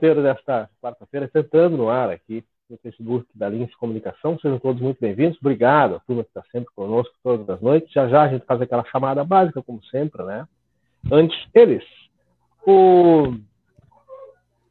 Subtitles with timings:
[0.00, 4.38] Roteiro desta quarta-feira está entrando no ar aqui no Facebook da Lince Comunicação.
[4.38, 5.36] Sejam todos muito bem-vindos.
[5.42, 7.92] Obrigado a turma que está sempre conosco todas as noites.
[7.92, 10.48] Já já a gente faz aquela chamada básica, como sempre, né?
[11.12, 11.84] Antes, eles.
[12.66, 13.34] O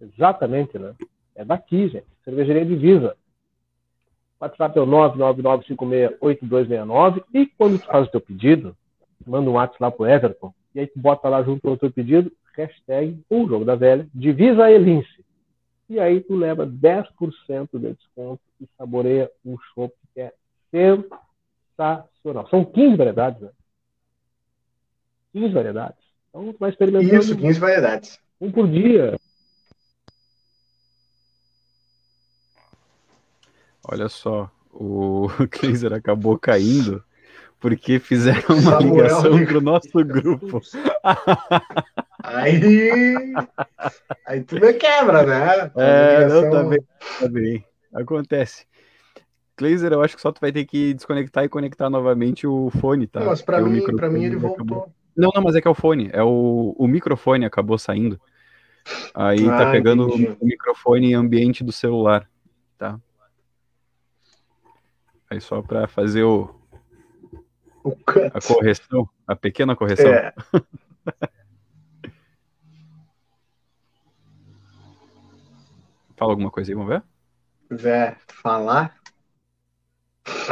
[0.00, 0.94] Exatamente, né?
[1.34, 2.06] É daqui, gente.
[2.24, 3.14] Cervejaria Divisa.
[4.40, 8.76] WhatsApp é o 999568269 e quando tu faz o teu pedido,
[9.26, 12.30] manda um WhatsApp lá pro Everton e aí tu bota lá junto o teu pedido,
[12.54, 15.24] hashtag o jogo da velha, Divisa Elince.
[15.88, 20.34] E aí tu leva 10% de desconto e saboreia um chopp que é
[20.70, 22.46] sensacional.
[22.48, 23.50] São 15 variedades, né?
[25.32, 26.05] 15 variedades.
[26.36, 27.16] Então tu vai experimentando.
[27.16, 28.18] Isso, 15 variedades.
[28.38, 29.18] Um por dia.
[33.88, 37.02] Olha só, o Kleiser acabou caindo
[37.58, 40.60] porque fizeram uma Samuel ligação para o nosso grupo.
[42.28, 43.32] Aí,
[44.26, 45.70] aí tu me quebra, né?
[45.76, 46.42] É, ligação...
[46.42, 46.78] não, tá bem,
[47.20, 47.64] tá bem.
[47.94, 48.66] Acontece.
[49.54, 53.06] Kleiser, eu acho que só tu vai ter que desconectar e conectar novamente o fone,
[53.06, 53.20] tá?
[53.20, 54.64] Não, mas para mim, pra mim ele voltou.
[54.64, 54.95] Acabou.
[55.16, 56.10] Não, não, mas é que é o fone.
[56.12, 58.20] É o, o microfone acabou saindo.
[59.14, 62.28] Aí tá ah, tá pegando o, o microfone ambiente do celular,
[62.78, 63.00] tá?
[65.28, 66.54] Aí só para fazer o,
[67.82, 67.96] o
[68.32, 70.12] a correção, a pequena correção.
[70.12, 70.32] É.
[76.16, 77.02] Fala alguma coisa aí, vamos ver?
[77.68, 78.96] Vé, falar?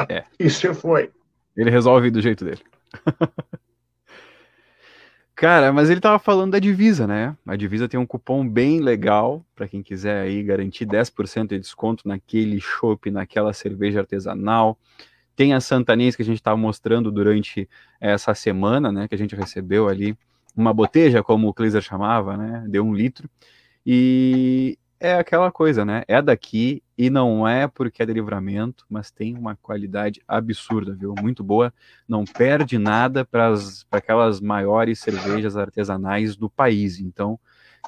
[0.09, 0.25] É.
[0.39, 1.11] Isso foi.
[1.57, 2.63] Ele resolve do jeito dele.
[5.37, 7.37] Cara, mas ele tava falando da divisa, né?
[7.45, 12.07] A divisa tem um cupom bem legal para quem quiser aí garantir 10% de desconto
[12.07, 14.79] naquele chopp, naquela cerveja artesanal.
[15.35, 17.69] Tem a Santanês que a gente estava mostrando durante
[18.01, 19.09] essa semana, né?
[19.09, 20.17] Que a gente recebeu ali
[20.57, 22.65] uma boteja, como o Kleiser chamava, né?
[22.69, 23.29] Deu um litro.
[23.85, 26.03] E é aquela coisa, né?
[26.09, 31.15] É daqui e não é porque é de livramento, mas tem uma qualidade absurda, viu?
[31.21, 31.73] Muito boa.
[32.09, 33.53] Não perde nada para
[33.91, 37.01] aquelas maiores cervejas artesanais do país.
[37.01, 37.39] Então,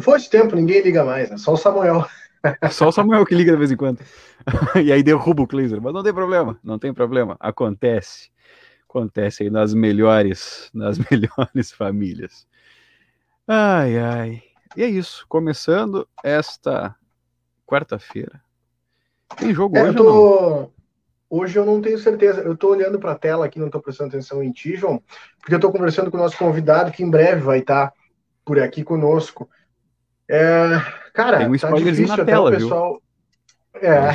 [0.00, 1.36] Foi de tempo, ninguém liga mais, né?
[1.36, 2.04] Só o Samuel.
[2.70, 4.00] Só o Samuel que liga de vez em quando.
[4.82, 5.80] e aí derruba o Kleiser.
[5.80, 7.36] Mas não tem problema, não tem problema.
[7.40, 8.30] Acontece.
[8.88, 12.46] Acontece aí nas melhores, nas melhores famílias.
[13.46, 14.42] Ai, ai.
[14.76, 15.24] E é isso.
[15.28, 16.94] Começando esta
[17.66, 18.42] quarta-feira.
[19.36, 20.70] Tem jogo é, hoje eu tô...
[21.30, 22.42] Hoje eu não tenho certeza.
[22.42, 25.02] Eu estou olhando para a tela aqui, não estou prestando atenção em ti, João,
[25.40, 27.92] porque eu estou conversando com o nosso convidado que em breve vai estar
[28.44, 29.48] por aqui conosco.
[30.28, 30.80] É,
[31.12, 33.00] cara, tem um tá spoilerzinho na tela, pessoal...
[33.80, 33.90] viu?
[33.90, 34.12] É.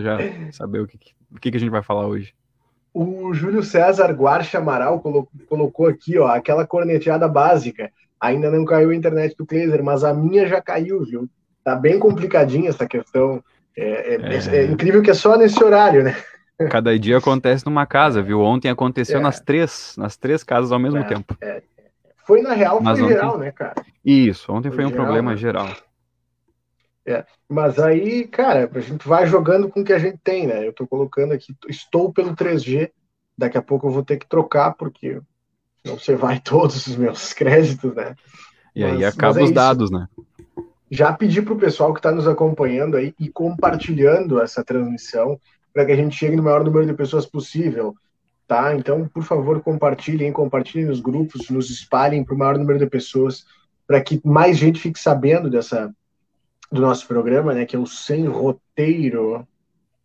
[0.00, 0.18] Já
[0.52, 0.98] saber o que,
[1.30, 2.34] o que a gente vai falar hoje.
[2.92, 5.00] O Júlio César Guarcha Amaral
[5.48, 7.90] colocou, aqui, ó, aquela corneteada básica.
[8.20, 11.28] ainda não caiu a internet do Kleiser, mas a minha já caiu, viu?
[11.62, 13.42] Tá bem complicadinha essa questão.
[13.76, 14.56] É, é, é.
[14.56, 16.16] é incrível que é só nesse horário, né?
[16.70, 18.40] Cada dia acontece numa casa, viu?
[18.40, 19.22] Ontem aconteceu é.
[19.22, 21.36] nas três, nas três casas ao mesmo é, tempo.
[21.40, 21.62] É.
[22.28, 23.16] Foi na real, mas foi ontem...
[23.16, 23.74] geral, né, cara?
[24.04, 25.36] Isso, ontem foi, foi um geral, problema né?
[25.38, 25.74] geral.
[27.06, 30.68] É, mas aí, cara, a gente vai jogando com o que a gente tem, né?
[30.68, 32.90] Eu tô colocando aqui, estou pelo 3G,
[33.36, 35.18] daqui a pouco eu vou ter que trocar, porque
[35.82, 38.14] não você vai todos os meus créditos, né?
[38.76, 40.06] E mas, aí acaba os dados, né?
[40.90, 45.40] Já pedi para o pessoal que está nos acompanhando aí e compartilhando essa transmissão
[45.72, 47.94] para que a gente chegue no maior número de pessoas possível,
[48.48, 48.74] tá?
[48.74, 53.44] Então, por favor, compartilhem, compartilhem nos grupos, nos espalhem para o maior número de pessoas,
[53.86, 55.94] para que mais gente fique sabendo dessa
[56.72, 57.66] do nosso programa, né?
[57.66, 59.46] Que é o sem roteiro,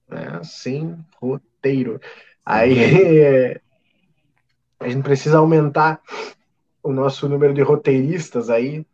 [0.10, 0.42] né?
[0.44, 2.00] Sem roteiro.
[2.46, 3.56] Aí
[4.80, 6.02] a gente precisa aumentar
[6.84, 8.86] o nosso número de roteiristas aí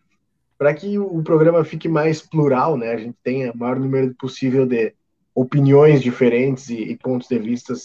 [0.60, 2.92] para que o programa fique mais plural, né?
[2.92, 4.94] A gente tenha o maior número possível de
[5.34, 7.84] opiniões diferentes e, e pontos de vistas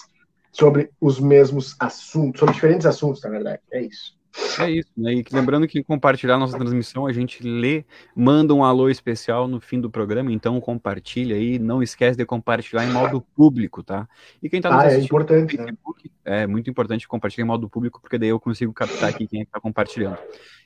[0.54, 3.60] sobre os mesmos assuntos, sobre diferentes assuntos, na verdade.
[3.72, 4.16] É isso.
[4.58, 5.14] É isso, né?
[5.14, 7.84] E lembrando que compartilhar nossa transmissão, a gente lê,
[8.16, 12.84] manda um alô especial no fim do programa, então compartilha aí, não esquece de compartilhar
[12.84, 14.08] em modo público, tá?
[14.42, 16.42] E quem tá nos ah, é importante, no Facebook, né?
[16.42, 19.42] é muito importante compartilhar em modo público, porque daí eu consigo captar aqui quem é
[19.44, 20.18] está compartilhando.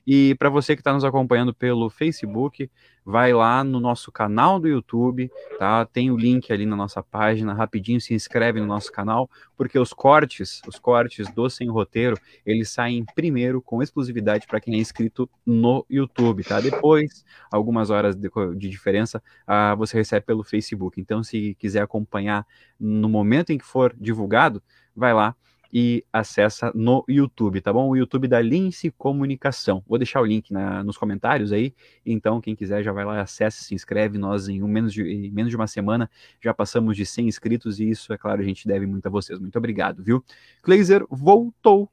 [0.06, 2.70] E para você que está nos acompanhando pelo Facebook,
[3.04, 5.84] vai lá no nosso canal do YouTube, tá?
[5.84, 9.92] Tem o link ali na nossa página, rapidinho se inscreve no nosso canal, porque os
[9.92, 15.28] cortes, os cortes do Sem Roteiro, eles saem primeiro com exclusividade para quem é inscrito
[15.44, 16.60] no YouTube, tá?
[16.60, 21.00] Depois, algumas horas de, de diferença, uh, você recebe pelo Facebook.
[21.00, 22.46] Então, se quiser acompanhar
[22.78, 24.62] no momento em que for divulgado,
[24.94, 25.34] vai lá
[25.72, 27.88] e acessa no YouTube, tá bom?
[27.88, 29.82] O YouTube da Lince Comunicação.
[29.86, 31.74] Vou deixar o link na, nos comentários aí,
[32.04, 34.18] então quem quiser já vai lá, acessa, se inscreve.
[34.18, 36.10] Nós em, um menos, de, em menos de uma semana
[36.40, 39.38] já passamos de 100 inscritos e isso, é claro, a gente deve muito a vocês.
[39.38, 40.24] Muito obrigado, viu?
[40.62, 41.90] Kleiser voltou.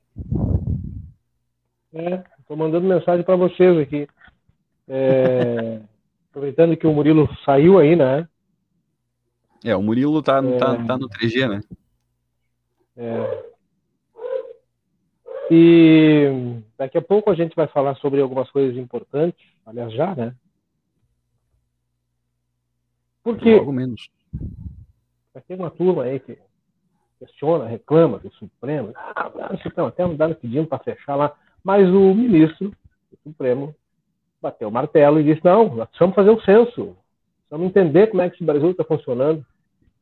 [1.95, 4.07] É, tô mandando mensagem para vocês aqui.
[4.87, 5.81] É,
[6.29, 8.27] aproveitando que o Murilo saiu aí, né?
[9.63, 11.61] É, o Murilo tá, é, tá, tá no 3G, né?
[12.97, 13.55] É,
[15.49, 20.35] e daqui a pouco a gente vai falar sobre algumas coisas importantes, aliás, já, né?
[23.23, 23.55] Porque.
[23.55, 24.09] Logo menos.
[25.47, 26.37] Tem uma turma aí que
[27.19, 28.93] questiona, reclama do Supremo.
[28.95, 31.35] Ah, o Supremo até andaram pedindo para fechar lá.
[31.65, 33.73] Mas o ministro do Supremo
[34.39, 36.95] bateu o martelo e disse: não, nós precisamos fazer o censo.
[37.39, 39.43] Precisamos entender como é que esse Brasil está funcionando.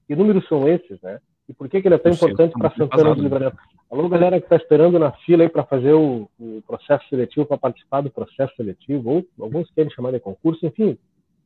[0.05, 1.22] Que números são esses, né?
[1.48, 3.58] E por que, que ele é tão importante para Santana do Livramento?
[3.89, 7.58] Alô, galera que está esperando na fila aí para fazer o, o, processo seletivo, para
[7.58, 10.98] participar do processo seletivo, ou alguns querem chamar de concurso, enfim,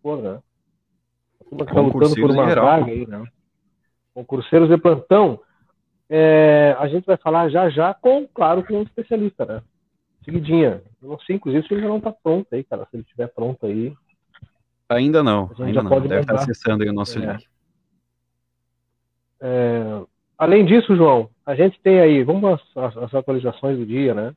[0.01, 0.39] por, né?
[1.41, 3.23] A turma que está lutando por uma vaga aí, né?
[4.15, 5.39] Concurseiros de plantão.
[6.09, 9.61] É, a gente vai falar já já com, claro, com um especialista, né?
[10.27, 10.81] Seguidinha.
[11.01, 12.85] Eu não sei, inclusive, se ele já não está pronto aí, cara.
[12.91, 13.93] Se ele estiver pronto aí.
[14.89, 16.01] Ainda não, ainda não.
[16.01, 17.21] Deve estar acessando aí o nosso é.
[17.21, 17.47] link.
[19.39, 20.01] É,
[20.37, 24.35] além disso, João, a gente tem aí, vamos às, atualizações do dia, né?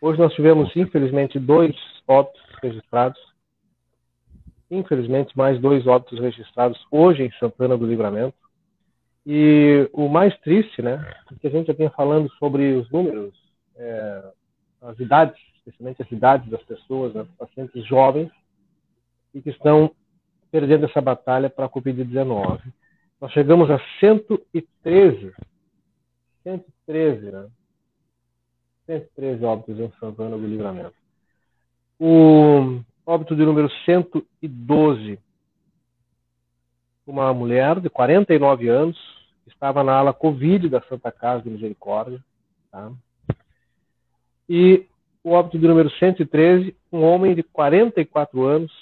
[0.00, 1.74] Hoje nós tivemos, infelizmente, dois
[2.06, 3.20] óbitos registrados.
[4.70, 8.36] Infelizmente, mais dois óbitos registrados hoje em Santana do Livramento.
[9.26, 11.04] E o mais triste, né,
[11.40, 13.34] que a gente já vinha falando sobre os números,
[13.74, 14.32] é,
[14.84, 18.30] as idades, especialmente as idades das pessoas, né, pacientes jovens,
[19.32, 19.90] e que estão
[20.50, 22.60] perdendo essa batalha para a Covid-19.
[23.20, 25.32] Nós chegamos a 113.
[26.42, 27.48] 113, né?
[28.86, 30.94] 113 óbitos em Santana do Livramento.
[31.98, 35.18] O óbito de número 112.
[37.06, 38.98] Uma mulher de 49 anos
[39.46, 42.22] estava na ala Covid da Santa Casa de Misericórdia.
[42.70, 42.92] Tá?
[44.48, 44.86] E
[45.22, 48.72] o óbito de número 113, um homem de 44 anos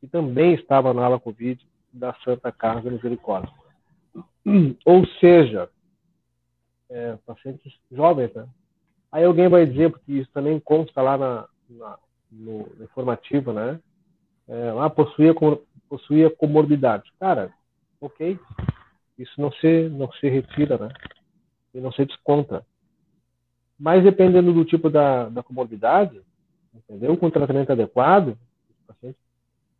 [0.00, 1.60] que também estava na ala Covid
[1.92, 3.52] da Santa Casa Misericórdia.
[4.84, 5.68] Ou seja,
[6.88, 8.46] é, pacientes jovens, né?
[9.10, 11.98] Aí alguém vai dizer, porque isso também consta lá na, na
[12.30, 13.80] no, informativo, né?
[14.48, 15.34] É, lá possuía,
[15.88, 17.10] possuía comorbidade.
[17.18, 17.52] Cara,
[18.00, 18.38] ok,
[19.18, 20.88] isso não se, não se retira, né?
[21.74, 22.64] E não se desconta.
[23.78, 26.20] Mas dependendo do tipo da, da comorbidade,
[26.74, 27.16] entendeu?
[27.16, 29.18] Com tratamento adequado, o paciente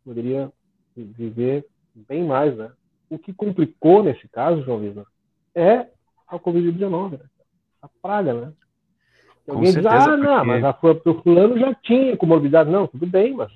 [0.05, 0.51] poderia
[0.95, 2.71] viver bem mais, né?
[3.09, 5.07] O que complicou nesse caso, João Vitor,
[5.55, 5.87] é
[6.27, 7.25] a Covid-19, né?
[7.81, 8.53] a praga, né?
[9.47, 10.17] Alguém diz, ah, porque...
[10.17, 12.69] não, mas a, o fulano já tinha comorbidade.
[12.69, 13.51] Não, tudo bem, mas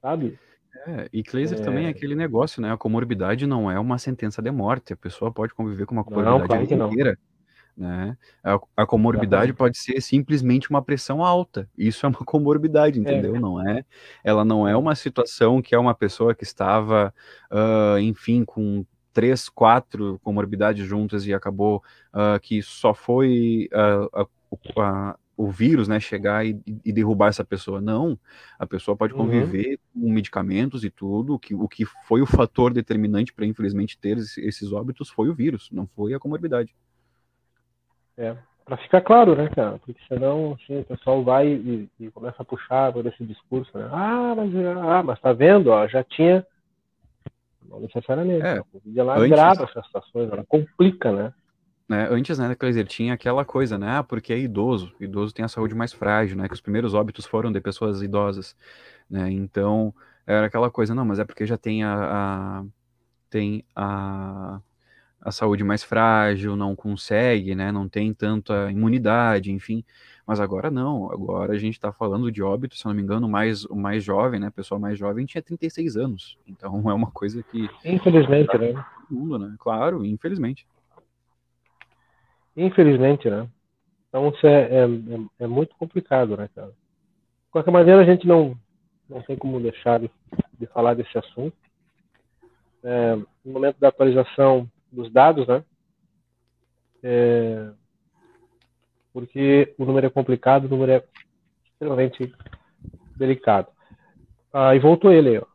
[0.00, 0.38] sabe?
[0.86, 1.62] É, e Kleiser é...
[1.62, 2.72] também é aquele negócio, né?
[2.72, 4.94] A comorbidade não é uma sentença de morte.
[4.94, 7.18] A pessoa pode conviver com uma comorbidade não, inteira.
[7.76, 8.16] Né?
[8.44, 11.68] A, a comorbidade pode ser simplesmente uma pressão alta.
[11.76, 13.02] Isso é uma comorbidade, é.
[13.02, 13.36] entendeu?
[13.36, 13.40] É.
[13.40, 13.84] Não é?
[14.22, 17.12] Ela não é uma situação que é uma pessoa que estava,
[17.50, 21.82] uh, enfim, com três, quatro comorbidades juntas e acabou
[22.14, 24.26] uh, que só foi uh,
[24.80, 27.80] a, o vírus, né, chegar e, e, derrubar essa pessoa.
[27.80, 28.18] Não,
[28.58, 29.20] a pessoa pode uhum.
[29.20, 30.02] conviver uhum.
[30.02, 31.38] com medicamentos e tudo.
[31.38, 35.68] Que, o que foi o fator determinante para, infelizmente, ter esses óbitos foi o vírus,
[35.72, 36.74] não foi a comorbidade.
[38.16, 39.78] É, para ficar claro, né, cara?
[39.78, 43.88] Porque senão assim, o pessoal vai e, e, começa a puxar por esse discurso, né?
[43.90, 46.46] Ah, mas, ah, mas tá vendo, ó, já tinha.
[47.68, 48.44] Não necessariamente.
[48.44, 48.62] É,
[48.96, 49.30] ela antes...
[49.30, 51.32] grava essas situações, ela complica, né?
[51.88, 55.48] né, antes, né, Kleiser, tinha aquela coisa, né, ah, porque é idoso, idoso tem a
[55.48, 58.56] saúde mais frágil, né, que os primeiros óbitos foram de pessoas idosas,
[59.10, 59.94] né, então
[60.26, 62.64] era aquela coisa, não, mas é porque já tem a, a
[63.28, 64.58] tem a,
[65.22, 69.84] a saúde mais frágil, não consegue, né, não tem tanta imunidade, enfim,
[70.26, 73.64] mas agora não, agora a gente está falando de óbito, se não me engano, mais,
[73.66, 77.42] o mais jovem, né, a pessoa mais jovem tinha 36 anos, então é uma coisa
[77.44, 77.70] que...
[77.84, 78.84] Infelizmente, né?
[79.08, 80.66] Mundo, né, claro, infelizmente.
[82.56, 83.48] Infelizmente, né?
[84.08, 86.68] Então isso é, é, é, é, muito complicado, né, cara?
[86.68, 88.54] De qualquer maneira, a gente não,
[89.08, 90.10] não tem como deixar de,
[90.58, 91.56] de falar desse assunto.
[92.84, 95.64] É, no momento da atualização dos dados, né?
[97.02, 97.70] É,
[99.12, 101.04] porque o número é complicado, o número é
[101.64, 102.32] extremamente
[103.16, 103.68] delicado.
[104.52, 105.52] Ah, e voltou ele aí, ó.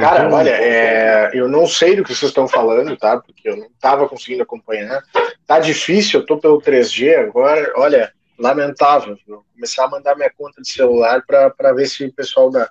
[0.00, 3.18] Cara, olha, é, eu não sei do que vocês estão falando, tá?
[3.18, 5.02] Porque eu não estava conseguindo acompanhar.
[5.46, 7.70] Tá difícil, eu tô pelo 3G agora.
[7.76, 9.16] Olha, lamentável.
[9.26, 12.66] Vou começar a mandar minha conta de celular para ver se o pessoal da,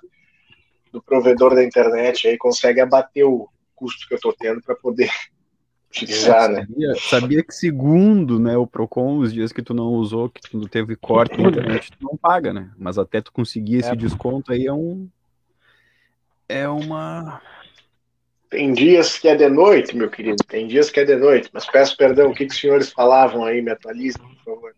[0.92, 3.48] do provedor da internet aí consegue abater o
[3.82, 5.10] custo que eu tô tendo para poder
[5.90, 6.94] utilizar, é, sabia, né?
[6.96, 10.96] Sabia que segundo, né, o Procon, os dias que tu não usou, que tu teve
[10.96, 12.70] corte na internet, tu não paga, né?
[12.78, 13.96] Mas até tu conseguir esse é.
[13.96, 15.08] desconto aí é um
[16.48, 17.40] é uma.
[18.50, 20.44] Tem dias que é de noite, meu querido.
[20.46, 21.48] Tem dias que é de noite.
[21.52, 23.62] Mas peço perdão, o que, que os senhores falavam aí?
[23.62, 24.74] Me atualizem, por favor.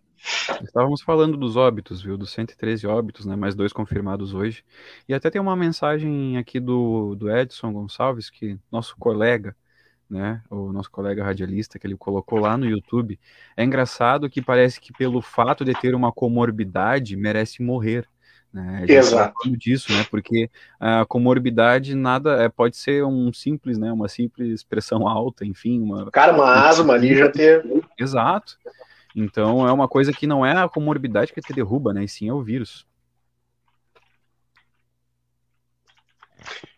[0.62, 2.16] Estávamos falando dos óbitos, viu?
[2.16, 3.36] Dos 113 óbitos, né?
[3.36, 4.64] Mais dois confirmados hoje.
[5.08, 9.54] E até tem uma mensagem aqui do, do Edson Gonçalves, que nosso colega,
[10.08, 10.42] né?
[10.50, 13.18] O nosso colega radialista, que ele colocou lá no YouTube.
[13.56, 18.08] É engraçado que parece que pelo fato de ter uma comorbidade merece morrer.
[18.52, 18.84] Né?
[18.88, 19.34] Exato.
[19.42, 20.06] Tá disso, né?
[20.08, 23.92] Porque a comorbidade nada é, pode ser um simples, né?
[23.92, 26.10] Uma simples pressão alta, enfim, uma.
[26.10, 27.64] Cara, uma asma ali já ter.
[27.98, 28.56] Exato.
[29.14, 32.04] Então é uma coisa que não é a comorbidade que te derruba, né?
[32.04, 32.86] E sim é o vírus.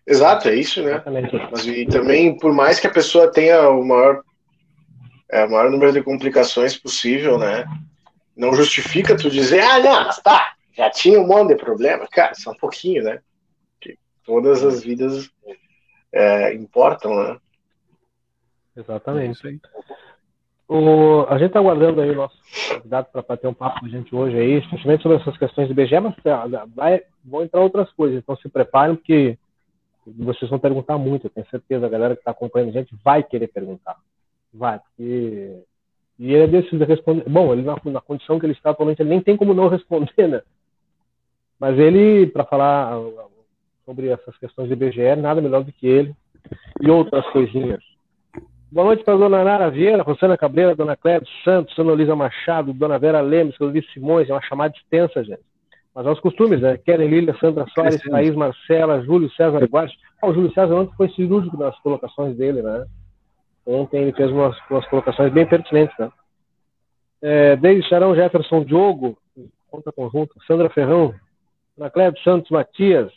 [0.07, 1.02] Exato, é isso, né?
[1.50, 4.23] Mas e também, por mais que a pessoa tenha o maior,
[5.31, 7.64] é, o maior número de complicações possível, né?
[8.37, 12.35] Não justifica tu dizer, ah, não, mas tá, já tinha um monte de problema, cara,
[12.35, 13.21] só um pouquinho, né?
[13.81, 15.28] Que todas as vidas
[16.12, 17.38] é, importam, né?
[18.76, 19.61] Exatamente.
[20.69, 22.37] O, a gente está aguardando aí o nosso
[22.75, 25.75] convidado para bater um papo com a gente hoje aí, especialmente sobre essas questões de
[25.75, 29.39] BGE, mas ah, vai, vão entrar outras coisas, então se preparem, porque
[30.07, 33.23] vocês vão perguntar muito, eu tenho certeza, a galera que está acompanhando a gente vai
[33.23, 33.97] querer perguntar.
[34.53, 35.63] Vai, porque.
[36.19, 37.29] E ele é desses de responder.
[37.29, 40.29] Bom, ele na, na condição que ele está atualmente, ele nem tem como não responder,
[40.29, 40.43] né?
[41.59, 42.93] Mas ele, para falar
[43.85, 46.15] sobre essas questões de IBGE, nada melhor do que ele
[46.81, 47.83] e outras coisinhas.
[48.71, 52.73] Boa noite para a dona Nara Vieira, Rosana Cabreira, dona Cléber Santos, dona Luísa Machado,
[52.73, 55.41] dona Vera Lemes, Luiz Simões, é uma chamada extensa, gente.
[55.95, 56.77] Mas aos costumes, né?
[56.77, 59.95] Keren Lília, Sandra Soares, Thaís Marcela, Júlio César Guardi.
[60.21, 62.85] Ah, o Júlio César ontem foi cirúrgico nas colocações dele, né?
[63.65, 66.11] Ontem ele fez umas, umas colocações bem pertinentes, né?
[67.23, 69.17] É, Deise Charão, Jefferson Diogo,
[69.71, 71.15] conta conjunto, Sandra Ferrão,
[71.79, 73.13] Anacleto Santos Matias,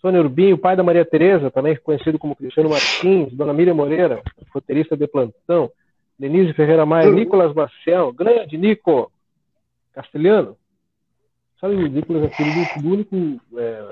[0.00, 4.96] Sônia Urbinho, pai da Maria Tereza, também conhecido como Cristiano Martins, Dona Miriam Moreira, roteirista
[4.96, 5.70] de plantão,
[6.18, 7.10] Denise Ferreira Maia.
[7.10, 9.12] Nicolas Marcel, grande Nico,
[9.92, 10.56] castelhano.
[11.60, 13.88] Sabe, o Nicolas é filho do, único é,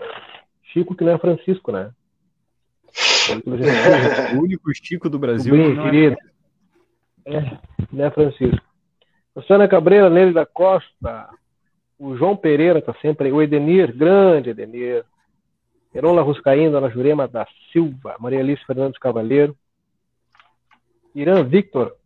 [0.64, 1.90] Chico que não é Francisco, né?
[3.30, 5.54] É o único Chico do Brasil.
[5.54, 6.16] Bem, é querido.
[7.26, 7.36] É...
[7.36, 7.58] é,
[7.92, 8.66] não é Francisco.
[9.36, 11.28] Luciana Cabreira, Nele da Costa,
[11.98, 13.32] o João Pereira está sempre aí.
[13.32, 15.04] O Edenir, grande Edenir.
[15.95, 18.17] Herola Ruscaim, Dona Jurema da Silva.
[18.19, 19.56] Maria Alice Fernandes Cavaleiro.
[21.15, 21.97] Irã Victor.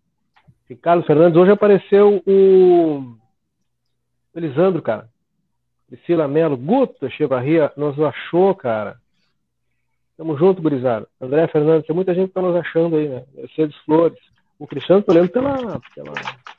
[0.68, 3.16] Ricardo Fernandes, hoje apareceu o
[4.35, 5.09] Elisandro, cara.
[5.87, 8.96] Priscila Melo, Guto Echevarria, nos achou, cara.
[10.16, 11.06] Tamo junto, gurizada.
[11.20, 13.24] André Fernandes, tem muita gente que tá nos achando aí, né?
[13.35, 14.18] Mercedes Flores.
[14.59, 16.12] O Cristiano, tô lendo pela, pela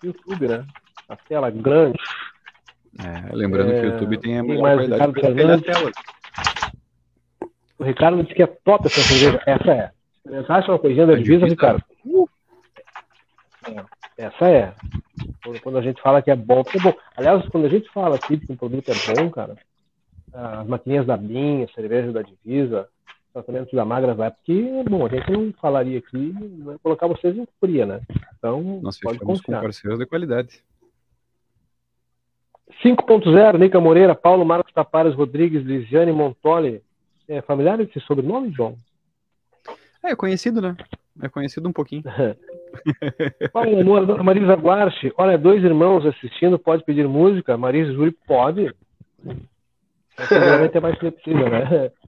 [0.03, 0.65] YouTube, né?
[1.09, 1.97] A tela grande.
[2.99, 5.91] É, lembrando é, que o YouTube tem a melhor qualidade Ricardo tela.
[7.83, 9.41] O Ricardo disse que é top essa cerveja.
[9.45, 9.91] Essa é.
[10.25, 11.83] Você acha uma coisinha da divisa, Ricardo?
[12.05, 12.29] Uh.
[13.67, 14.73] É, essa é.
[15.61, 16.93] Quando a gente fala que é bom, é bom.
[17.17, 19.57] Aliás, quando a gente fala aqui que um produto é bom, cara,
[20.33, 22.87] as maquininhas da Binha, cerveja da Divisa,
[23.33, 27.45] tratamento da Magra vai, porque, bom, a gente não falaria aqui, vai colocar vocês em
[27.59, 27.99] fria, né?
[28.37, 29.57] Então, Nós pode confiar.
[29.57, 30.63] com parceiros de qualidade.
[32.81, 36.81] 5.0, Nica Moreira, Paulo Marcos Tapares Rodrigues, Lisiane Montoli.
[37.27, 38.75] É familiar esse sobrenome, João?
[40.03, 40.75] É, conhecido, né?
[41.21, 42.03] É conhecido um pouquinho.
[43.53, 47.55] Amor, Marisa Guarche, olha, dois irmãos assistindo, pode pedir música?
[47.55, 48.73] Marisa e Júlio, pode.
[50.27, 51.91] Seguramente é mais flexível, né?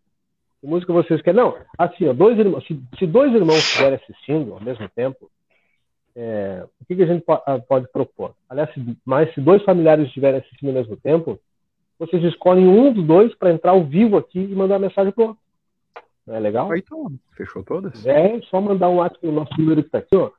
[0.61, 1.39] Que música vocês querem?
[1.39, 5.29] Não, assim, ó, dois irmãos, se, se dois irmãos estiverem assistindo ao mesmo tempo,
[6.15, 8.33] é, o que, que a gente pode, ah, pode propor?
[8.49, 11.39] Aliás, se, mas se dois familiares estiverem assistindo ao mesmo tempo,
[11.97, 15.43] vocês escolhem um dos dois para entrar ao vivo aqui e mandar mensagem pro outro.
[16.25, 16.71] Não é legal?
[16.71, 18.05] Aí, então, fechou todas?
[18.05, 20.31] É, só mandar um WhatsApp no nosso número que está aqui, ó.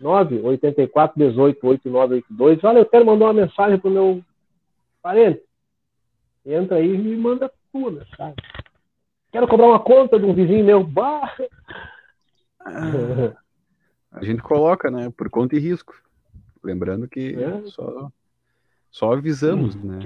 [0.00, 2.64] 984 18 8982.
[2.64, 4.22] Olha, eu quero mandar uma mensagem pro meu
[5.02, 5.42] parente.
[6.44, 8.36] Entra aí e me manda tua mensagem.
[9.30, 10.82] Quero cobrar uma conta de um vizinho meu.
[10.82, 11.36] Bah.
[12.60, 13.34] Ah,
[14.12, 15.10] a gente coloca, né?
[15.16, 15.94] Por conta e risco.
[16.62, 17.62] Lembrando que é.
[17.66, 18.10] só,
[18.90, 19.98] só avisamos, hum, né?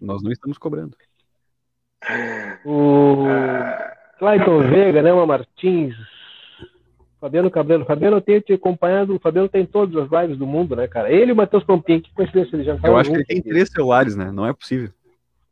[0.00, 0.96] Nós não estamos cobrando.
[2.64, 3.24] O
[4.18, 5.12] Clayton Vega, né?
[5.12, 5.94] Uma Martins.
[7.20, 7.84] Fabiano Cabreiro.
[7.84, 9.14] Fabiano, eu tenho te acompanhado.
[9.14, 11.10] O Fabiano tem todas as lives do mundo, né, cara?
[11.10, 13.68] Ele e o Matheus Pompinho, que coincidência, ele já Eu acho que ele tem três
[13.70, 14.30] celulares, né?
[14.30, 14.90] Não é possível.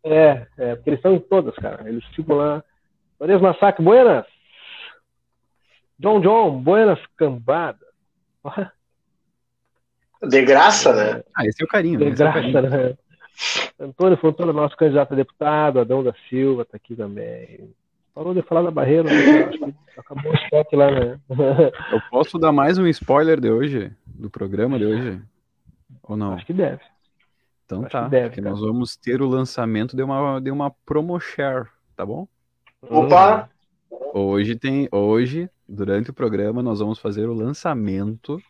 [0.03, 1.89] É, é, porque eles estão em todas, cara.
[1.89, 2.63] Eles ficam lá
[3.19, 4.27] Vanessa Massac, buenas.
[5.99, 7.79] John John, buenas cambada.
[10.29, 11.23] De graça, né?
[11.37, 11.99] Ah, esse é o carinho.
[11.99, 12.11] De né?
[12.11, 12.71] graça, é carinho.
[12.71, 12.97] né?
[13.81, 17.71] Antônio Fontana, nosso candidato a deputado, Adão da Silva está aqui também.
[18.15, 19.75] Parou de falar da barreira, né?
[19.99, 21.19] acabou o estoque lá, né?
[21.93, 25.21] Eu posso dar mais um spoiler de hoje, do programa de hoje?
[26.03, 26.35] Ou não?
[26.35, 26.81] Acho que deve.
[27.67, 31.19] Então Acho tá, deve, porque nós vamos ter o lançamento de uma, de uma promo
[31.19, 32.29] share, tá bom?
[32.83, 33.49] Opa!
[34.13, 38.41] Hoje tem, hoje, durante o programa, nós vamos fazer o lançamento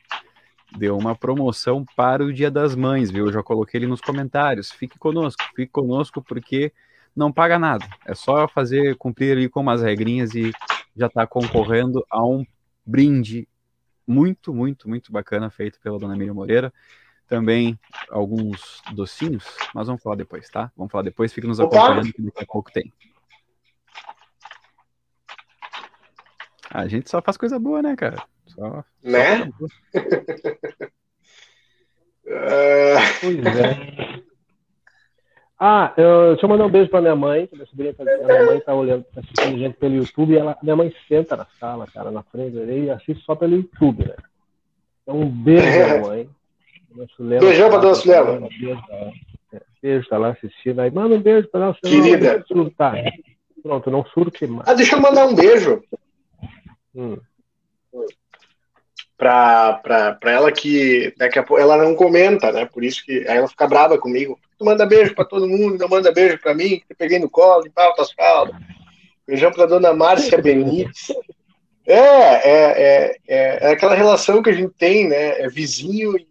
[0.75, 3.27] de uma promoção para o Dia das Mães, viu?
[3.27, 4.71] Eu já coloquei ele nos comentários.
[4.71, 6.73] Fique conosco, fique conosco porque
[7.15, 7.87] não paga nada.
[8.05, 10.53] É só fazer cumprir ali com umas regrinhas e
[10.97, 12.45] já está concorrendo a um
[12.85, 13.49] brinde
[14.07, 16.73] muito, muito, muito bacana feito pela dona Miriam Moreira.
[17.27, 17.79] Também
[18.11, 20.71] alguns docinhos, mas vamos falar depois, tá?
[20.77, 22.93] Vamos falar depois, fique nos acompanhando que daqui a pouco tem.
[26.71, 28.23] A gente só faz coisa boa, né, cara?
[28.55, 29.51] Só, né?
[29.59, 29.67] Só
[33.21, 34.25] pois é.
[35.67, 38.45] Ah, eu, deixa eu mandar um beijo pra minha mãe, que minha sobrinha tá, minha
[38.45, 41.87] mãe tá olhando, tá assistindo gente pelo YouTube, e ela, minha mãe senta na sala,
[41.87, 44.17] cara, na frente e assiste só pelo YouTube, né?
[45.03, 46.29] Então, um beijo minha mãe.
[47.41, 48.49] Beijão pra dona Sulema.
[48.49, 48.83] Beijo,
[49.83, 50.81] beijo, tá lá assistindo.
[50.81, 51.77] Aí manda um beijo pra ela.
[51.83, 52.45] Querida.
[52.77, 52.95] Tá.
[53.63, 54.69] Pronto, não surte mais.
[54.69, 55.83] Ah, deixa eu mandar um beijo.
[56.95, 57.17] Hum.
[59.17, 59.81] Pra
[60.25, 62.67] ela que daqui a pouco ela não comenta, né?
[62.67, 64.39] Por isso que aí ela fica brava comigo.
[64.59, 67.67] Tu manda beijo pra todo mundo, não manda beijo pra mim, que peguei no colo
[67.67, 68.57] e tal, tuas fraldas.
[69.27, 71.13] Beijão pra dona Márcia Benites.
[71.87, 75.41] É, é, é, é, é, aquela relação que a gente tem, né?
[75.41, 76.27] É vizinho e,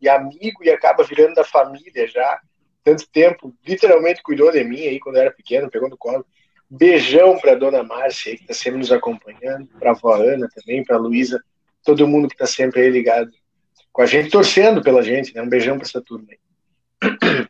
[0.00, 2.40] e amigo e acaba virando da família já.
[2.82, 6.24] Tanto tempo, literalmente cuidou de mim aí quando eu era pequeno, pegou no colo.
[6.68, 10.96] Beijão para dona Márcia, que está sempre nos acompanhando, para a vó Ana também, para
[10.96, 11.42] Luísa,
[11.86, 13.30] todo mundo que está sempre aí ligado
[13.92, 15.40] com a gente, torcendo pela gente, né?
[15.40, 17.46] Um beijão para essa turma aí.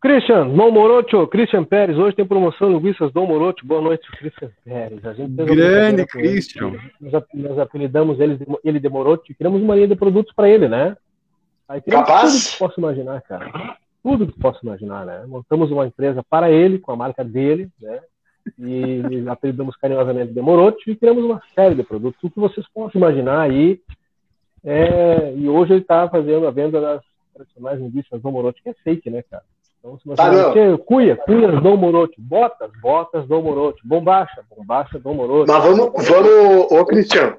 [0.00, 5.04] Christian, Dom Morocho, Christian Pérez, hoje tem promoção linguiças Dom Morocho, boa noite, Christian Pérez.
[5.06, 6.74] A gente Grande Christian.
[7.00, 10.68] Nós, nós apelidamos ele, ele de Morocho e criamos uma linha de produtos para ele,
[10.68, 10.96] né?
[11.68, 12.32] Aí Capaz?
[12.32, 15.24] Tudo que posso imaginar, cara tudo que posso imaginar, né?
[15.26, 18.00] Montamos uma empresa para ele, com a marca dele, né?
[18.58, 23.40] E apelidamos carinhosamente Demorote e criamos uma série de produtos, tudo que vocês possam imaginar
[23.40, 23.80] aí.
[24.64, 27.02] É, e hoje ele está fazendo a venda das
[27.34, 29.44] tradicionais linguiças Domorote, que é fake, né, cara?
[29.78, 30.78] Então, se você tá não.
[30.78, 35.50] cuia, cuias Domorote, botas, botas Domorote, bombacha, bombacha Domorote.
[35.50, 37.36] Mas vamos, vamos, ô Cristiano,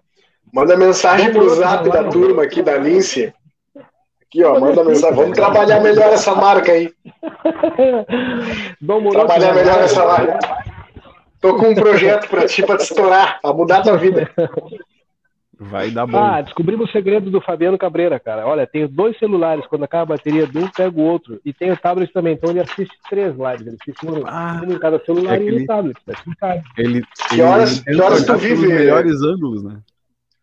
[0.51, 3.33] Manda mensagem pro zap da turma aqui da Lince.
[4.21, 5.15] Aqui, ó, manda mensagem.
[5.15, 6.91] Vamos trabalhar melhor essa marca aí.
[9.11, 10.39] trabalhar melhor essa marca.
[11.41, 14.30] Tô com um projeto para ti, para te estourar, para mudar a tua vida.
[15.62, 16.17] Vai dar bom.
[16.17, 18.47] Ah, descobrimos o segredo do Fabiano Cabreira, cara.
[18.47, 19.67] Olha, tenho dois celulares.
[19.67, 21.41] Quando acaba a bateria de um, pego o outro.
[21.43, 22.34] E tem o tablet também.
[22.34, 23.67] Então ele assiste três lives.
[23.67, 25.97] Ele assiste um, ah, um em cada celular é e ele, tablet.
[26.39, 28.67] Tá ele, que horas, ele, que horas tu vive?
[28.67, 29.82] Os melhores ângulos, né?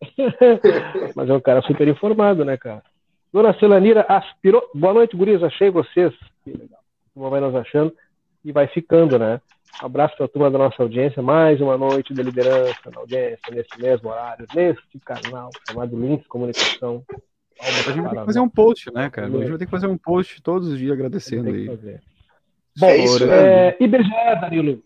[1.15, 2.83] Mas é um cara super informado, né, cara?
[3.33, 4.69] Dona Celanira aspirou.
[4.75, 5.41] Boa noite, gurias.
[5.41, 6.13] Achei vocês.
[6.43, 6.79] Que legal.
[7.15, 7.91] Como vai nos achando?
[8.45, 9.41] E vai ficando, né?
[9.81, 11.21] Abraço para a turma da nossa audiência.
[11.21, 17.03] Mais uma noite de liderança na audiência, nesse mesmo horário, neste canal chamado Links Comunicação.
[17.59, 19.27] A gente vai ter que fazer um post, né, cara?
[19.27, 21.67] A gente vai ter que fazer um post todos os dias agradecendo aí.
[22.77, 23.69] Bom, é isso, né?
[23.69, 24.83] é, IBGE, Danilo.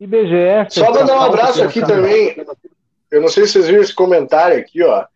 [0.00, 0.66] IBGE.
[0.70, 2.36] Só mandar um abraço aqui também.
[3.10, 5.06] Eu não sei se vocês viram esse comentário aqui, ó.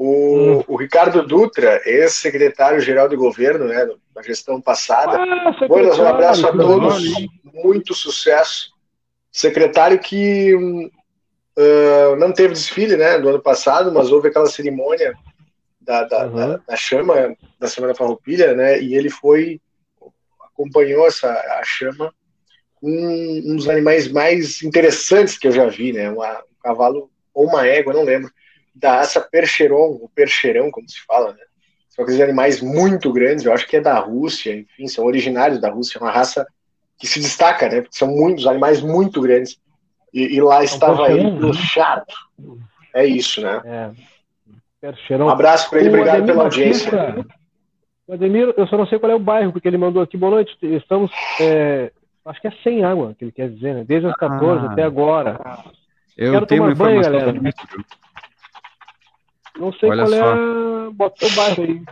[0.00, 3.84] O, o Ricardo Dutra, ex-secretário-geral de governo, né,
[4.14, 5.18] na gestão passada.
[5.20, 7.02] Ah, Buenas, um abraço a todos,
[7.42, 8.70] muito sucesso.
[9.32, 15.16] Secretário que uh, não teve desfile, né, do ano passado, mas houve aquela cerimônia
[15.80, 16.34] da, da, uhum.
[16.36, 19.60] da, da chama da Semana Farroupilha, né, e ele foi,
[20.52, 22.14] acompanhou essa, a chama,
[22.80, 27.46] um, um dos animais mais interessantes que eu já vi, né, uma, um cavalo ou
[27.46, 28.30] uma égua, não lembro,
[28.78, 31.40] da raça Percheron, o Percherão, como se fala, né?
[31.88, 35.70] São aqueles animais muito grandes, eu acho que é da Rússia, enfim, são originários da
[35.70, 36.46] Rússia, é uma raça
[36.98, 37.80] que se destaca, né?
[37.80, 39.58] Porque são muitos animais muito grandes.
[40.12, 42.14] E, e lá estava ele no chato.
[42.94, 43.60] É isso, né?
[43.64, 43.90] É.
[44.80, 45.26] Percherão.
[45.26, 47.26] Um abraço para ele, obrigado pela audiência.
[48.10, 50.56] Ademir, eu só não sei qual é o bairro, porque ele mandou aqui, boa noite,
[50.62, 51.10] estamos,
[51.40, 51.92] é,
[52.24, 53.84] acho que é sem água, que ele quer dizer, né?
[53.86, 55.38] Desde as 14 ah, até agora.
[56.16, 57.34] Eu Quero tenho tomar banho, galera.
[59.58, 60.34] Não sei Olha qual é só.
[60.34, 60.90] é.
[60.90, 61.82] Bota o bairro aí.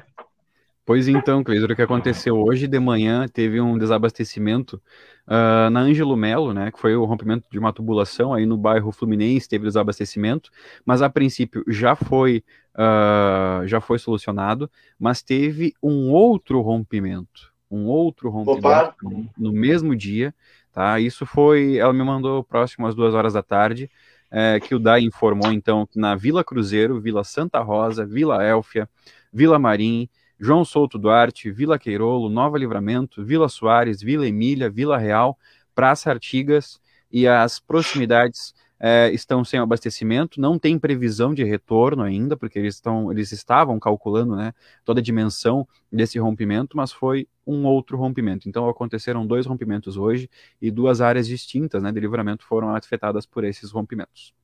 [0.87, 4.81] Pois então, Cleiser, o que aconteceu hoje de manhã teve um desabastecimento
[5.27, 8.93] uh, na Ângelo Melo, né, que foi o rompimento de uma tubulação aí no bairro
[8.93, 10.49] Fluminense, teve desabastecimento,
[10.85, 12.45] mas a princípio já foi
[12.77, 18.95] uh, já foi solucionado, mas teve um outro rompimento, um outro rompimento Opa.
[19.37, 20.33] no mesmo dia,
[20.73, 21.01] tá?
[21.01, 23.91] Isso foi, ela me mandou próximo às duas horas da tarde
[24.31, 28.89] é, que o DAI informou, então, que na Vila Cruzeiro, Vila Santa Rosa, Vila Élfia,
[29.33, 30.09] Vila Marim,
[30.39, 35.39] João Souto Duarte, Vila Queirolo, Nova Livramento, Vila Soares, Vila Emília, Vila Real,
[35.75, 42.37] Praça Artigas e as proximidades é, estão sem abastecimento, não tem previsão de retorno ainda,
[42.37, 44.53] porque eles, estão, eles estavam calculando né,
[44.85, 48.49] toda a dimensão desse rompimento, mas foi um outro rompimento.
[48.49, 50.29] Então aconteceram dois rompimentos hoje
[50.61, 54.35] e duas áreas distintas né, de livramento foram afetadas por esses rompimentos.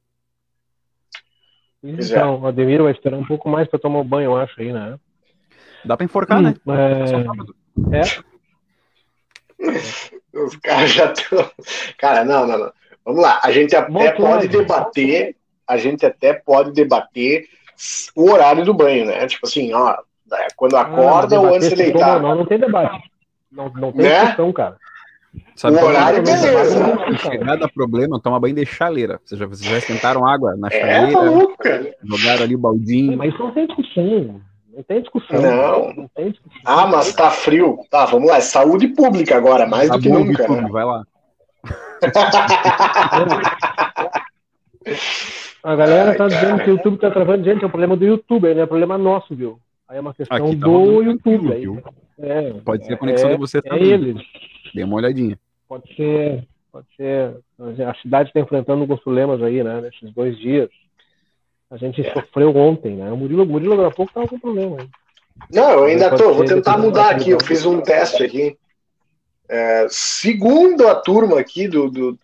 [1.83, 4.73] Então, o Ademir vai esperar um pouco mais para tomar o banho, eu acho, aí,
[4.73, 4.99] né?
[5.85, 6.55] Dá para enforcar, hum, né?
[7.91, 7.99] É...
[7.99, 8.03] é.
[10.33, 11.51] Os caras já estão.
[11.99, 12.73] Cara, não, não, não.
[13.05, 15.37] Vamos lá, a gente até pode debater,
[15.67, 17.47] a gente até pode debater
[18.15, 19.27] o horário do banho, né?
[19.27, 19.97] Tipo assim, ó,
[20.33, 22.21] é, quando ah, acorda ah, ou antes de deitar.
[22.21, 23.11] Não, não tem debate.
[23.51, 24.21] Não, não tem né?
[24.21, 24.77] discussão, cara.
[25.57, 27.19] Sabe o horário, beleza.
[27.19, 29.21] Chegar dá problema, toma banho de chaleira.
[29.25, 31.49] Vocês já, vocês já esquentaram água na é, chaleira?
[31.65, 33.17] É, jogaram ali o baldinho.
[33.17, 34.41] Mas isso não tem discussão.
[34.75, 35.43] Não tem discussão.
[35.43, 35.95] Não.
[35.95, 36.61] não tem discussão.
[36.65, 37.79] Ah, mas tá frio.
[37.91, 38.39] Tá, vamos lá.
[38.39, 40.49] É saúde pública agora, mais tá do que nunca.
[40.49, 40.69] Né?
[40.71, 41.05] Vai lá.
[45.63, 47.45] A galera tá dizendo que o YouTube tá travando.
[47.45, 49.61] Gente, é um problema do YouTube, não é problema nosso, viu?
[49.89, 51.53] Aí é uma questão Aqui, tá do YouTube.
[51.53, 51.65] Aí,
[52.19, 53.91] é, pode ser a conexão é, de você é também.
[53.91, 54.17] eles.
[54.75, 55.39] Dê uma olhadinha.
[55.69, 57.37] Pode ser, pode ser.
[57.87, 59.81] A cidade está enfrentando alguns problemas aí, né?
[59.81, 60.69] Nesses dois dias.
[61.71, 62.13] A gente é.
[62.13, 63.11] sofreu ontem, né?
[63.13, 64.81] O Murilo, Murilo agora há pouco tava com problema.
[64.81, 64.91] Hein?
[65.53, 66.35] Não, eu ainda tô.
[66.35, 67.31] Vou tentar mudar aqui.
[67.31, 68.57] Eu fiz um teste aqui.
[69.53, 72.19] É, segundo a turma aqui do, do,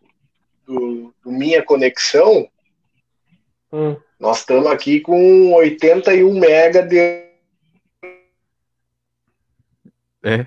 [0.66, 2.48] do, do Minha Conexão,
[3.70, 3.94] hum.
[4.18, 7.28] nós estamos aqui com 81 mega de.
[10.22, 10.46] É,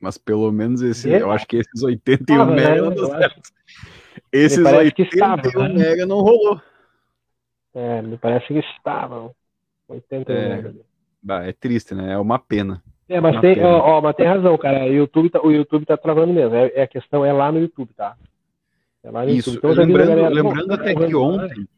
[0.00, 1.20] mas pelo menos esse, é?
[1.20, 3.42] eu acho que esses 81 ah, mega não deu certo.
[4.32, 5.74] Esses 81 estava, né?
[5.74, 6.58] mega não rolou.
[7.74, 9.34] É, me parece que estavam.
[9.86, 10.74] 81 é, mega.
[11.46, 12.14] é triste, né?
[12.14, 12.82] É uma pena.
[13.08, 14.84] É, mas tem, ó, ó, mas tem razão, cara.
[14.84, 16.54] O YouTube tá, o YouTube tá travando mesmo.
[16.54, 18.16] É, é, a questão é lá no YouTube, tá?
[19.02, 19.50] É lá no Isso.
[19.50, 19.72] YouTube.
[19.72, 21.68] Então, lembrando, galera, lembrando até que ontem,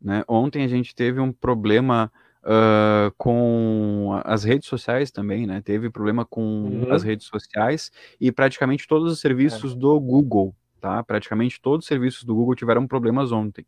[0.00, 0.24] né?
[0.26, 2.10] Ontem a gente teve um problema
[2.42, 5.60] uh, com as redes sociais também, né?
[5.60, 6.92] Teve problema com uhum.
[6.92, 9.76] as redes sociais e praticamente todos os serviços é.
[9.76, 11.02] do Google, tá?
[11.02, 13.66] Praticamente todos os serviços do Google tiveram problemas ontem.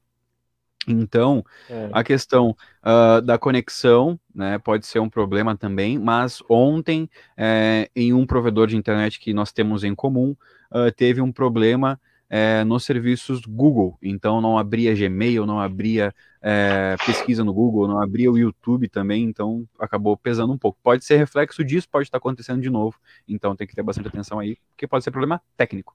[0.88, 1.90] Então, é.
[1.92, 8.12] a questão uh, da conexão né, pode ser um problema também, mas ontem, é, em
[8.12, 10.34] um provedor de internet que nós temos em comum,
[10.72, 13.98] uh, teve um problema é, nos serviços Google.
[14.00, 19.24] Então, não abria Gmail, não abria é, pesquisa no Google, não abria o YouTube também,
[19.24, 20.78] então acabou pesando um pouco.
[20.82, 22.96] Pode ser reflexo disso, pode estar acontecendo de novo,
[23.28, 25.94] então tem que ter bastante atenção aí, porque pode ser problema técnico.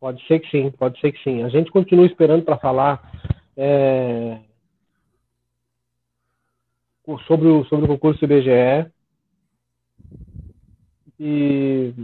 [0.00, 1.44] Pode ser que sim, pode ser que sim.
[1.44, 3.00] A gente continua esperando para falar
[3.56, 4.40] é,
[7.26, 8.90] sobre, o, sobre o concurso do IBGE.
[11.18, 11.94] E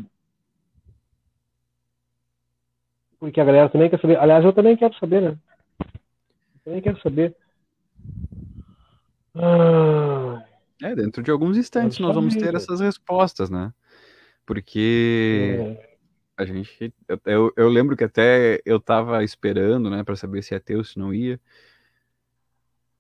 [3.18, 4.18] porque a galera também quer saber.
[4.18, 5.38] Aliás, eu também quero saber, né?
[6.54, 7.36] Eu também quero saber.
[9.34, 10.42] Ah,
[10.82, 13.72] é, dentro de alguns instantes nós vamos ter essas respostas, né?
[14.46, 15.89] Porque é
[16.40, 16.92] a gente.
[17.26, 20.84] Eu, eu lembro que até eu tava esperando, né, para saber se ia ter ou
[20.84, 21.38] se não ia.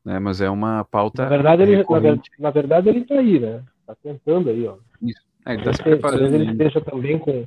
[0.04, 1.22] Né, mas é uma pauta.
[1.22, 3.62] Na verdade, ele, na, na, verdade, ele tá aí, né?
[3.86, 4.76] Tá tentando aí, ó.
[5.02, 5.22] Isso.
[5.46, 6.20] É, ele tá se preparando.
[6.20, 7.46] Talvez ele esteja também com.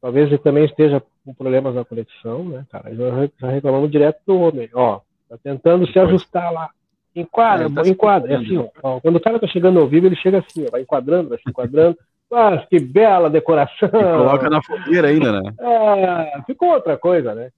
[0.00, 2.94] Talvez ele também esteja com problemas na conexão, né, cara?
[2.94, 4.70] Já, já reclamamos direto do homem.
[4.72, 6.70] Ó, tá tentando se ajustar lá.
[7.14, 8.32] Enquadra, é, tá enquadra.
[8.32, 10.82] É assim, ó, Quando o cara tá chegando ao vivo, ele chega assim, ó, vai
[10.82, 11.98] enquadrando, vai se enquadrando.
[12.30, 13.88] Mas que bela decoração!
[13.88, 15.54] E coloca na fogueira ainda, né?
[15.60, 17.52] É, ficou outra coisa, né?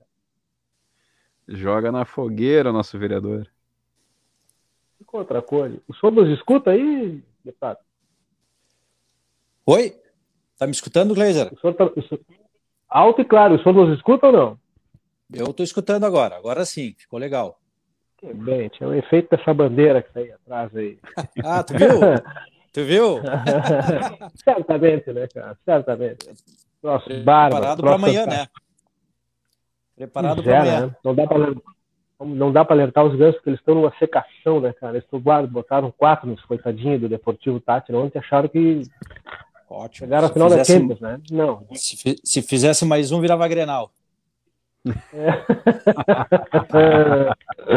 [1.48, 3.48] Joga na fogueira, nosso vereador.
[4.98, 5.80] Ficou outra coisa.
[5.88, 7.78] O senhor nos escuta aí, deputado?
[9.64, 9.96] Oi?
[10.58, 11.50] Tá me escutando, Gleiser?
[11.52, 12.20] O senhor tá, o senhor...
[12.88, 14.58] Alto e claro, o senhor nos escuta ou não?
[15.32, 17.58] Eu estou escutando agora, agora sim, ficou legal.
[18.18, 20.98] Que bem, tinha o um efeito dessa bandeira que tá aí atrás aí.
[21.44, 21.88] ah, tu viu?
[22.78, 23.20] Tu viu?
[24.44, 25.58] Certamente, né, cara?
[25.64, 26.28] Certamente.
[26.80, 27.56] Nossa, barba.
[27.56, 28.46] Preparado para amanhã, né?
[29.96, 30.86] Preparado para amanhã.
[30.86, 30.96] Né?
[31.02, 31.54] Não dá para
[32.20, 34.96] não dá para alertar os gansos porque eles estão numa secação, né, cara?
[34.96, 38.82] Eles guarda, botaram quatro nos coitadinhos do Deportivo Tátira ontem acharam que
[39.68, 40.06] Ótimo.
[40.06, 41.20] chegaram final fizesse, da Champions, né?
[41.32, 41.66] Não.
[41.74, 43.90] Se, se fizesse mais um, virava Grenal.
[45.12, 45.30] É.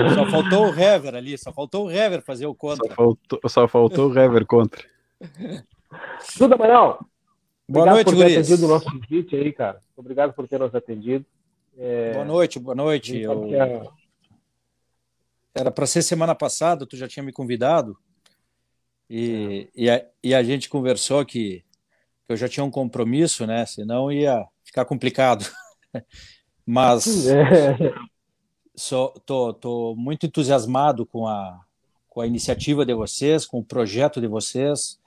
[0.14, 2.88] só faltou o Hever ali, só faltou o Hever fazer o contra.
[2.88, 4.91] Só faltou, só faltou o Hever contra.
[6.38, 7.06] Tudo, Amaral.
[7.68, 8.38] Boa Obrigado noite, por ter Guris.
[8.38, 9.80] atendido o nosso convite aí, cara.
[9.96, 11.26] Obrigado por ter nos atendido.
[11.78, 12.14] É...
[12.14, 13.18] Boa noite, boa noite.
[13.18, 13.50] Eu...
[15.54, 17.98] Era para ser semana passada, tu já tinha me convidado.
[19.10, 19.82] E, é.
[19.82, 21.64] e, a, e a gente conversou que,
[22.26, 23.66] que eu já tinha um compromisso, né?
[23.66, 25.46] Senão ia ficar complicado.
[26.66, 27.94] Mas é.
[28.76, 31.60] sou, tô, tô muito entusiasmado com a,
[32.08, 35.01] com a iniciativa de vocês, com o projeto de vocês.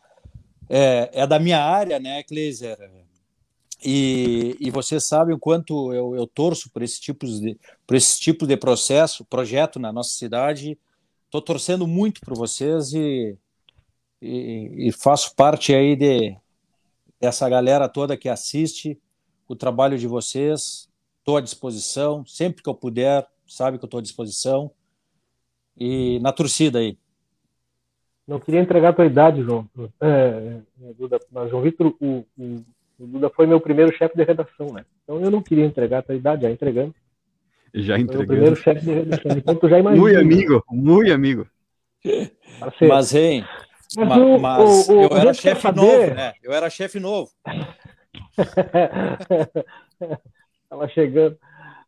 [0.68, 2.79] É, é da minha área, né, Kleiser?
[3.85, 8.18] E, e vocês sabem o quanto eu, eu torço por esse tipo de por esse
[8.18, 10.79] tipo de processo, projeto na nossa cidade.
[11.27, 13.37] Estou torcendo muito por vocês e,
[14.22, 16.37] e, e, faço parte aí de
[17.20, 18.98] dessa galera toda que assiste
[19.48, 20.88] o trabalho de vocês
[21.24, 24.70] estou à disposição, sempre que eu puder, sabe que eu estou à disposição.
[25.77, 26.98] E na torcida aí.
[28.27, 29.69] Não queria entregar a tua idade, João.
[30.01, 30.61] É, é,
[30.99, 32.65] Duda, mas João Vitor, o, o,
[32.99, 34.87] o, Duda foi meu primeiro chefe de redação, né?
[35.03, 36.95] Então eu não queria entregar a tua idade, já entregando.
[37.75, 38.27] Já entregando.
[38.27, 39.33] Foi primeiro chefe de redação.
[39.37, 40.03] Então tu já imagina.
[40.03, 41.47] Muito amigo, muito amigo.
[42.81, 43.45] Mas, hein,
[43.97, 46.33] mas, ma, mas o, o, eu era chefe novo, né?
[46.43, 47.31] Eu era chefe novo.
[50.63, 51.37] Estava chegando.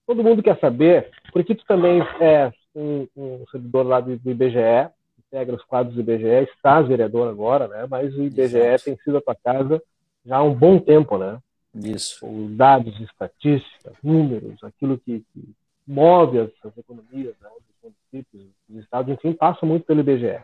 [0.06, 4.90] Todo mundo quer saber, porque tu também é um, um servidor lá do, do IBGE,
[5.26, 7.86] integra os quadros do IBGE, estás vereador agora, né?
[7.88, 8.84] Mas o IBGE Exato.
[8.84, 9.82] tem sido a tua casa
[10.24, 11.38] já há um bom tempo, né?
[11.74, 12.26] Isso.
[12.26, 15.54] Os dados, estatísticas, números, aquilo que, que
[15.86, 17.48] move as, as economias, né?
[17.82, 20.42] Dos municípios, dos estados, enfim, passa muito pelo IBGE.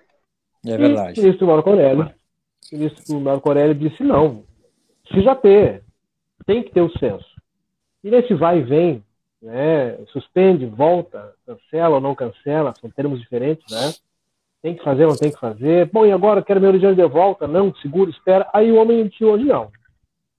[0.67, 1.19] É verdade.
[1.19, 2.15] E o ministro Marco Aurélio,
[2.73, 4.45] o ministro Marco Aurélio disse, não,
[5.03, 5.83] precisa ter,
[6.47, 7.27] tem que ter o censo.
[8.05, 9.05] E nesse vai e vem,
[9.41, 13.93] né, suspende, volta, cancela ou não cancela, são termos diferentes, né?
[14.63, 15.91] Tem que fazer, não tem que fazer.
[15.91, 17.49] Bom, e agora quero meu dinheiro de volta?
[17.49, 18.49] Não, segura, espera.
[18.53, 19.73] Aí o homem disse hoje não.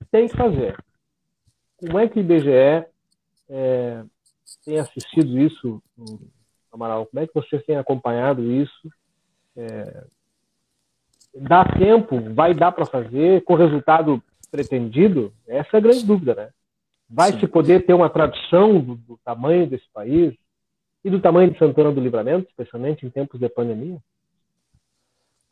[0.09, 0.77] Tem que fazer.
[1.77, 2.85] Como é que o IBGE
[3.49, 4.03] é,
[4.63, 5.83] tem assistido isso,
[6.71, 7.05] Amaral?
[7.07, 8.89] Como é que vocês têm acompanhado isso?
[9.57, 10.05] É,
[11.35, 12.21] dá tempo?
[12.33, 15.33] Vai dar para fazer com o resultado pretendido?
[15.45, 16.49] Essa é a grande dúvida, né?
[17.09, 17.41] Vai Sim.
[17.41, 20.33] se poder ter uma tradução do, do, tamanho desse país
[21.03, 23.99] e do tamanho de Santana do Livramento, especialmente em tempos de pandemia?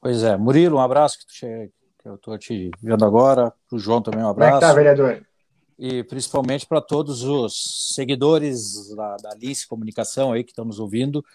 [0.01, 0.35] Pois é.
[0.35, 1.71] Murilo, um abraço que, che...
[2.01, 3.53] que eu estou te vendo agora.
[3.69, 4.51] Para o João também um abraço.
[4.53, 5.25] Como é que tá, vereador?
[5.83, 11.25] e principalmente para todos os seguidores da, da Lince Comunicação aí que estão nos ouvindo.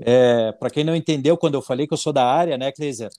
[0.00, 3.10] É, para quem não entendeu, quando eu falei que eu sou da área, né, Kleiser?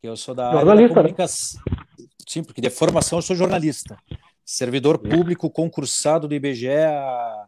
[0.00, 1.60] Que eu sou da jornalista, área da comunicação.
[1.70, 2.06] Né?
[2.26, 3.98] Sim, porque de formação eu sou jornalista.
[4.42, 7.44] Servidor público concursado do IBGE há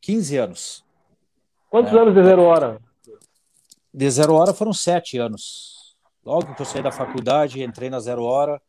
[0.00, 0.84] 15 anos.
[1.68, 1.98] Quantos é.
[1.98, 2.80] anos de zero hora?
[3.92, 5.73] De zero hora foram sete anos.
[6.24, 8.60] Logo que eu saí da faculdade, entrei na zero hora.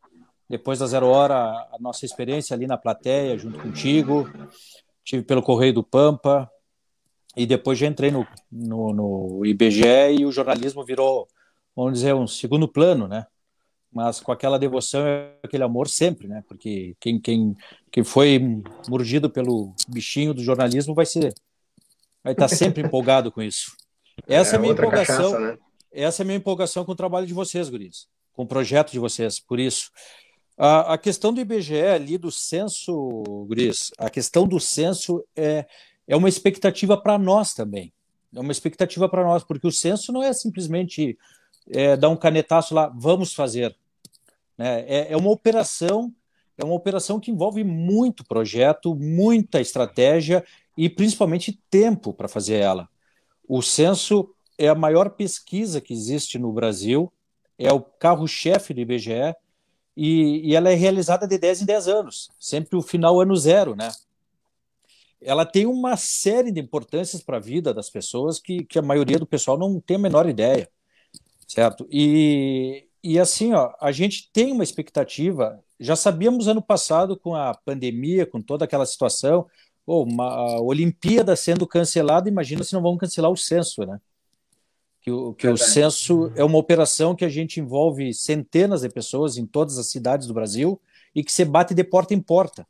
[0.48, 4.30] Depois da zero hora, a nossa experiência ali na plateia, junto contigo.
[5.04, 6.50] Tive pelo Correio do Pampa.
[7.36, 11.28] E depois já entrei no, no, no IBGE e o jornalismo virou,
[11.74, 13.26] vamos dizer, um segundo plano, né?
[13.96, 16.44] mas com aquela devoção e aquele amor sempre, né?
[16.46, 17.56] Porque quem, quem,
[17.90, 18.38] quem foi
[18.86, 21.32] mordido pelo bichinho do jornalismo vai ser
[22.22, 23.74] vai estar sempre empolgado com isso.
[24.26, 25.32] Essa é, é a minha empolgação.
[25.32, 25.58] Cachaça, né?
[25.96, 28.98] Essa é a minha empolgação com o trabalho de vocês, guris, com o projeto de
[28.98, 29.40] vocês.
[29.40, 29.90] Por isso,
[30.58, 35.66] a, a questão do IBGE ali do censo, guris, a questão do censo é
[36.06, 37.92] é uma expectativa para nós também.
[38.34, 41.18] É uma expectativa para nós, porque o censo não é simplesmente
[41.68, 43.76] é, dar um canetaço lá, vamos fazer.
[44.56, 44.84] Né?
[44.86, 46.12] É, é uma operação,
[46.56, 50.44] é uma operação que envolve muito projeto, muita estratégia
[50.76, 52.88] e principalmente tempo para fazer ela.
[53.48, 57.12] O censo é a maior pesquisa que existe no Brasil,
[57.58, 59.34] é o carro-chefe do IBGE
[59.96, 63.74] e, e, ela é realizada de 10 em 10 anos, sempre o final ano zero,
[63.74, 63.90] né?
[65.20, 69.18] Ela tem uma série de importâncias para a vida das pessoas que, que a maioria
[69.18, 70.68] do pessoal não tem a menor ideia,
[71.48, 71.86] certo?
[71.90, 75.58] E, e assim, ó, a gente tem uma expectativa.
[75.80, 79.46] Já sabíamos ano passado com a pandemia, com toda aquela situação,
[79.86, 83.98] oh, uma a Olimpíada sendo cancelada, imagina se não vão cancelar o censo, né?
[85.06, 89.38] Que, o, que o censo é uma operação que a gente envolve centenas de pessoas
[89.38, 90.80] em todas as cidades do Brasil
[91.14, 92.66] e que se bate de porta em porta.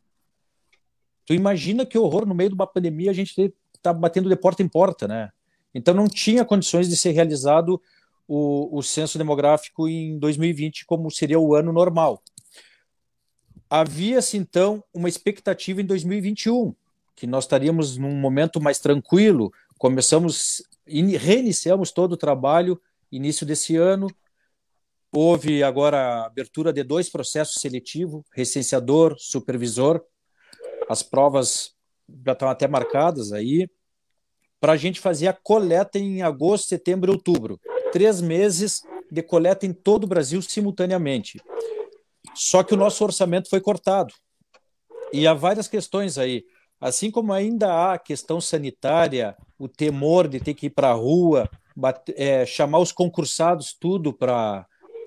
[1.25, 4.63] Tu imagina que horror no meio de uma pandemia a gente está batendo de porta
[4.63, 5.33] em porta, né?
[5.75, 7.81] Então não tinha condições de ser realizado
[8.29, 12.23] o, o censo demográfico em 2020, como seria o ano normal.
[13.69, 16.75] Havia-se, então, uma expectativa em 2021,
[17.15, 22.81] que nós estaríamos num momento mais tranquilo, começamos, reiniciamos todo o trabalho
[23.11, 24.09] início desse ano,
[25.13, 30.03] houve agora a abertura de dois processos seletivos, recenseador, supervisor,
[30.89, 31.75] as provas
[32.25, 33.69] já estão até marcadas aí,
[34.61, 37.61] para a gente fazer a coleta em agosto, setembro e outubro
[37.93, 41.41] três meses de coleta em todo o Brasil simultaneamente.
[42.35, 44.13] Só que o nosso orçamento foi cortado.
[45.13, 46.45] E há várias questões aí.
[46.81, 50.95] Assim como ainda há a questão sanitária, o temor de ter que ir para a
[50.95, 54.67] rua, bater, é, chamar os concursados tudo para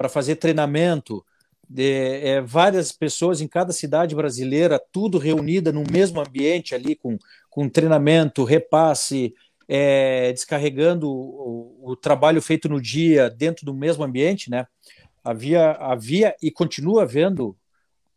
[0.10, 1.24] fazer treinamento,
[1.70, 7.18] de, é, várias pessoas em cada cidade brasileira, tudo reunida no mesmo ambiente ali, com,
[7.50, 9.36] com treinamento, repasse,
[9.68, 14.66] é, descarregando o, o, trabalho feito no dia dentro do mesmo ambiente, né?
[15.24, 17.56] Havia, havia e continua havendo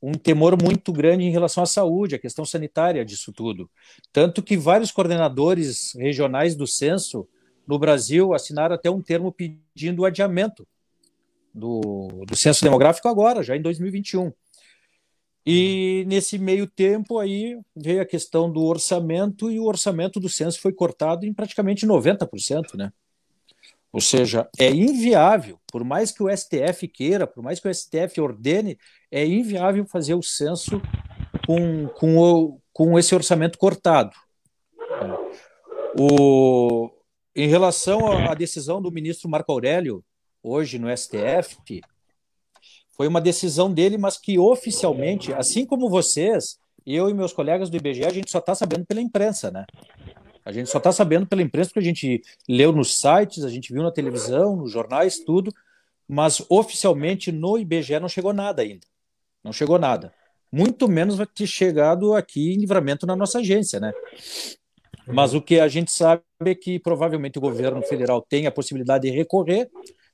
[0.02, 3.70] um temor muito grande em relação à saúde, à questão sanitária disso tudo.
[4.12, 7.28] Tanto que vários coordenadores regionais do censo
[7.66, 10.66] no Brasil assinaram até um termo pedindo o adiamento
[11.54, 14.32] do, do censo demográfico agora, já em 2021.
[15.46, 20.60] E nesse meio tempo aí veio a questão do orçamento e o orçamento do censo
[20.60, 22.92] foi cortado em praticamente 90%, né?
[23.92, 28.20] Ou seja, é inviável, por mais que o STF queira, por mais que o STF
[28.20, 28.78] ordene,
[29.12, 30.80] é inviável fazer o censo
[31.46, 34.16] com, com, o, com esse orçamento cortado.
[36.00, 36.90] O,
[37.36, 40.02] em relação à decisão do ministro Marco Aurélio,
[40.42, 41.82] hoje no STF,
[42.96, 47.76] foi uma decisão dele, mas que oficialmente, assim como vocês, eu e meus colegas do
[47.76, 49.66] IBGE, a gente só está sabendo pela imprensa, né?
[50.44, 53.72] A gente só está sabendo pela imprensa porque a gente leu nos sites, a gente
[53.72, 55.52] viu na televisão, nos jornais, tudo,
[56.08, 58.91] mas oficialmente no IBGE não chegou nada ainda.
[59.42, 60.12] Não chegou nada.
[60.50, 63.92] Muito menos vai ter chegado aqui em livramento na nossa agência, né?
[65.06, 69.08] Mas o que a gente sabe é que provavelmente o governo federal tem a possibilidade
[69.08, 69.70] de recorrer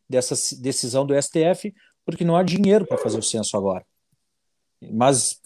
[0.09, 1.74] dessa decisão do STF,
[2.05, 3.85] porque não há dinheiro para fazer o censo agora.
[4.81, 5.41] Mas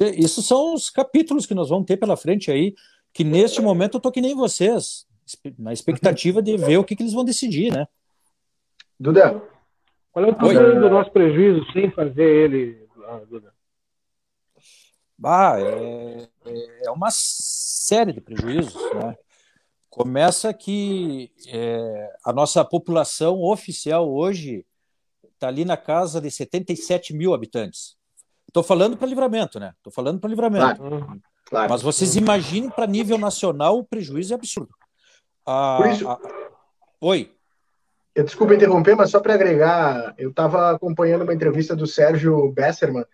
[0.00, 2.74] isso são os capítulos que nós vamos ter pela frente aí,
[3.12, 5.06] que neste momento eu tô que nem vocês,
[5.58, 7.86] na expectativa de ver o que, que eles vão decidir, né?
[8.98, 9.42] Duda,
[10.12, 12.81] qual é o tamanho do nosso prejuízo sem fazer ele,
[13.20, 13.52] Duda?
[15.24, 16.28] Ah, é,
[16.86, 19.16] é uma série de prejuízos, né?
[19.88, 24.66] Começa que é, a nossa população oficial hoje
[25.34, 27.96] está ali na casa de 77 mil habitantes.
[28.52, 29.74] Tô falando para livramento, né?
[29.82, 30.76] Tô falando para livramento.
[30.76, 31.70] Claro, claro.
[31.70, 34.74] Mas vocês imaginem para nível nacional o prejuízo é absurdo.
[35.44, 36.18] Por isso- ah,
[37.00, 37.34] Oi.
[38.14, 43.04] Eu, desculpa interromper, mas só para agregar, eu estava acompanhando uma entrevista do Sérgio Besserman,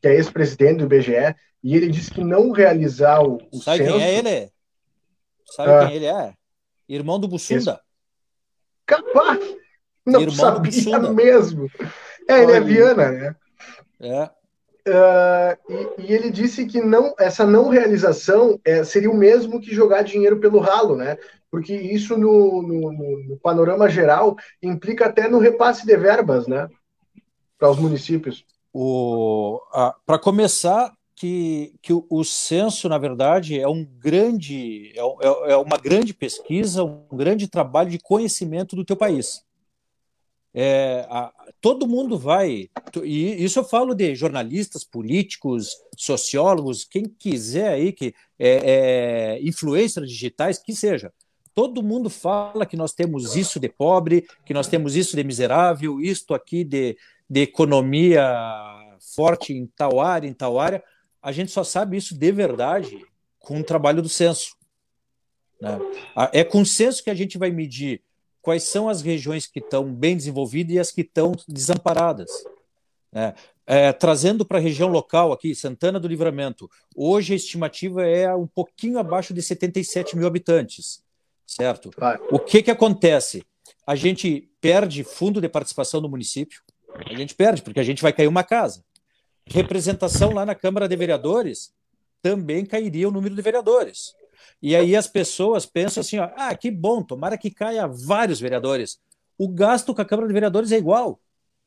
[0.00, 3.92] que é ex-presidente do IBGE, e ele disse que não realizar o, o Sabe censo...
[3.92, 4.52] quem é ele?
[5.44, 5.86] Sabe Ah.
[5.86, 6.34] quem ele é?
[6.88, 7.80] Irmão do Bussunda.
[8.86, 9.40] Capaz!
[10.06, 11.68] Não Irmão sabia mesmo.
[12.28, 12.60] É, ele é.
[12.60, 13.36] Viana, né?
[14.00, 14.30] É.
[14.88, 19.74] Ah, e, e ele disse que não, essa não realização é, seria o mesmo que
[19.74, 21.16] jogar dinheiro pelo ralo, né?
[21.50, 26.68] Porque isso no, no- no- no panorama geral implica até no repasse de verbas, né?
[27.58, 28.44] Para os municípios.
[30.04, 35.56] Para começar, que, que o, o censo, na verdade, é um grande, é, é- é
[35.56, 39.42] uma grande pesquisa, um grande trabalho de conhecimento do teu país.
[40.58, 41.30] É, a-
[41.60, 42.70] todo mundo vai,
[43.04, 50.08] e isso eu falo de jornalistas, políticos, sociólogos, quem quiser aí, que é, é, influencers
[50.08, 51.12] digitais, que seja.
[51.54, 56.00] Todo mundo fala que nós temos isso de pobre, que nós temos isso de miserável,
[56.00, 56.96] isto aqui de,
[57.28, 58.24] de economia
[59.14, 60.82] forte em tal área, em tal área.
[61.22, 63.04] A gente só sabe isso de verdade
[63.38, 64.54] com o trabalho do censo.
[65.60, 65.78] né?
[66.32, 68.02] É com o censo que a gente vai medir
[68.46, 72.30] quais são as regiões que estão bem desenvolvidas e as que estão desamparadas.
[73.10, 73.34] né?
[73.66, 78.46] É, trazendo para a região local aqui, Santana do Livramento, hoje a estimativa é um
[78.46, 81.02] pouquinho abaixo de 77 mil habitantes,
[81.44, 81.90] certo?
[82.30, 83.42] O que, que acontece?
[83.84, 86.62] A gente perde fundo de participação do município,
[87.04, 88.84] a gente perde, porque a gente vai cair uma casa.
[89.44, 91.72] Representação lá na Câmara de Vereadores
[92.22, 94.14] também cairia o número de vereadores.
[94.62, 98.98] E aí as pessoas pensam assim: ó, ah, que bom, tomara que caia vários vereadores.
[99.38, 101.20] O gasto com a Câmara de Vereadores é igual.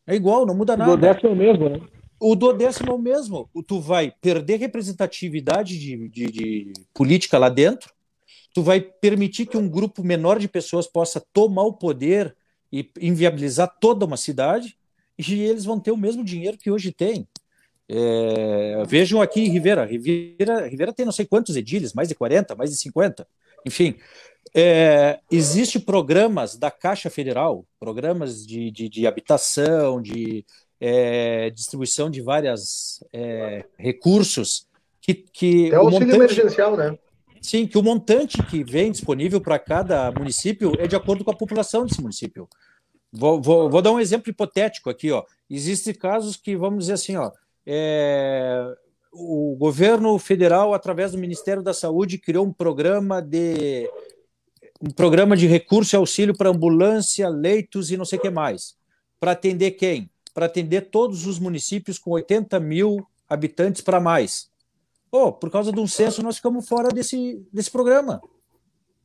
[0.08, 0.92] É igual, não muda O nada.
[0.96, 1.80] do décimo é o mesmo, né?
[2.20, 3.50] O do décimo é o mesmo.
[3.54, 7.94] O- Tu vai perder representatividade de, de- de política lá dentro,
[8.54, 12.36] tu vai permitir que um grupo menor de pessoas possa tomar o poder
[12.74, 14.76] e inviabilizar toda uma cidade,
[15.18, 17.28] e eles vão ter o mesmo dinheiro que hoje tem.
[17.90, 19.86] É, vejam aqui em Rivera.
[19.86, 20.68] Rivera.
[20.68, 23.28] Rivera tem não sei quantos edilhos, mais de 40, mais de 50.
[23.66, 23.96] Enfim,
[24.54, 30.46] é, existe programas da Caixa Federal, programas de, de, de habitação, de
[30.80, 33.04] é, distribuição de vários
[33.78, 34.70] recursos
[35.02, 36.98] que, que o o auxílio montante, emergencial, né?
[37.42, 41.36] sim, que o montante que vem disponível para cada município é de acordo com a
[41.36, 42.48] população desse município.
[43.12, 45.24] Vou, vou, vou dar um exemplo hipotético aqui, ó.
[45.50, 47.32] Existem casos que vamos dizer assim, ó,
[47.66, 48.76] é,
[49.12, 53.89] o governo federal, através do Ministério da Saúde, criou um programa de
[54.82, 58.78] um programa de recurso e auxílio para ambulância, leitos e não sei o que mais.
[59.20, 60.10] Para atender quem?
[60.34, 64.49] Para atender todos os municípios com 80 mil habitantes para mais.
[65.12, 68.22] Oh, por causa de um censo, nós ficamos fora desse, desse programa.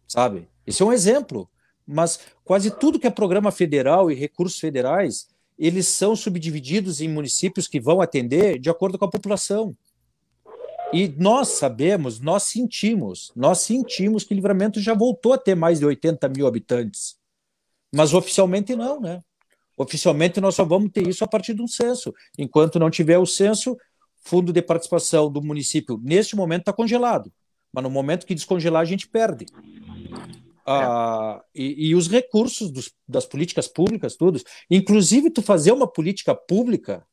[0.07, 0.48] Sabe?
[0.66, 1.48] Esse é um exemplo.
[1.86, 5.28] Mas quase tudo que é programa federal e recursos federais,
[5.59, 9.76] eles são subdivididos em municípios que vão atender de acordo com a população.
[10.92, 15.86] E nós sabemos, nós sentimos, nós sentimos que Livramento já voltou a ter mais de
[15.86, 17.16] 80 mil habitantes.
[17.92, 19.20] Mas oficialmente não, né?
[19.76, 22.14] Oficialmente nós só vamos ter isso a partir de um censo.
[22.38, 23.76] Enquanto não tiver o censo,
[24.24, 27.32] fundo de participação do município, neste momento, está congelado.
[27.72, 29.46] Mas no momento que descongelar, a gente perde.
[30.67, 34.43] Ah, e, e os recursos dos, das políticas públicas, todos.
[34.71, 37.07] Inclusive, tu fazer uma política pública,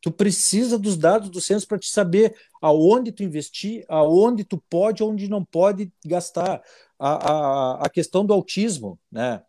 [0.00, 5.02] tu precisa dos dados do censo para te saber aonde tu investir, aonde tu pode,
[5.02, 6.62] onde não pode gastar.
[6.98, 9.42] A, a, a questão do autismo, né?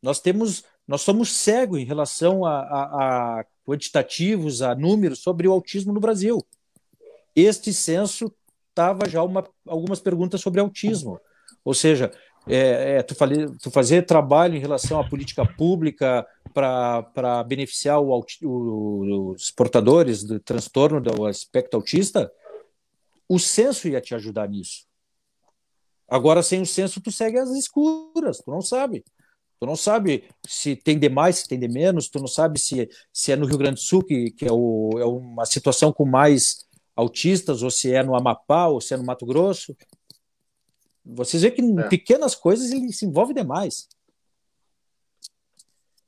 [0.00, 5.52] Nós temos, nós somos cegos em relação a, a, a quantitativos, a números sobre o
[5.52, 6.38] autismo no Brasil.
[7.34, 8.32] Este censo
[8.74, 11.20] tava já uma, algumas perguntas sobre autismo,
[11.64, 12.12] ou seja,
[12.46, 13.14] é, é, tu,
[13.60, 20.40] tu fazer trabalho em relação à política pública para beneficiar o, o, os portadores do
[20.40, 22.30] transtorno do aspecto autista,
[23.28, 24.86] o censo ia te ajudar nisso.
[26.08, 29.04] Agora, sem o censo, tu segue as escuras, tu não sabe.
[29.60, 32.88] Tu não sabe se tem de mais, se tem de menos, tu não sabe se,
[33.12, 36.04] se é no Rio Grande do Sul, que, que é, o, é uma situação com
[36.04, 36.66] mais
[36.96, 39.76] autistas, ou se é no Amapá, ou se é no Mato Grosso.
[41.14, 41.88] Vocês veem que em É.
[41.88, 43.88] pequenas coisas ele se envolve demais.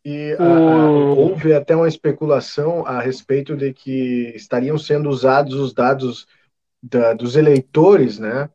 [0.05, 5.73] E a- a- houve até uma especulação a respeito de que estariam sendo usados os
[5.73, 6.27] dados
[6.83, 8.51] da- dos eleitores, né,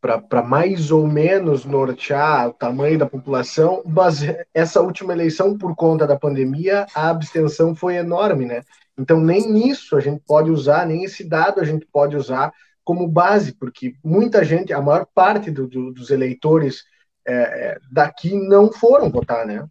[0.00, 4.18] para mais ou menos nortear o tamanho da população, mas
[4.52, 8.62] essa última eleição, por conta da pandemia, a abstenção foi enorme, né?
[8.98, 12.52] Então, nem nisso a gente pode usar, nem esse dado a gente pode usar
[12.84, 16.84] como base, porque muita gente, a maior parte do, do, dos eleitores
[17.26, 19.66] é, é daqui não foram votar, né?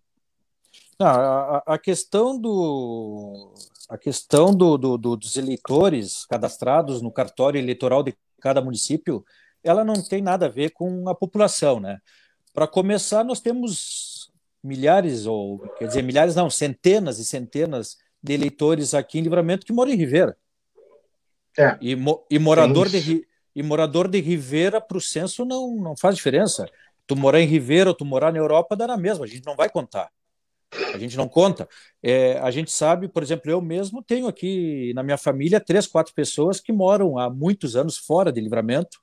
[0.99, 3.53] Não, a, a questão do
[3.89, 9.25] a questão do, do, do, dos eleitores cadastrados no cartório eleitoral de cada município,
[9.61, 11.99] ela não tem nada a ver com a população, né?
[12.53, 14.31] Para começar, nós temos
[14.63, 19.73] milhares ou quer dizer milhares não, centenas e centenas de eleitores aqui em Livramento que
[19.73, 20.37] moram em Ribeira.
[21.57, 21.77] É.
[21.81, 21.97] E,
[22.29, 26.65] e morador de e morador de Ribeira para o censo não não faz diferença.
[27.05, 29.55] Tu morar em Ribeira ou tu morar na Europa dá na mesma, a gente não
[29.55, 30.09] vai contar.
[30.93, 31.67] A gente não conta.
[32.01, 36.13] É, a gente sabe, por exemplo, eu mesmo tenho aqui na minha família três, quatro
[36.13, 38.99] pessoas que moram há muitos anos fora de livramento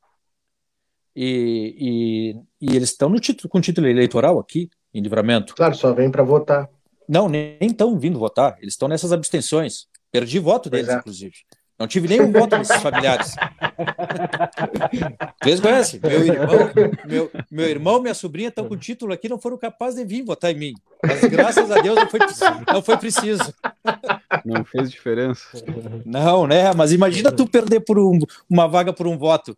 [1.15, 5.55] e, e, e eles estão no título, com título eleitoral aqui em livramento.
[5.55, 6.71] Claro, só vem para votar.
[7.09, 8.57] Não, nem estão vindo votar.
[8.61, 9.89] Eles estão nessas abstenções.
[10.11, 10.95] Perdi voto deles, é.
[10.95, 11.35] inclusive.
[11.79, 13.37] Não tive nenhum voto desses familiares.
[15.41, 16.01] Vocês conhecem?
[16.03, 16.71] Meu irmão,
[17.07, 20.51] meu, meu irmão, minha sobrinha estão com título aqui, não foram capazes de vir votar
[20.51, 20.75] em mim.
[21.07, 22.21] Mas graças a Deus não foi,
[22.73, 23.55] não foi preciso.
[24.45, 25.63] Não fez diferença.
[26.05, 26.73] Não, né?
[26.75, 28.19] Mas imagina tu perder por um,
[28.51, 29.55] uma vaga por um voto.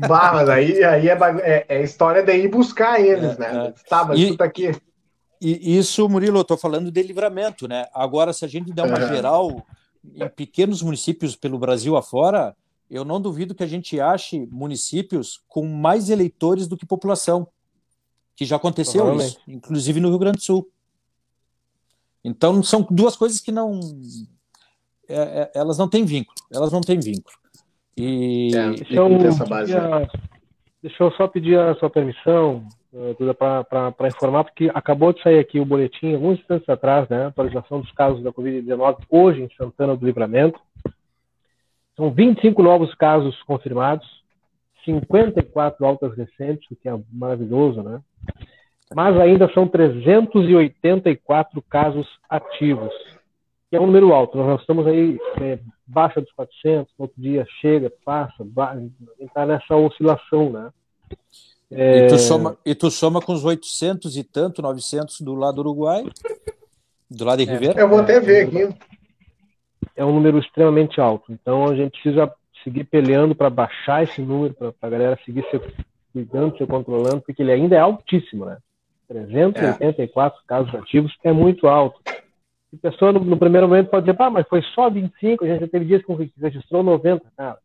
[0.00, 3.66] Bah, mas aí, aí é, é, é história de ir buscar eles, é, né?
[3.68, 3.88] É.
[3.88, 4.74] Tá, mas e, tu tá aqui.
[5.40, 7.86] E isso, Murilo, eu estou falando de livramento, né?
[7.94, 9.64] Agora, se a gente der uma geral
[10.14, 12.56] em pequenos municípios pelo Brasil afora,
[12.90, 17.46] eu não duvido que a gente ache municípios com mais eleitores do que população,
[18.36, 20.68] que já aconteceu isso, inclusive no Rio Grande do Sul.
[22.22, 23.80] Então são duas coisas que não,
[25.08, 27.36] é, é, elas não têm vínculo, elas não têm vínculo.
[27.96, 30.08] E é, deixa, eu, né?
[30.82, 32.66] deixa eu só pedir a sua permissão,
[33.18, 37.80] Duda, para informar, porque acabou de sair aqui o boletim, alguns instantes atrás, né, atualização
[37.80, 40.60] dos casos da Covid-19 hoje em Santana do Livramento.
[41.96, 44.06] São 25 novos casos confirmados,
[44.84, 48.00] 54 altas recentes, o que é maravilhoso, né?
[48.94, 52.94] Mas ainda são 384 casos ativos,
[53.70, 54.38] que é um número alto.
[54.38, 58.46] Nós estamos aí é, baixa dos 400, outro dia chega, passa,
[59.18, 60.70] está nessa oscilação, né?
[61.70, 62.06] É...
[62.06, 65.60] E, tu soma, e tu soma com os 800 e tanto, 900 do lado do
[65.60, 66.04] Uruguai,
[67.10, 67.52] do lado de é.
[67.52, 67.80] Ribeira.
[67.80, 68.76] Eu vou até ver aqui.
[69.96, 71.32] É um número extremamente alto.
[71.32, 75.60] Então a gente precisa seguir peleando para baixar esse número, para a galera seguir se
[76.12, 78.56] cuidando, se controlando, porque ele ainda é altíssimo, né?
[79.08, 80.48] 384 é.
[80.48, 82.00] casos ativos é muito alto.
[82.06, 85.60] a pessoa no, no, primeiro momento pode dizer, ah, mas foi só 25, a gente
[85.60, 87.58] já teve dias que registrou 90, cara.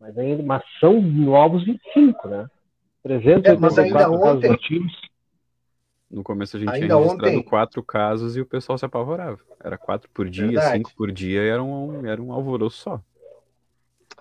[0.00, 2.46] Mas ainda, mas são novos 25, né?
[3.02, 4.92] 384 é, mas ainda ontem, ativos.
[6.10, 7.42] No começo a gente ainda tinha registrado ontem...
[7.42, 9.38] quatro casos e o pessoal se apavorava.
[9.62, 10.76] Era quatro por dia, Verdade.
[10.76, 13.00] cinco por dia e era um, era um alvoroço só.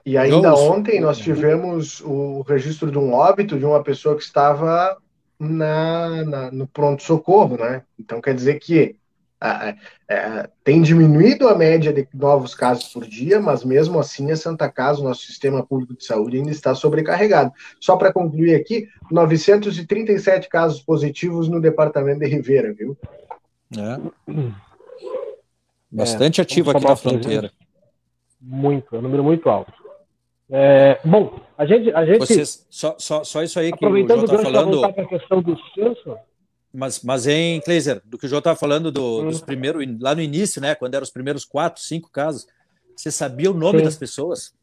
[0.06, 4.98] E ainda ontem nós tivemos o registro de um óbito de uma pessoa que estava
[5.38, 7.84] na, na no pronto-socorro, né?
[8.00, 8.96] Então quer dizer que
[9.44, 9.76] é,
[10.08, 14.70] é, tem diminuído a média de novos casos por dia, mas mesmo assim a Santa
[14.70, 17.52] Casa, o nosso sistema público de saúde, ainda está sobrecarregado.
[17.80, 22.96] Só para concluir aqui, 937 casos positivos no departamento de Ribeira, viu?
[23.76, 24.00] É.
[25.92, 27.52] Bastante é, ativo aqui na fronteira.
[28.40, 29.74] Muito, é um número muito alto.
[30.54, 31.92] É, bom, a gente.
[31.94, 34.84] A gente Vocês, só, só, só isso aí que o João está falando.
[34.84, 36.18] A questão do censo,
[36.74, 40.22] mas, mas em Kleiser, do que o João estava falando do, dos primeiros, lá no
[40.22, 40.74] início, né?
[40.76, 42.48] Quando eram os primeiros quatro, cinco casos,
[42.96, 43.86] você sabia o nome Sim.
[43.86, 44.54] das pessoas?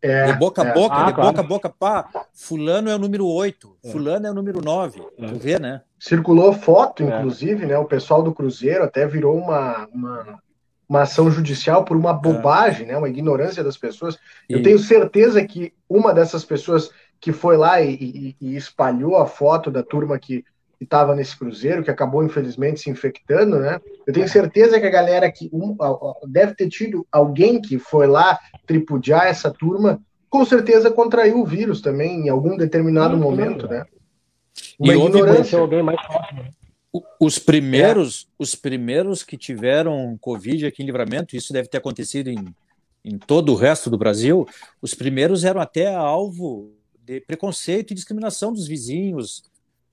[0.00, 0.72] É, de boca a é.
[0.72, 1.28] boca, ah, de claro.
[1.28, 3.90] boca a boca, pá, fulano é o número 8, é.
[3.90, 5.00] fulano é o número 9.
[5.00, 5.26] É.
[5.26, 5.82] Tu vê, né?
[5.98, 7.06] Circulou foto, é.
[7.06, 7.76] inclusive, né?
[7.76, 10.42] O pessoal do Cruzeiro até virou uma, uma,
[10.88, 12.96] uma ação judicial por uma bobagem, né?
[12.96, 14.16] Uma ignorância das pessoas.
[14.48, 14.52] E...
[14.52, 16.90] Eu tenho certeza que uma dessas pessoas
[17.20, 20.44] que foi lá e, e, e espalhou a foto da turma que
[20.78, 23.80] que estava nesse cruzeiro, que acabou infelizmente se infectando, né?
[24.06, 25.76] Eu tenho certeza que a galera que um,
[26.28, 30.00] deve ter tido alguém que foi lá tripudiar essa turma,
[30.30, 33.84] com certeza contraiu o vírus também em algum determinado momento, né?
[34.78, 35.58] Uma e ignorância.
[35.58, 36.42] alguém mais próximo.
[36.44, 36.50] Né?
[37.20, 38.42] Os primeiros, é.
[38.42, 42.54] os primeiros que tiveram Covid aqui em Livramento, isso deve ter acontecido em,
[43.04, 44.46] em todo o resto do Brasil,
[44.80, 46.72] os primeiros eram até alvo
[47.04, 49.42] de preconceito e discriminação dos vizinhos,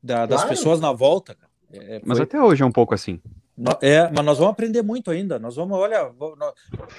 [0.06, 0.50] da, das claro.
[0.50, 1.36] pessoas na volta.
[1.74, 3.20] É, mas até hoje é um pouco assim.
[3.82, 5.40] É, mas nós vamos aprender muito ainda.
[5.40, 6.12] Nós vamos, olha,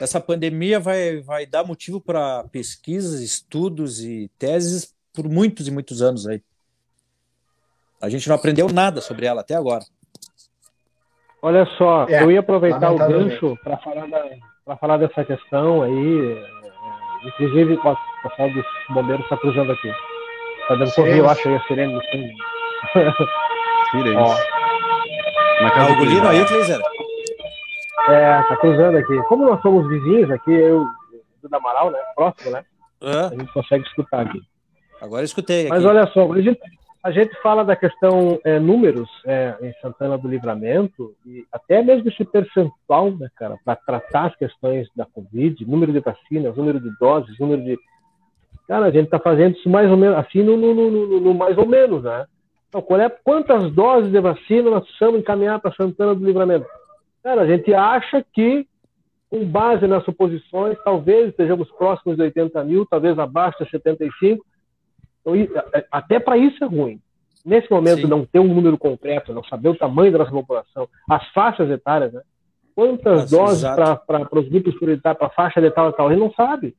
[0.01, 6.03] essa pandemia vai, vai dar motivo para pesquisas, estudos e teses por muitos e muitos
[6.03, 6.43] anos aí.
[8.01, 9.85] A gente não aprendeu nada sobre ela até agora.
[11.43, 14.31] Olha só, é, eu ia aproveitar o gancho para falar da,
[14.65, 16.33] para falar dessa questão aí.
[16.33, 19.93] É, inclusive, o pessoal dos bombeiros está cruzando aqui.
[20.63, 22.56] Está dando correr, eu acho, aí a sirene no fundo.
[23.91, 24.17] Sirene.
[25.63, 26.81] Na casa do Gulino aí, Cleiser?
[28.09, 29.17] É, tá cruzando aqui.
[29.29, 30.87] Como nós somos vizinhos aqui, eu
[31.49, 31.99] do Amaral, né?
[32.15, 32.65] Próximo, né?
[33.01, 34.41] A gente consegue escutar aqui.
[35.01, 35.63] Agora escutei.
[35.63, 35.71] Aqui.
[35.71, 36.61] Mas olha só, a gente,
[37.03, 42.09] a gente fala da questão é, números é, em Santana do Livramento e até mesmo
[42.09, 46.91] esse percentual, né, cara, para tratar as questões da Covid, número de vacinas, número de
[46.99, 47.79] doses, número de.
[48.67, 51.57] Cara, a gente está fazendo isso mais ou menos assim no, no, no, no mais
[51.57, 52.27] ou menos, né?
[52.77, 56.67] Então, qual é, quantas doses de vacina nós precisamos encaminhar para Santana do Livramento?
[57.23, 58.67] Cara, a gente acha que
[59.31, 64.45] com base nas suposições, talvez estejamos próximos de 80 mil, talvez abaixo de 75.
[65.21, 65.35] Então,
[65.91, 67.01] até para isso é ruim.
[67.45, 68.09] Nesse momento, Sim.
[68.09, 72.13] não ter um número concreto, não saber o tamanho da nossa população, as faixas etárias,
[72.13, 72.21] né?
[72.75, 76.11] Quantas Nossa, doses para os grupos prioritários, para a faixa de tal e tal, a
[76.11, 76.77] gente não sabe.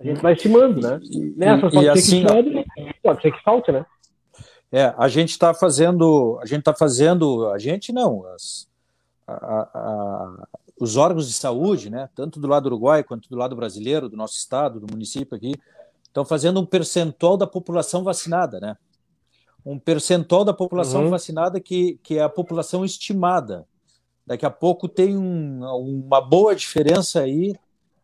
[0.00, 0.98] A gente vai estimando, né?
[1.36, 3.86] Nessa e, pode, e ser assim, que pode ser que falte, né?
[4.72, 8.68] É, a gente está fazendo, a gente está fazendo, a gente não, as,
[9.26, 10.48] a, a,
[10.80, 14.36] os órgãos de saúde, né, tanto do lado uruguai quanto do lado brasileiro, do nosso
[14.36, 15.54] estado, do município aqui,
[16.06, 18.76] estão fazendo um percentual da população vacinada, né?
[19.64, 21.10] Um percentual da população uhum.
[21.10, 23.66] vacinada que, que é a população estimada.
[24.26, 27.54] Daqui a pouco tem um, uma boa diferença aí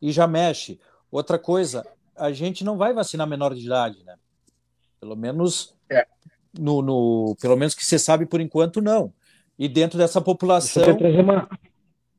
[0.00, 0.78] e já mexe.
[1.10, 4.16] Outra coisa, a gente não vai vacinar menor de idade, né?
[5.00, 6.06] Pelo menos é.
[6.58, 9.12] No, no, pelo menos que você sabe por enquanto não.
[9.58, 10.82] E dentro dessa população,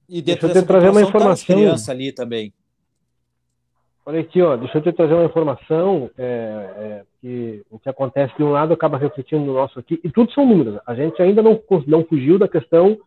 [0.09, 1.47] e dentro deixa eu te trazer uma tá informação.
[1.47, 2.53] Tá criança ali também.
[4.05, 8.33] Olha aqui, ó, deixa eu te trazer uma informação é, é, que o que acontece
[8.37, 10.79] de um lado acaba refletindo no nosso aqui, e tudo são números.
[10.87, 12.97] A gente ainda não, não fugiu da questão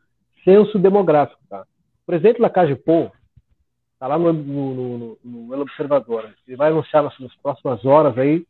[0.45, 1.41] censo demográfico.
[1.49, 1.63] Tá?
[1.63, 3.11] O presidente Lacagepô
[3.95, 6.35] está lá no, no, no, no, Observador.
[6.47, 8.45] Ele vai anunciar nas, nas próximas horas aí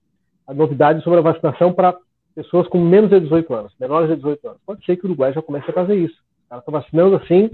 [0.45, 1.97] a novidade sobre a vacinação para
[2.43, 4.61] pessoas com menos de 18 anos, menores de 18 anos.
[4.65, 6.17] Pode ser que o Uruguai já comece a fazer isso.
[6.49, 7.51] Caras estão vacinando assim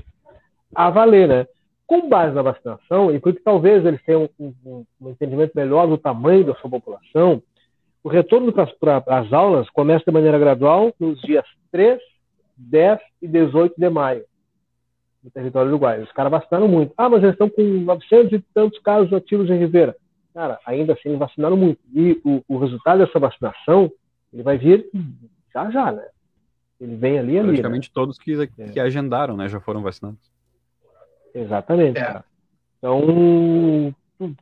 [0.75, 1.47] a valer, né?
[1.87, 5.99] Com base na vacinação, e porque talvez eles tenham um, um, um entendimento melhor do
[5.99, 7.43] tamanho da sua população,
[8.07, 12.01] o retorno para as aulas começa de maneira gradual nos dias 3,
[12.57, 14.25] 10 e 18 de maio,
[15.25, 16.05] no território uruguaio.
[16.05, 16.95] Os caras vacinaram muito.
[16.97, 19.97] Ah, mas eles estão com 900 e tantos casos ativos em Ribeira.
[20.33, 21.81] Cara, ainda assim, vacinaram muito.
[21.93, 23.91] E o, o resultado dessa vacinação,
[24.37, 24.87] ele vai vir
[25.53, 26.07] já já, né?
[26.79, 27.49] Ele vem ali ali.
[27.49, 27.93] Praticamente né?
[27.95, 28.83] todos que, que é.
[28.83, 30.21] agendaram, né, já foram vacinados.
[31.35, 31.99] Exatamente.
[31.99, 32.23] É.
[32.79, 33.95] Então,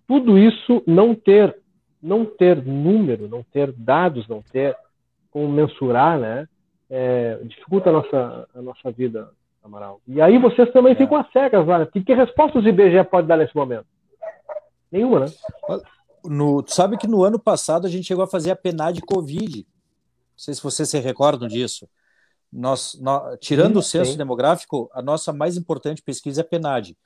[0.06, 1.56] tudo isso não ter,
[2.02, 4.76] não ter número, não ter dados, não ter
[5.30, 6.48] como mensurar, né,
[6.90, 9.30] é, dificulta a nossa, a nossa vida,
[9.62, 10.00] Amaral.
[10.06, 10.96] E aí vocês também é.
[10.96, 11.78] ficam às cegas lá.
[11.78, 11.86] Né?
[11.86, 13.86] Que, que respostas o IBGE pode dar nesse momento?
[14.90, 15.26] Nenhuma, né?
[16.24, 19.66] No, sabe que no ano passado a gente chegou a fazer a PNAD Covid.
[20.34, 21.88] Não sei se vocês se recordam disso.
[22.52, 24.18] Nós, nós tirando sim, o censo sim.
[24.18, 26.96] demográfico, a nossa mais importante pesquisa é PNAD,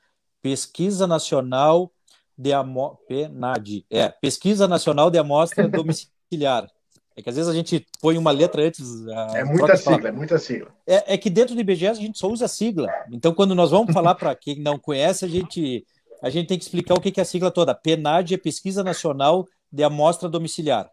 [0.41, 1.91] Pesquisa Nacional
[2.37, 2.99] de Amo...
[3.07, 6.69] PNAD, é, Pesquisa Nacional de Amostra Domiciliar.
[7.15, 9.05] É que às vezes a gente põe uma letra antes.
[9.35, 10.69] É muita sigla, é muita sigla.
[10.87, 12.87] É, é, que dentro do IBGE a gente só usa sigla.
[13.11, 15.85] Então, quando nós vamos falar para quem não conhece, a gente,
[16.21, 17.75] a gente tem que explicar o que é a sigla toda.
[17.75, 20.89] PNAD é Pesquisa Nacional de Amostra Domiciliar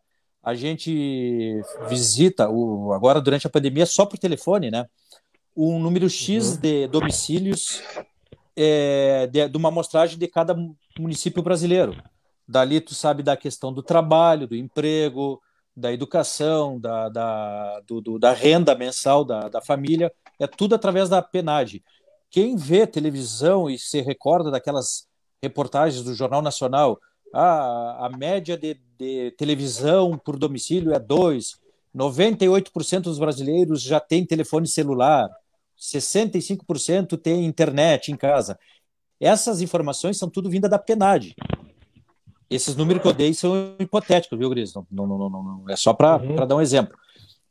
[0.47, 4.86] a gente visita, o, agora durante a pandemia, só por telefone, né?
[5.57, 6.57] Um número X uhum.
[6.61, 7.82] de domicílios
[8.55, 10.57] é, de, de, uma amostragem de cada
[10.97, 12.01] município brasileiro.
[12.47, 15.42] Dali tu sabe da questão do trabalho, do emprego,
[15.76, 21.09] da educação, da, da, do, do, da renda mensal da, da família, é tudo através
[21.09, 21.82] da PNAD.
[22.30, 25.09] Quem vê televisão e se recorda daquelas
[25.42, 27.01] reportagens do Jornal Nacional,
[27.34, 31.59] ah, a média de, de televisão por domicílio é 2,
[31.94, 35.28] 98% dos brasileiros já têm telefone celular,
[35.78, 38.59] 65% têm internet em casa.
[39.20, 41.34] Essas informações são tudo vinda da PNAD.
[42.49, 44.74] Esses números que eu dei são hipotéticos, viu, Gris?
[44.74, 46.47] Não, não, não, não, é só para uhum.
[46.47, 46.97] dar um exemplo.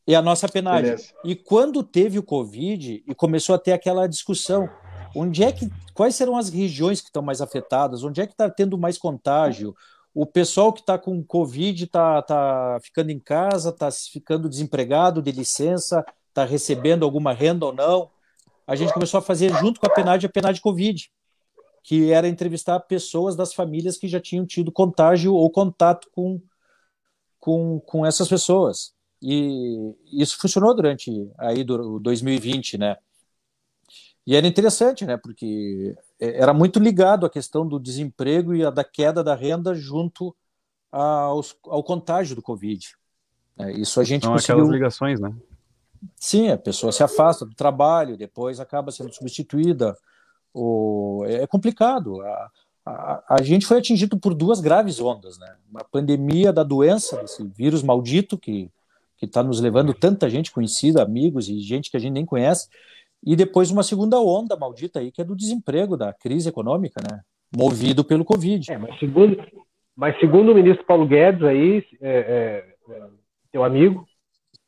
[0.07, 0.83] E a nossa PNAD.
[0.83, 1.13] Beleza.
[1.23, 4.69] E quando teve o Covid e começou a ter aquela discussão,
[5.15, 8.03] onde é que quais serão as regiões que estão mais afetadas?
[8.03, 9.75] Onde é que está tendo mais contágio?
[10.15, 15.29] O pessoal que está com Covid está tá ficando em casa, está ficando desempregado, de
[15.29, 18.09] licença, está recebendo alguma renda ou não?
[18.65, 21.11] A gente começou a fazer junto com a PNAD a PNAD Covid,
[21.83, 26.41] que era entrevistar pessoas das famílias que já tinham tido contágio ou contato com,
[27.37, 28.93] com, com essas pessoas.
[29.21, 32.95] E isso funcionou durante aí do 2020, né?
[34.25, 35.17] E era interessante, né?
[35.17, 40.35] Porque era muito ligado à questão do desemprego e a da queda da renda junto
[40.91, 42.95] aos, ao contágio do Covid.
[43.57, 44.55] É, isso a gente São conseguiu...
[44.55, 45.33] aquelas ligações, né?
[46.15, 49.97] Sim, a pessoa se afasta do trabalho, depois acaba sendo substituída.
[50.53, 51.23] O...
[51.25, 52.21] É complicado.
[52.21, 52.51] A,
[52.85, 55.55] a, a, gente foi atingido por duas graves ondas, né?
[55.69, 58.71] Uma pandemia da doença, desse vírus maldito que
[59.17, 62.67] que está nos levando tanta gente conhecida, amigos e gente que a gente nem conhece,
[63.25, 67.21] e depois uma segunda onda maldita aí que é do desemprego, da crise econômica, né?
[67.55, 68.71] Movido pelo Covid.
[68.71, 69.43] É, mas segundo,
[69.95, 73.07] mas segundo o ministro Paulo Guedes aí, é, é, é
[73.51, 74.07] teu amigo,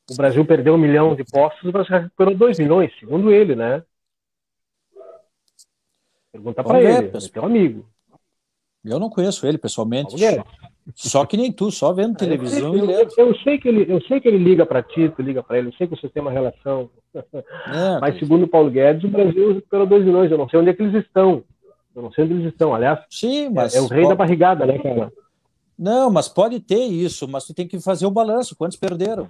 [0.09, 3.83] o Brasil perdeu um milhão de postos, mas recuperou dois milhões, segundo ele, né?
[6.31, 7.85] Pergunta para ele, é teu amigo.
[8.83, 10.15] Eu não conheço ele pessoalmente.
[10.95, 14.21] Só que nem tu, só vendo televisão eu, eu, eu, sei que ele, eu sei
[14.21, 16.31] que ele liga para ti, tu liga para ele, eu sei que vocês têm uma
[16.31, 16.89] relação.
[17.13, 20.31] É, mas segundo o Paulo Guedes, o Brasil recuperou dois milhões.
[20.31, 21.43] Eu não sei onde é que eles estão.
[21.95, 22.73] Eu não sei onde eles estão.
[22.73, 24.09] Aliás, Sim, mas é, é o rei pode...
[24.09, 25.11] da barrigada, né, cara?
[25.77, 28.55] Não, mas pode ter isso, mas tu tem que fazer o balanço.
[28.55, 29.29] Quantos perderam?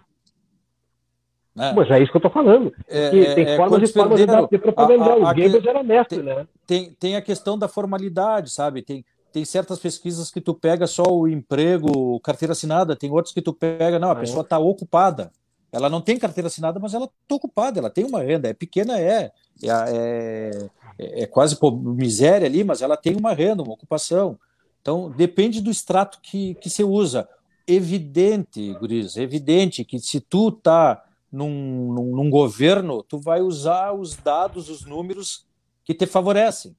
[1.58, 1.74] Né?
[1.76, 2.72] Mas é isso que eu estou falando.
[2.88, 5.18] É, tem é, formas e formas de, de propagandar.
[5.18, 6.48] O Goebbels era mestre, tem, né?
[6.68, 8.84] Tem, tem a questão da formalidade, sabe?
[8.84, 13.42] Tem, tem certas pesquisas que tu pega só o emprego, carteira assinada, tem outras que
[13.42, 15.32] tu pega, não, a ah, pessoa está ocupada.
[15.72, 19.00] Ela não tem carteira assinada, mas ela está ocupada, ela tem uma renda, é pequena,
[19.00, 19.32] é,
[19.64, 24.40] é, é, é quase por miséria ali, mas ela tem uma renda, uma ocupação.
[24.82, 27.28] Então, depende do extrato que, que você usa.
[27.68, 34.16] Evidente, Guriz, evidente que se tu tá num, num, num governo, tu vai usar os
[34.16, 35.46] dados, os números
[35.84, 36.76] que te favorecem.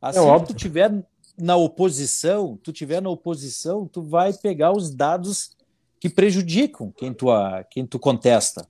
[0.00, 1.04] Assim é que tu tiver
[1.38, 5.56] na oposição, tu tiver na oposição, tu vai pegar os dados
[6.00, 7.26] que prejudicam quem tu,
[7.70, 8.66] quem tu contesta.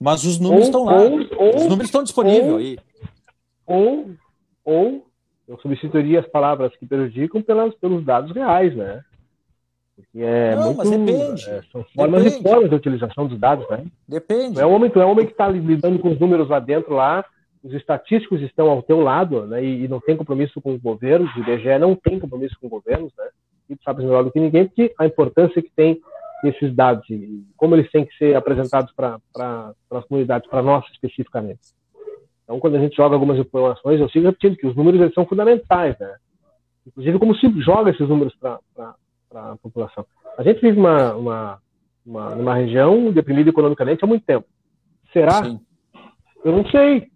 [0.00, 0.96] Mas os números ou, estão lá.
[1.02, 2.78] Ou, os números estão disponíveis aí.
[3.66, 4.10] Ou,
[4.64, 5.06] ou
[5.48, 9.02] eu substituiria as palavras que prejudicam pelas, pelos dados reais, né?
[9.96, 11.50] Porque é Não, muito, mas depende.
[11.50, 12.40] É, são formas depende.
[12.40, 13.84] e formas de utilização dos dados, né?
[14.06, 14.54] Depende.
[14.54, 17.24] Tu é homem, tu é homem que está lidando com os números lá dentro lá,
[17.62, 19.62] os estatísticos estão ao teu lado, né?
[19.62, 23.12] E, e não tem compromisso com os governos, o IBGE não tem compromisso com governos,
[23.16, 23.28] né?
[23.68, 26.00] E tu sabes melhor do que ninguém, porque a importância que tem
[26.44, 29.18] esses dados e como eles têm que ser apresentados para
[29.90, 31.76] as comunidades, para nós especificamente.
[32.44, 35.26] Então, quando a gente joga algumas informações, eu sigo repetindo que os números eles são
[35.26, 36.16] fundamentais, né?
[36.86, 38.58] Inclusive, como se joga esses números para
[39.34, 40.06] a população.
[40.38, 41.58] A gente vive uma, uma,
[42.06, 44.46] uma, numa região deprimida economicamente há muito tempo.
[45.12, 45.44] Será?
[45.44, 45.60] Sim.
[46.42, 47.10] Eu não sei.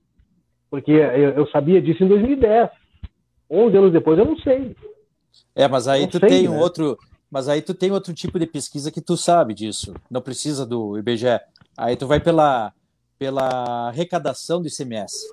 [0.72, 2.70] Porque eu, sabia disso em 2010.
[3.50, 4.74] 11 anos depois, eu não sei.
[5.54, 6.58] É, mas aí não tu sei, tem né?
[6.58, 6.98] outro.
[7.30, 9.92] Mas aí tu tem outro tipo de pesquisa que tu sabe disso.
[10.10, 11.38] Não precisa do IBGE.
[11.76, 12.72] Aí tu vai pela,
[13.18, 15.30] pela arrecadação do ICMS.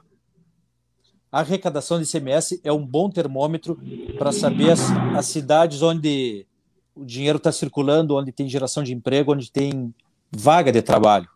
[1.31, 3.79] A arrecadação do ICMS é um bom termômetro
[4.17, 6.45] para saber as, as cidades onde
[6.93, 9.95] o dinheiro está circulando, onde tem geração de emprego, onde tem
[10.29, 11.29] vaga de trabalho.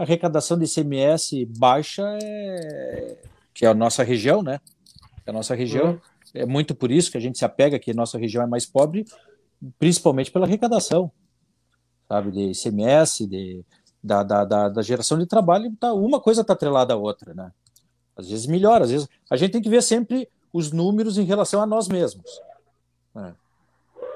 [0.00, 3.18] A arrecadação de ICMS baixa é
[3.52, 4.58] que é a nossa região, né?
[5.26, 6.00] É a nossa região uhum.
[6.32, 8.64] é muito por isso que a gente se apega que a nossa região é mais
[8.64, 9.04] pobre,
[9.78, 11.12] principalmente pela arrecadação,
[12.08, 13.62] sabe, de ICMS, de
[14.02, 17.52] da, da, da, da geração de trabalho, tá, uma coisa está atrelada à outra, né?
[18.16, 21.60] Às vezes melhora, às vezes a gente tem que ver sempre os números em relação
[21.60, 22.40] a nós mesmos.
[23.14, 23.34] Né?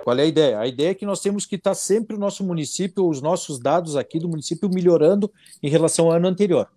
[0.04, 0.58] Qual é a ideia?
[0.58, 3.96] A ideia é que nós temos que estar sempre o nosso município, os nossos dados
[3.96, 5.32] aqui do município melhorando
[5.62, 6.68] em relação ao ano anterior.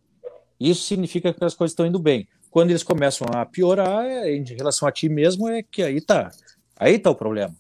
[0.60, 2.28] Isso significa que as coisas estão indo bem.
[2.50, 6.32] Quando eles começam a piorar, é, em relação a ti mesmo, é que aí tá,
[6.78, 7.54] aí tá o problema.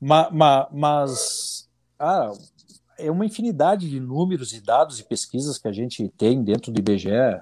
[0.00, 1.68] Ma, ma, mas
[1.98, 2.32] ah,
[2.98, 6.78] é uma infinidade de números e dados e pesquisas que a gente tem dentro do
[6.78, 7.40] IBGE,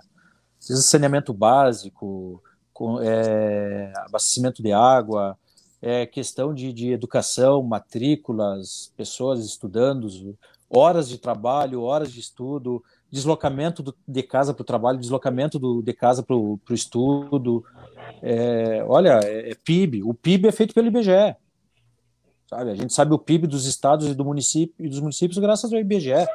[0.59, 5.37] saneamento básico, com, é, abastecimento de água,
[5.83, 10.09] é questão de, de educação, matrículas, pessoas estudando,
[10.69, 15.83] horas de trabalho, horas de estudo, deslocamento do, de casa para o trabalho, deslocamento do,
[15.83, 17.65] de casa para o estudo.
[18.23, 20.03] É, olha, é, é, PIB.
[20.05, 21.37] O PIB é feito pelo IBGE.
[22.47, 22.71] Sabe?
[22.71, 25.79] A gente sabe o PIB dos estados e do município, e dos municípios graças ao
[25.79, 26.27] IBGE.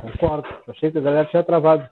[0.00, 0.48] Concordo.
[0.68, 1.88] Achei que a galera tinha travado.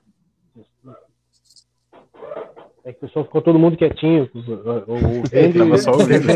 [2.85, 6.29] É que o pessoal ficou todo mundo quietinho, ouvindo, só ouvindo,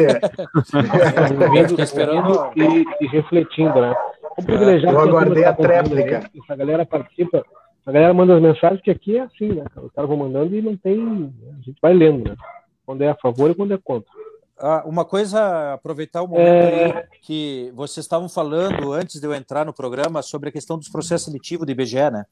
[1.42, 3.94] ouvindo, esperando e, e, refletindo, né?
[4.22, 6.30] Como privilegiado, eu aguardei a tréplica.
[6.42, 7.44] Essa galera participa,
[7.84, 9.64] a galera manda as mensagens que aqui é assim, né?
[9.76, 11.34] Os caras vão mandando e não tem.
[11.58, 12.36] A gente vai lendo, né?
[12.84, 14.10] Quando é a favor e quando é contra.
[14.58, 17.08] Ah, uma coisa, aproveitar o momento é...
[17.22, 21.26] que vocês estavam falando antes de eu entrar no programa sobre a questão dos processos
[21.26, 22.24] seletivos do IBGE, né?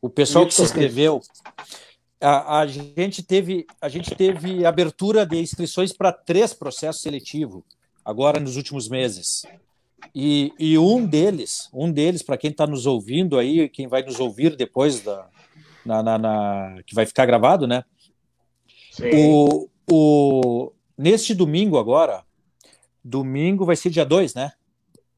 [0.00, 1.20] O pessoal Isso, que se inscreveu,
[2.20, 7.62] a, a, gente teve a gente teve abertura de inscrições para três processos seletivos
[8.04, 9.42] agora nos últimos meses.
[10.14, 14.20] E, e um deles, um deles para quem está nos ouvindo aí, quem vai nos
[14.20, 15.28] ouvir depois da
[15.84, 17.82] na, na, na que vai ficar gravado, né?
[18.92, 19.10] Sim.
[19.14, 22.24] O, o neste domingo agora,
[23.02, 24.52] domingo vai ser dia 2, né?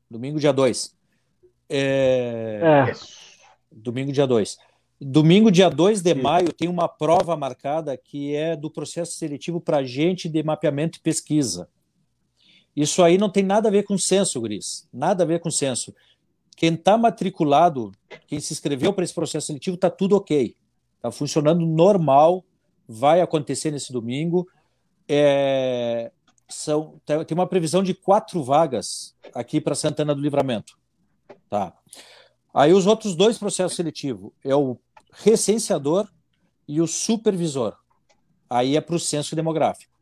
[0.09, 0.95] Domingo dia 2.
[1.69, 2.61] É...
[2.63, 2.93] é.
[3.73, 4.59] Domingo dia 2.
[5.03, 9.79] Domingo, dia 2 de maio, tem uma prova marcada que é do processo seletivo para
[9.79, 11.71] agente de mapeamento e pesquisa.
[12.77, 14.87] Isso aí não tem nada a ver com censo, Gris.
[14.93, 15.95] Nada a ver com censo.
[16.55, 17.93] Quem está matriculado,
[18.27, 20.55] quem se inscreveu para esse processo seletivo, está tudo ok.
[20.97, 22.45] Está funcionando normal,
[22.87, 24.47] vai acontecer nesse domingo.
[25.09, 26.13] É,
[26.47, 30.79] são, tem uma previsão de quatro vagas aqui para Santana do Livramento.
[31.49, 31.75] Tá.
[32.53, 34.77] Aí os outros dois processos seletivos é o
[35.13, 36.09] recenseador
[36.67, 37.77] e o supervisor.
[38.49, 39.93] Aí é para o censo demográfico.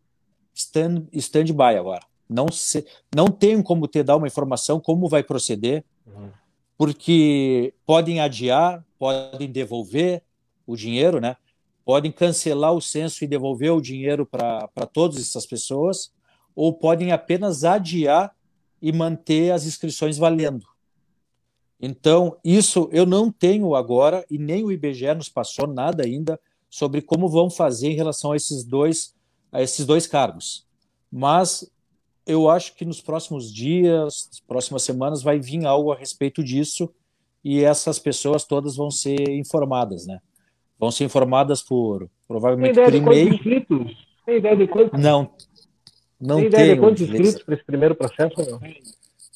[0.54, 2.04] Stand, stand-by agora.
[2.28, 6.30] Não, se, não tenho como te dar uma informação como vai proceder, uhum.
[6.76, 10.22] porque podem adiar, podem devolver
[10.66, 11.36] o dinheiro, né?
[11.84, 16.12] Podem cancelar o censo e devolver o dinheiro para todas essas pessoas,
[16.54, 18.34] ou podem apenas adiar
[18.80, 20.66] e manter as inscrições valendo.
[21.80, 27.00] Então, isso eu não tenho agora, e nem o IBGE nos passou nada ainda sobre
[27.00, 29.14] como vão fazer em relação a esses dois,
[29.52, 30.66] a esses dois cargos.
[31.10, 31.70] Mas
[32.26, 36.92] eu acho que nos próximos dias, próximas semanas, vai vir algo a respeito disso
[37.42, 40.20] e essas pessoas todas vão ser informadas, né?
[40.78, 43.34] Vão ser informadas por provavelmente por e-mail.
[43.34, 44.06] Inscritos?
[44.26, 45.00] Tem ideia de quantos?
[45.00, 45.30] Não,
[46.20, 48.34] não Tem ideia tenho, de quantos inscritos para esse primeiro processo?
[48.50, 48.60] Não?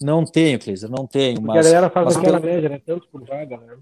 [0.02, 1.36] Não tenho, Cleiser, não tenho.
[1.36, 2.54] Porque mas, a galera faz aquela pela...
[2.54, 2.80] média, né?
[2.84, 3.76] Tantos por vaga, né?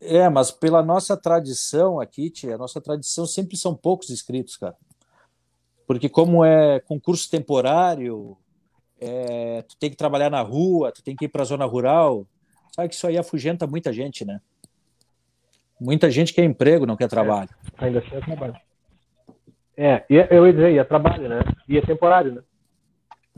[0.00, 4.76] É, mas pela nossa tradição aqui, tia, a nossa tradição sempre são poucos inscritos, cara.
[5.86, 8.36] Porque como é concurso temporário,
[9.00, 12.26] é, tu tem que trabalhar na rua, tu tem que ir para a zona rural,
[12.74, 14.40] sabe que isso aí afugenta muita gente, né?
[15.80, 17.50] Muita gente quer emprego, não quer trabalho.
[17.78, 18.56] É, ainda assim é trabalho.
[19.76, 21.40] É, eu ia dizer, ia trabalho, né?
[21.68, 22.42] E é temporário, né?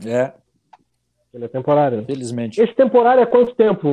[0.05, 0.33] É,
[1.33, 2.03] ele é temporário.
[2.05, 2.61] Felizmente.
[2.61, 3.89] Esse temporário é quanto tempo?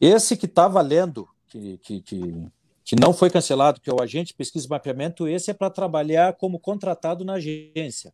[0.00, 2.46] Esse que está valendo, que, que, que,
[2.84, 6.34] que, não foi cancelado, que é o agente pesquisa e mapeamento, esse é para trabalhar
[6.34, 8.12] como contratado na agência,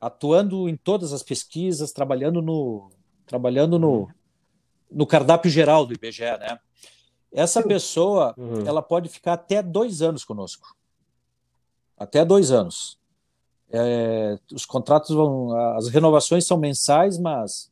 [0.00, 2.90] atuando em todas as pesquisas, trabalhando no,
[3.26, 4.08] trabalhando no,
[4.90, 6.58] no cardápio geral do IBGE, né?
[7.32, 8.66] Essa pessoa, uhum.
[8.66, 10.74] ela pode ficar até dois anos conosco.
[11.96, 12.98] Até dois anos.
[13.72, 17.70] É, os contratos vão, as renovações são mensais, mas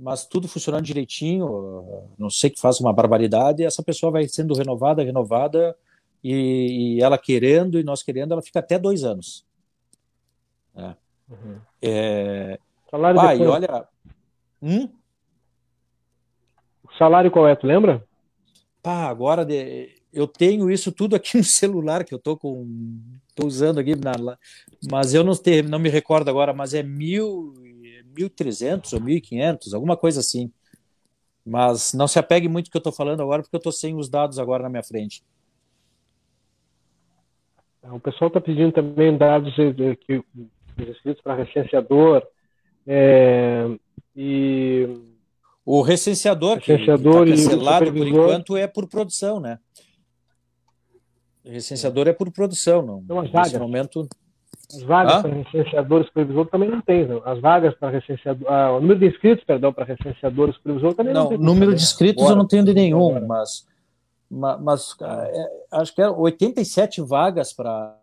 [0.00, 5.04] mas tudo funcionando direitinho, não sei que faça uma barbaridade, essa pessoa vai sendo renovada,
[5.04, 5.76] renovada,
[6.24, 9.44] e, e ela querendo e nós querendo, ela fica até dois anos.
[10.74, 10.94] É.
[11.28, 11.60] Uhum.
[11.82, 12.58] É...
[12.90, 13.50] Salário ah, depois...
[13.50, 13.88] olha.
[14.62, 14.88] Hum?
[16.82, 18.02] O salário qual é, tu lembra?
[18.82, 22.66] Pá, agora de eu tenho isso tudo aqui no celular que eu tô com
[23.34, 24.12] tô usando aqui na,
[24.90, 25.32] mas eu não
[25.68, 27.54] não me recordo agora, mas é mil
[28.14, 30.50] 1.300 ou 1.500, alguma coisa assim.
[31.44, 33.94] Mas não se apegue muito ao que eu estou falando agora, porque eu estou sem
[33.94, 35.22] os dados agora na minha frente.
[37.82, 40.22] O pessoal está pedindo também dados que
[40.78, 42.22] escritos para recenseador
[42.86, 43.66] é,
[44.14, 44.86] e
[45.64, 49.58] o recenseador, recenseador que está cancelado por enquanto é por produção, né?
[51.44, 52.98] Recenseador é por produção, não.
[53.00, 53.52] Então, as vagas.
[53.52, 54.08] Nesse momento.
[54.74, 55.22] As vagas ah?
[55.22, 57.06] para recenseador e supervisor também não tem.
[57.06, 57.22] Não.
[57.24, 58.50] As vagas para recenseador.
[58.50, 61.38] Ah, o número de inscritos, perdão, para recenseador e supervisor também não, não tem.
[61.38, 63.68] número de inscritos Agora, eu não tenho de nenhum, mas.
[64.32, 67.98] Mas, é, acho que é 87 vagas para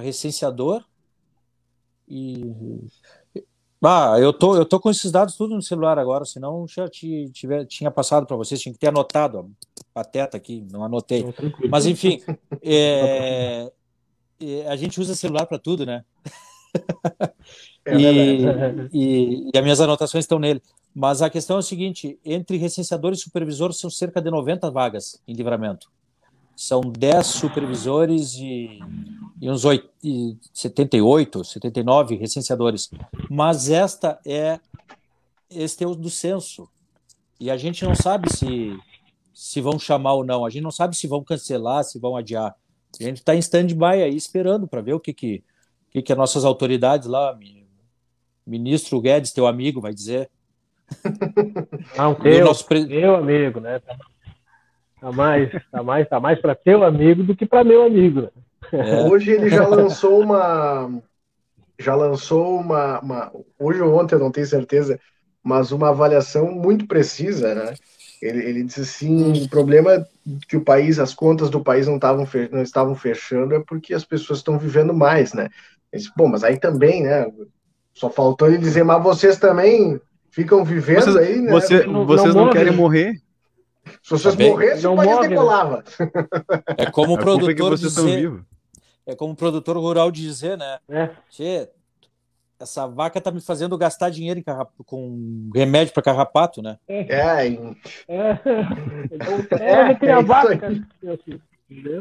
[0.00, 0.84] recenseador
[2.08, 2.52] e
[3.84, 7.28] ah, eu tô, eu tô com esses dados tudo no celular agora, senão já te,
[7.32, 9.44] tiver, tinha passado para vocês, tinha que ter anotado a
[9.92, 11.24] pateta aqui, não anotei.
[11.68, 12.20] Mas enfim,
[12.62, 13.70] é,
[14.40, 16.04] é, a gente usa celular para tudo, né?
[17.84, 18.46] É e,
[18.92, 20.62] e, e, as minhas anotações estão nele.
[20.94, 25.20] Mas a questão é o seguinte: entre recenseador e supervisor são cerca de 90 vagas
[25.26, 25.90] em livramento.
[26.54, 28.78] São 10 supervisores e
[29.42, 29.90] e uns 8,
[30.54, 32.88] 78, 79 recenseadores.
[33.28, 34.60] Mas esta é
[35.50, 36.68] este é o do censo.
[37.40, 38.78] E a gente não sabe se
[39.32, 40.44] se vão chamar ou não.
[40.44, 42.54] A gente não sabe se vão cancelar, se vão adiar.
[43.00, 45.42] A gente está em stand-by aí esperando para ver o que, que
[45.92, 47.38] que, que as nossas autoridades lá,
[48.46, 50.30] ministro Guedes, teu amigo, vai dizer.
[51.96, 52.86] Não, teu, nosso pre...
[52.86, 53.78] teu amigo, né?
[53.78, 53.96] Tá,
[55.00, 58.22] tá mais, tá mais, tá mais para teu amigo do que para meu amigo.
[58.22, 58.30] Né?
[58.72, 59.02] É.
[59.04, 61.02] Hoje ele já lançou uma,
[61.78, 64.98] já lançou uma, uma, hoje ou ontem, eu não tenho certeza,
[65.42, 67.74] mas uma avaliação muito precisa, né?
[68.22, 70.06] Ele, ele disse assim, o problema
[70.48, 74.04] que o país, as contas do país não, tavam, não estavam fechando é porque as
[74.04, 75.48] pessoas estão vivendo mais, né?
[75.92, 77.26] Ele disse, Bom, mas aí também, né?
[77.92, 80.00] Só faltou ele dizer, mas vocês também
[80.30, 81.50] ficam vivendo vocês, aí, né?
[81.50, 83.20] Você, não, vocês não, não querem morrer?
[84.02, 85.28] Se vocês também, morressem, o país morre, né?
[85.28, 85.84] decolava.
[86.78, 88.32] É como o é produtor dizer,
[89.04, 90.78] é como o produtor rural dizer, né?
[90.88, 91.10] É.
[92.62, 94.70] essa vaca tá me fazendo gastar dinheiro em carrap...
[94.86, 96.78] com remédio para carrapato, né?
[96.86, 97.00] É.
[97.00, 97.46] É,
[98.08, 98.38] é.
[99.10, 100.58] Então, é, é, é vaca.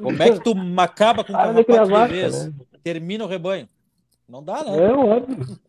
[0.02, 2.46] Como é que tu acaba com o carrapato vaca, de vez?
[2.46, 2.54] Né?
[2.84, 3.68] Termina o rebanho.
[4.30, 4.78] Não dá, né?
[4.78, 5.60] É óbvio.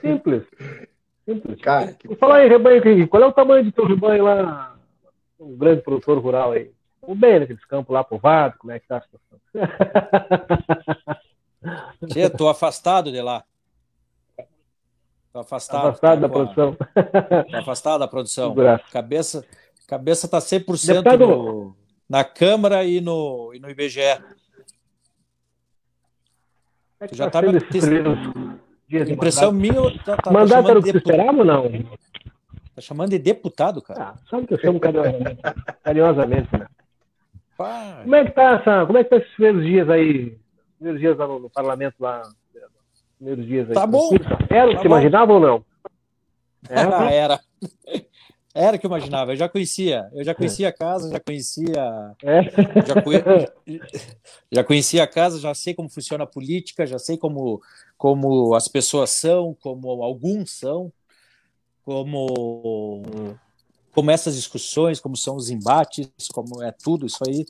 [0.00, 0.44] Simples.
[1.24, 1.60] Simples.
[1.60, 2.14] Cara, que...
[2.16, 4.76] Fala aí, rebanho, qual é o tamanho do teu rebanho lá?
[5.40, 6.70] Um grande produtor rural aí.
[7.00, 9.40] O bem naqueles campos lá povoados, como é que tá a situação?
[12.06, 13.44] Tchê, tô afastado de lá.
[15.32, 15.88] Tô afastado.
[15.88, 16.76] Afastado da produção.
[17.50, 18.54] Tô afastado da produção.
[18.92, 19.46] Cabeça,
[19.86, 21.26] cabeça tá 100% Deputado...
[21.26, 21.76] no,
[22.08, 24.00] na Câmara e no, e no IBGE.
[24.00, 24.20] É
[27.10, 27.58] já tá estava
[29.10, 29.98] Impressão minha.
[30.04, 31.64] Tá, tá, Mandato era o que esperava ou não?
[32.74, 34.02] Tá chamando de deputado, cara.
[34.02, 34.78] Ah, sabe que eu chamo
[35.82, 36.66] carinhosamente, né?
[37.56, 40.38] Como é que tá essa, como é que tá esses primeiros dias aí?
[40.76, 42.22] Primeiros dias lá no, no parlamento lá,
[43.22, 43.74] primeiros dias aí.
[43.74, 44.10] Tá bom.
[44.50, 45.64] Era o que tá imaginava ou não?
[46.68, 47.10] Era?
[47.10, 47.40] era.
[48.54, 49.32] Era que eu imaginava.
[49.32, 50.08] Eu já conhecia.
[50.12, 52.14] Eu já conhecia a casa, já conhecia.
[52.22, 52.42] É.
[52.86, 53.22] Já, conhe...
[54.52, 57.60] já conhecia a casa, já sei como funciona a política, já sei como,
[57.96, 60.92] como as pessoas são, como alguns são,
[61.82, 63.12] como,
[63.92, 67.44] como essas discussões, como são os embates, como é tudo isso aí.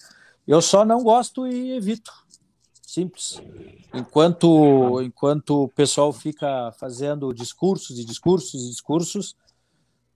[0.46, 2.12] Eu só não gosto e evito.
[2.92, 3.40] Simples.
[3.94, 9.34] Enquanto, enquanto o pessoal fica fazendo discursos e discursos e discursos,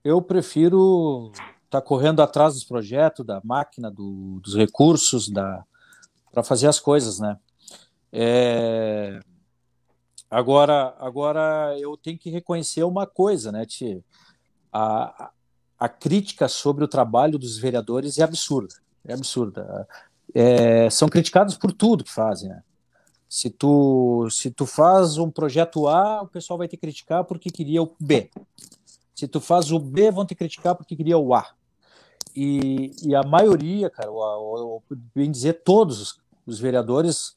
[0.03, 5.65] eu prefiro estar tá correndo atrás dos projetos, da máquina, do, dos recursos, da
[6.31, 7.39] para fazer as coisas, né?
[8.13, 9.21] É...
[10.29, 13.65] Agora, agora eu tenho que reconhecer uma coisa, né?
[14.71, 15.31] A,
[15.79, 19.87] a crítica sobre o trabalho dos vereadores é absurda, é absurda.
[20.35, 22.61] É, são criticados por tudo que fazem, né?
[23.29, 27.83] Se tu, se tu faz um projeto A, o pessoal vai te criticar porque queria
[27.83, 28.29] o B.
[29.13, 31.51] Se tu faz o B, vão te criticar porque queria o A.
[32.35, 34.81] E, e a maioria, cara, o, o,
[35.15, 37.35] bem dizer, todos os, vereadores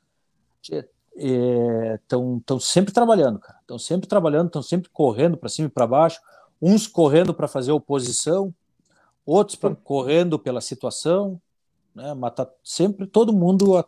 [1.17, 3.59] estão é, sempre trabalhando, cara.
[3.61, 6.21] Estão sempre trabalhando, estão sempre correndo para cima e para baixo.
[6.61, 8.55] Uns correndo para fazer oposição,
[9.25, 11.41] outros pra, correndo pela situação,
[11.95, 12.15] né?
[12.15, 13.85] Mas tá sempre todo mundo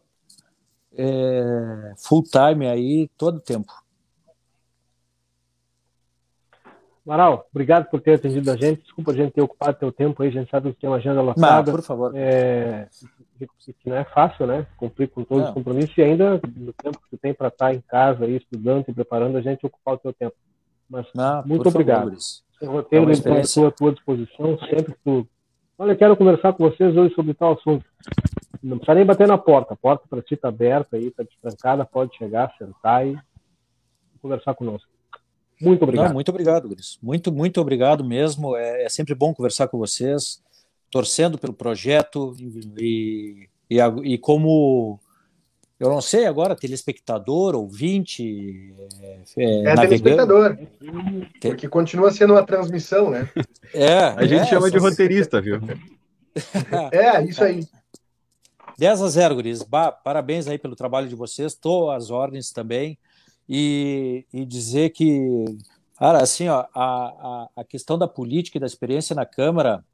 [0.96, 3.72] é, full time aí todo o tempo.
[7.04, 8.82] Maral, obrigado por ter atendido a gente.
[8.82, 11.20] Desculpa a gente ter ocupado teu tempo aí, a gente sabe que tem uma agenda
[11.20, 11.72] lotada.
[11.72, 12.12] Por favor.
[12.14, 12.88] É,
[13.38, 14.66] que não é fácil, né?
[14.76, 15.48] Cumprir com todos não.
[15.50, 18.84] os compromissos e ainda no tempo que tu tem para estar em casa aí, estudando
[18.88, 20.36] e preparando, a gente ocupar o teu tempo.
[20.88, 22.10] Mas não, muito obrigado.
[22.10, 22.18] Favor,
[22.60, 25.26] o roteiro é está à tua disposição, sempre que tu.
[25.82, 27.84] Olha, quero conversar com vocês hoje sobre tal assunto.
[28.62, 29.74] Não precisa nem bater na porta.
[29.74, 33.18] A porta para ti está aberta aí, está destrancada, pode chegar, sentar e
[34.20, 34.88] conversar conosco.
[35.60, 36.06] Muito obrigado.
[36.06, 37.00] Não, muito obrigado, Gris.
[37.02, 38.54] Muito, muito obrigado mesmo.
[38.54, 40.40] É, é, sempre bom conversar com vocês,
[40.88, 42.32] torcendo pelo projeto
[42.78, 45.00] e, e, e como
[45.82, 48.72] eu não sei agora, telespectador, ouvinte.
[49.36, 50.56] É, é telespectador.
[51.40, 53.28] Porque continua sendo uma transmissão, né?
[53.74, 53.98] É.
[53.98, 55.60] A gente é, chama de roteirista, viu?
[56.92, 57.66] é, isso aí.
[58.78, 59.62] 10 a 0, Guris.
[59.64, 61.52] Bah, parabéns aí pelo trabalho de vocês.
[61.52, 62.96] Estou às ordens também.
[63.48, 65.44] E, e dizer que,
[65.98, 69.84] cara, assim, ó, a, a, a questão da política e da experiência na Câmara,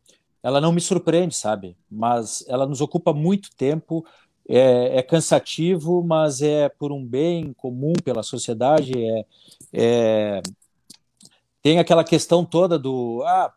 [0.43, 1.79] ela não me surpreende, sabe?
[1.91, 4.05] Mas ela nos ocupa muito tempo.
[4.49, 8.93] É, é, cansativo, mas é por um bem comum pela sociedade.
[8.97, 9.27] É,
[9.73, 10.43] é,
[11.63, 13.53] tem aquela questão toda do ah,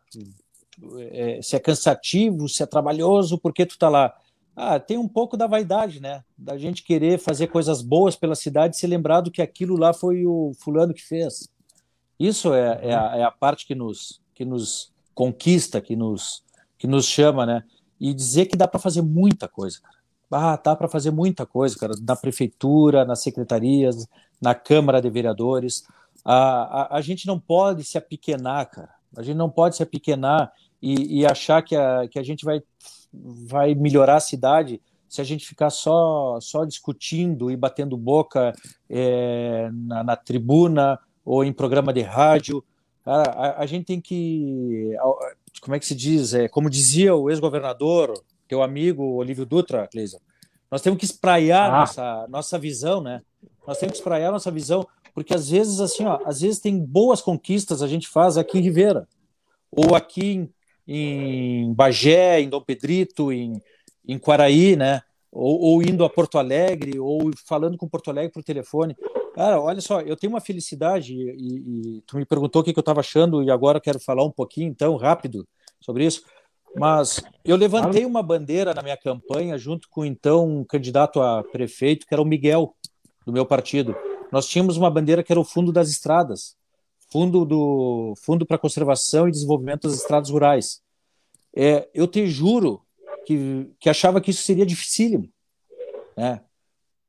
[1.10, 4.14] é, se é cansativo, se é trabalhoso, por que tu tá lá?
[4.54, 6.22] Ah, tem um pouco da vaidade, né?
[6.36, 9.94] Da gente querer fazer coisas boas pela cidade e se lembrar do que aquilo lá
[9.94, 11.48] foi o fulano que fez.
[12.18, 16.44] Isso é, é, a, é a parte que nos, que nos conquista, que nos,
[16.76, 17.64] que nos chama, né?
[17.98, 20.01] E dizer que dá para fazer muita coisa, cara.
[20.32, 21.94] Ah, dá para fazer muita coisa, cara.
[22.00, 24.08] Na prefeitura, nas secretarias,
[24.40, 25.84] na Câmara de Vereadores.
[26.24, 28.90] A, a, a gente não pode se apequenar, cara.
[29.16, 32.62] A gente não pode se apequenar e, e achar que a, que a gente vai,
[33.12, 38.54] vai melhorar a cidade se a gente ficar só, só discutindo e batendo boca
[38.88, 42.64] é, na, na, tribuna ou em programa de rádio.
[43.04, 44.96] Cara, a, a, gente tem que.
[45.60, 46.32] Como é que se diz?
[46.32, 48.14] É, como dizia o ex-governador,
[48.52, 50.18] teu amigo Olívio Dutra, Cleison,
[50.70, 51.78] nós temos que espraiar ah.
[51.80, 53.22] nossa, nossa visão, né?
[53.66, 57.22] Nós temos que espraiar nossa visão, porque às vezes, assim, ó, às vezes tem boas
[57.22, 59.08] conquistas a gente faz aqui em Ribeira,
[59.70, 60.50] ou aqui em,
[60.86, 63.58] em Bagé, em Dom Pedrito, em,
[64.06, 65.00] em Quaraí, né?
[65.30, 68.94] Ou, ou, indo a Porto Alegre, ou falando com Porto Alegre por telefone.
[69.34, 72.78] Cara, olha só, eu tenho uma felicidade, e, e tu me perguntou o que, que
[72.78, 75.48] eu estava achando, e agora eu quero falar um pouquinho, então, rápido,
[75.80, 76.22] sobre isso.
[76.76, 82.06] Mas eu levantei uma bandeira na minha campanha junto com então um candidato a prefeito,
[82.06, 82.74] que era o Miguel,
[83.26, 83.94] do meu partido.
[84.30, 86.56] Nós tínhamos uma bandeira que era o Fundo das Estradas,
[87.10, 90.80] Fundo do Fundo para Conservação e Desenvolvimento das Estradas Rurais.
[91.54, 92.82] É, eu te juro
[93.26, 95.28] que, que achava que isso seria dificílimo,
[96.16, 96.40] né?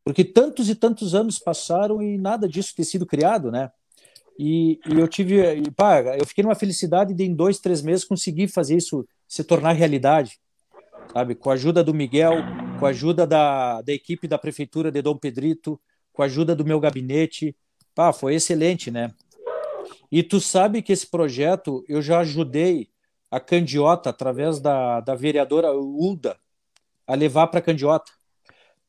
[0.03, 3.71] Porque tantos e tantos anos passaram e nada disso ter sido criado, né?
[4.37, 8.03] E, e eu tive, e, pá, eu fiquei numa felicidade de em dois, três meses
[8.03, 10.39] conseguir fazer isso se tornar realidade,
[11.11, 11.35] sabe?
[11.35, 12.35] Com a ajuda do Miguel,
[12.79, 15.79] com a ajuda da, da equipe da prefeitura de Dom Pedrito,
[16.11, 17.55] com a ajuda do meu gabinete,
[17.95, 19.13] pá, foi excelente, né?
[20.11, 22.89] E tu sabe que esse projeto eu já ajudei
[23.31, 26.37] a Candiota, através da, da vereadora Ulda,
[27.07, 28.11] a levar para Candiota.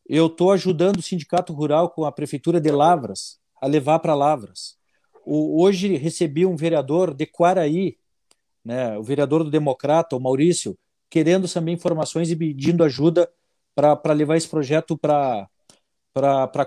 [0.07, 4.77] Eu estou ajudando o Sindicato Rural com a Prefeitura de Lavras a levar para Lavras.
[5.25, 7.97] O, hoje recebi um vereador de Quaraí,
[8.65, 10.77] né, o vereador do Democrata, o Maurício,
[11.11, 13.31] querendo também informações e pedindo ajuda
[13.75, 15.49] para levar esse projeto para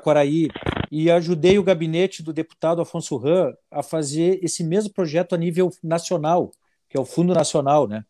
[0.03, 0.49] Quaraí.
[0.89, 5.69] E ajudei o gabinete do deputado Afonso Ram a fazer esse mesmo projeto a nível
[5.83, 6.51] nacional
[6.89, 8.05] que é o Fundo Nacional, né?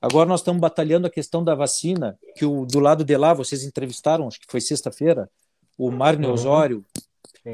[0.00, 3.64] Agora nós estamos batalhando a questão da vacina, que o, do lado de lá vocês
[3.64, 5.30] entrevistaram, acho que foi sexta-feira,
[5.78, 6.32] o Marne uhum.
[6.32, 6.84] Osório,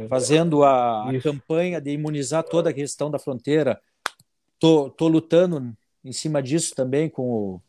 [0.08, 3.80] fazendo a, a, campanha de imunizar toda a questão da fronteira.
[4.62, 7.62] Tô, tô lutando em cima disso também com o,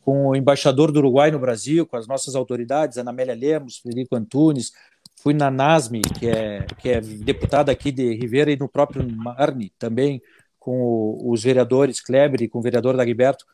[0.00, 4.16] com o embaixador do Uruguai no Brasil, com as nossas autoridades, Ana Amélia Lemos, Federico
[4.16, 4.72] Antunes,
[5.20, 9.74] fui na NASME, que é, que é deputada aqui de Ribeira, e no próprio Marne
[9.78, 10.22] também,
[10.58, 13.44] com os vereadores Kleber e com o vereador Dagberto.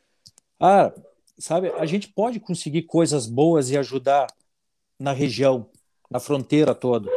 [0.60, 0.92] Ah,
[1.36, 4.28] sabe, a gente pode conseguir coisas boas e ajudar
[4.96, 5.68] na região,
[6.08, 7.10] na fronteira toda,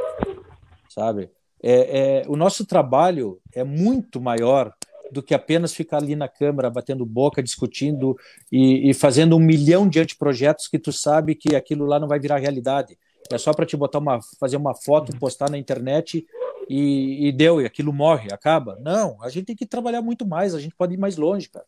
[0.89, 1.29] sabe?
[1.61, 4.75] É, é, o nosso trabalho é muito maior
[5.11, 8.17] do que apenas ficar ali na Câmara batendo boca, discutindo
[8.51, 12.19] e, e, fazendo um milhão de anteprojetos que tu sabe que aquilo lá não vai
[12.19, 12.97] virar realidade.
[13.31, 16.25] É só para te botar uma, fazer uma foto, postar na internet
[16.69, 18.77] e, e, deu, e aquilo morre, acaba.
[18.81, 21.65] Não, a gente tem que trabalhar muito mais, a gente pode ir mais longe, cara.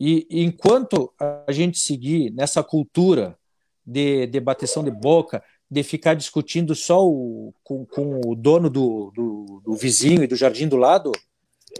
[0.00, 3.38] E, e enquanto a gente seguir nessa cultura
[3.86, 9.12] de, de bateção de boca, de ficar discutindo só o, com, com o dono do,
[9.14, 11.12] do, do, vizinho e do jardim do lado,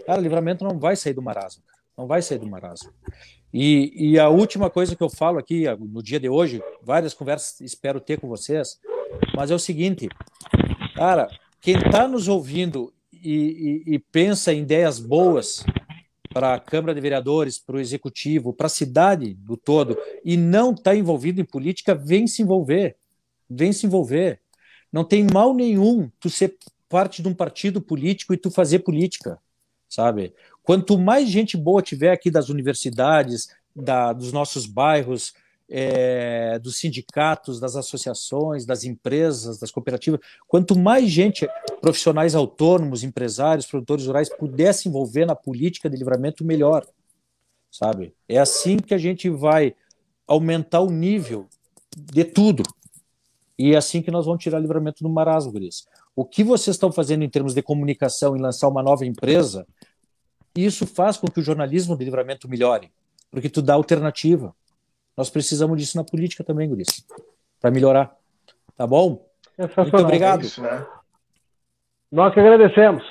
[0.05, 1.63] cara, livramento não vai sair do marasmo.
[1.97, 2.91] Não vai sair do marasmo.
[3.53, 7.61] E, e a última coisa que eu falo aqui no dia de hoje, várias conversas
[7.61, 8.79] espero ter com vocês,
[9.33, 10.09] mas é o seguinte,
[10.95, 11.29] cara,
[11.61, 15.63] quem está nos ouvindo e, e, e pensa em ideias boas
[16.33, 20.71] para a Câmara de Vereadores, para o Executivo, para a cidade do todo, e não
[20.71, 22.97] está envolvido em política, vem se envolver.
[23.49, 24.41] Vem se envolver.
[24.91, 26.57] Não tem mal nenhum tu ser
[26.89, 29.39] parte de um partido político e tu fazer política,
[29.87, 30.33] sabe?
[30.63, 35.33] Quanto mais gente boa tiver aqui das universidades, da, dos nossos bairros,
[35.69, 41.47] é, dos sindicatos, das associações, das empresas, das cooperativas, quanto mais gente,
[41.81, 46.85] profissionais autônomos, empresários, produtores rurais, pudesse envolver na política de livramento, melhor.
[47.71, 48.13] Sabe?
[48.29, 49.75] É assim que a gente vai
[50.27, 51.47] aumentar o nível
[51.95, 52.63] de tudo.
[53.57, 55.85] E é assim que nós vamos tirar livramento do marasmo, Gris.
[56.15, 59.67] O que vocês estão fazendo em termos de comunicação e lançar uma nova empresa,
[60.63, 62.91] isso faz com que o jornalismo de livramento melhore,
[63.31, 64.53] porque tu dá alternativa
[65.17, 67.05] nós precisamos disso na política também, Guris,
[67.61, 68.13] para melhorar.
[68.75, 69.25] Tá bom?
[69.57, 70.41] Muito obrigado.
[70.41, 70.85] É isso, né?
[72.11, 73.03] Nós que agradecemos.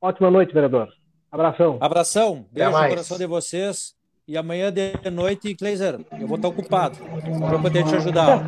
[0.00, 0.88] Ótima noite, vereador.
[1.32, 1.78] Abração.
[1.80, 2.46] Abração.
[2.52, 3.98] Beijo no coração de vocês.
[4.28, 8.46] E amanhã de noite, Kleiser, eu vou estar ocupado para poder te ajudar.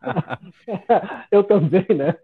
[1.32, 2.14] eu também, né?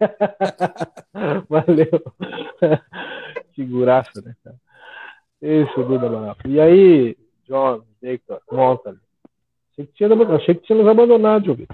[1.49, 2.15] Valeu.
[3.57, 4.37] Figuraça, né?
[5.47, 6.49] Isso, Duda Manapo.
[6.49, 7.17] E aí,
[7.47, 8.97] John, Victor, Monta,
[9.77, 11.67] Achei que tinha, achei que tinha nos abandonado, Diogo.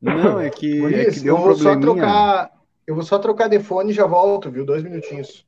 [0.00, 2.50] Não, é que, é que deu um eu vou só trocar.
[2.86, 4.64] Eu vou só trocar de fone e já volto, viu?
[4.64, 5.46] Dois minutinhos.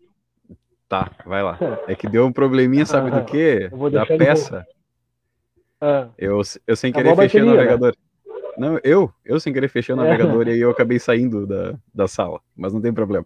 [0.86, 1.58] Tá, vai lá.
[1.88, 3.70] É que deu um probleminha, sabe do quê?
[3.90, 4.66] Da peça.
[5.80, 6.08] Ah.
[6.18, 7.52] Eu, eu sem querer fechei o né?
[7.52, 7.94] navegador.
[8.26, 8.52] Né?
[8.58, 10.04] Não, eu, eu sem querer fechei o é.
[10.04, 10.50] navegador é.
[10.50, 13.24] e aí eu acabei saindo da, da sala, mas não tem problema.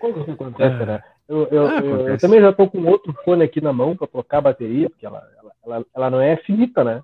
[0.00, 1.02] Que acontece, né?
[1.28, 4.06] Eu, eu, ah, eu, eu, também já tô com outro fone aqui na mão para
[4.06, 7.02] trocar a bateria, porque ela, ela, ela, ela, não é finita, né?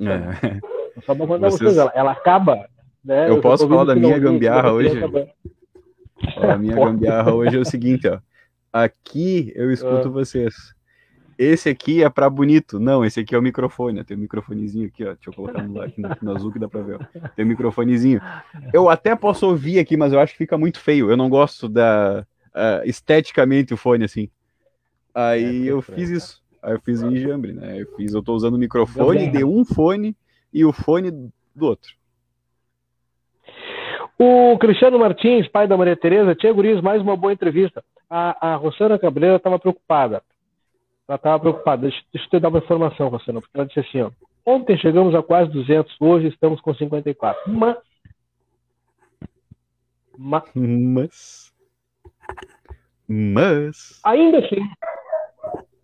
[0.00, 1.00] É.
[1.02, 2.68] Só pra mandar vocês, vocês ela, ela acaba.
[3.04, 3.30] Né?
[3.30, 4.98] Eu, posso falar da minha gambiarra hoje?
[6.36, 8.18] a minha gambiarra hoje é o seguinte, ó.
[8.72, 10.10] Aqui eu escuto ah.
[10.10, 10.74] vocês.
[11.38, 12.80] Esse aqui é para bonito.
[12.80, 14.02] Não, esse aqui é o microfone.
[14.02, 15.14] Tem um microfonezinho aqui, ó.
[15.14, 16.96] Deixa eu colocar no, aqui no, no azul que dá para ver.
[16.96, 17.28] Ó.
[17.36, 18.20] Tem um microfonezinho.
[18.72, 21.08] Eu até posso ouvir aqui, mas eu acho que fica muito feio.
[21.08, 22.26] Eu não gosto da
[22.58, 24.28] uh, esteticamente o fone assim.
[25.14, 26.42] Aí é, eu fiz isso.
[26.62, 27.80] Aí eu fiz o enjambre, né?
[27.80, 30.16] Eu fiz, eu tô usando o microfone de um fone
[30.52, 31.10] e o fone
[31.54, 31.96] do outro.
[34.18, 37.84] O Cristiano Martins, pai da Maria Tereza, tinha Guriz, mais uma boa entrevista.
[38.10, 40.22] A, a Rossana Cabreira estava preocupada.
[41.06, 41.82] Ela estava preocupada.
[41.82, 44.10] Deixa, deixa eu te dar uma informação, Rossana, porque ela disse assim: ó,
[44.44, 47.50] ontem chegamos a quase 200, hoje estamos com 54.
[47.52, 47.76] Mas.
[50.18, 50.42] Mas.
[50.54, 51.47] Mas.
[54.04, 54.60] Ainda assim,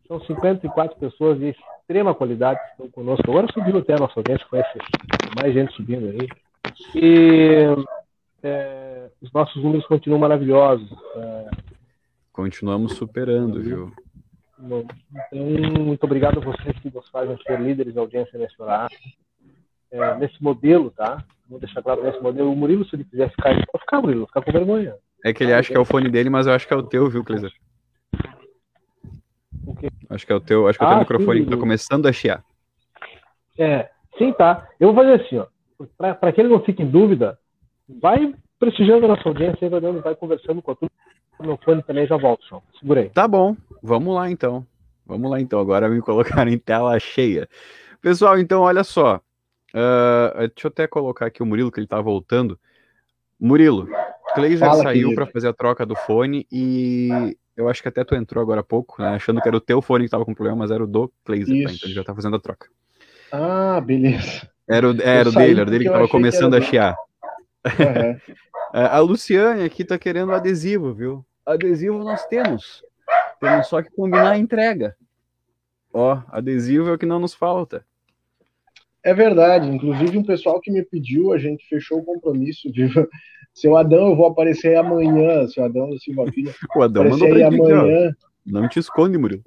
[0.06, 3.30] são 54 pessoas de extrema qualidade que estão conosco.
[3.30, 4.78] Agora subiu até a nossa audiência, conhece
[5.40, 6.28] mais gente subindo aí.
[6.94, 7.66] E
[8.42, 10.90] é, os nossos números continuam maravilhosos.
[11.16, 11.50] É,
[12.32, 13.92] Continuamos superando, viu?
[14.58, 14.84] Bom,
[15.30, 18.96] então, muito obrigado a vocês que nos fazem ser líderes da audiência nesse horário.
[19.90, 21.24] É, nesse modelo, tá?
[21.48, 22.50] Vou deixar claro nesse modelo.
[22.50, 24.96] O Murilo, se ele quiser ficar, ele pode ficar, Murilo, ficar com vergonha.
[25.24, 26.82] É que ele acha que é o fone dele, mas eu acho que é o
[26.82, 27.50] teu, viu, Cleiser?
[30.10, 31.56] Acho que é o teu, acho que é o teu ah, microfone sim, que tá
[31.56, 32.44] começando a chiar.
[33.58, 33.88] É,
[34.18, 34.68] sim, tá.
[34.78, 35.46] Eu vou fazer assim, ó.
[35.96, 37.38] Para que ele não fique em dúvida,
[37.88, 40.90] vai prestigiando a nossa audiência, vai, vai conversando com a turma.
[41.40, 42.62] Meu fone também já volto, João.
[42.78, 43.08] Segurei.
[43.08, 44.66] Tá bom, vamos lá então.
[45.06, 45.58] Vamos lá então.
[45.58, 47.48] Agora me colocar em tela cheia.
[48.02, 49.16] Pessoal, então olha só.
[49.74, 52.58] Uh, deixa eu até colocar aqui o Murilo, que ele tá voltando.
[53.40, 53.88] Murilo,
[54.34, 58.42] Cleiser saiu para fazer a troca do fone e eu acho que até tu entrou
[58.42, 60.70] agora há pouco, né, achando que era o teu fone que tava com problema, mas
[60.70, 61.72] era o do Cleiser, tá?
[61.72, 62.68] então ele já tá fazendo a troca.
[63.30, 64.48] Ah, beleza.
[64.68, 66.96] Era o, era o dele, era o dele que tava começando que a chiar.
[67.64, 68.34] Uhum.
[68.72, 71.24] a Luciane aqui tá querendo adesivo, viu?
[71.44, 72.82] Adesivo nós temos.
[73.40, 74.96] Temos só que combinar a entrega.
[75.92, 77.84] Ó, adesivo é o que não nos falta.
[79.02, 79.68] É verdade.
[79.68, 82.88] Inclusive, um pessoal que me pediu, a gente fechou o compromisso, viu?
[83.54, 85.46] Seu Adão, eu vou aparecer amanhã.
[85.46, 86.52] Seu Adão Silva Filha.
[86.76, 88.12] o Adão mandou aí amanhã.
[88.44, 89.42] Não te esconde, Murilo.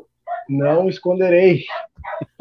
[0.49, 1.65] Não esconderei.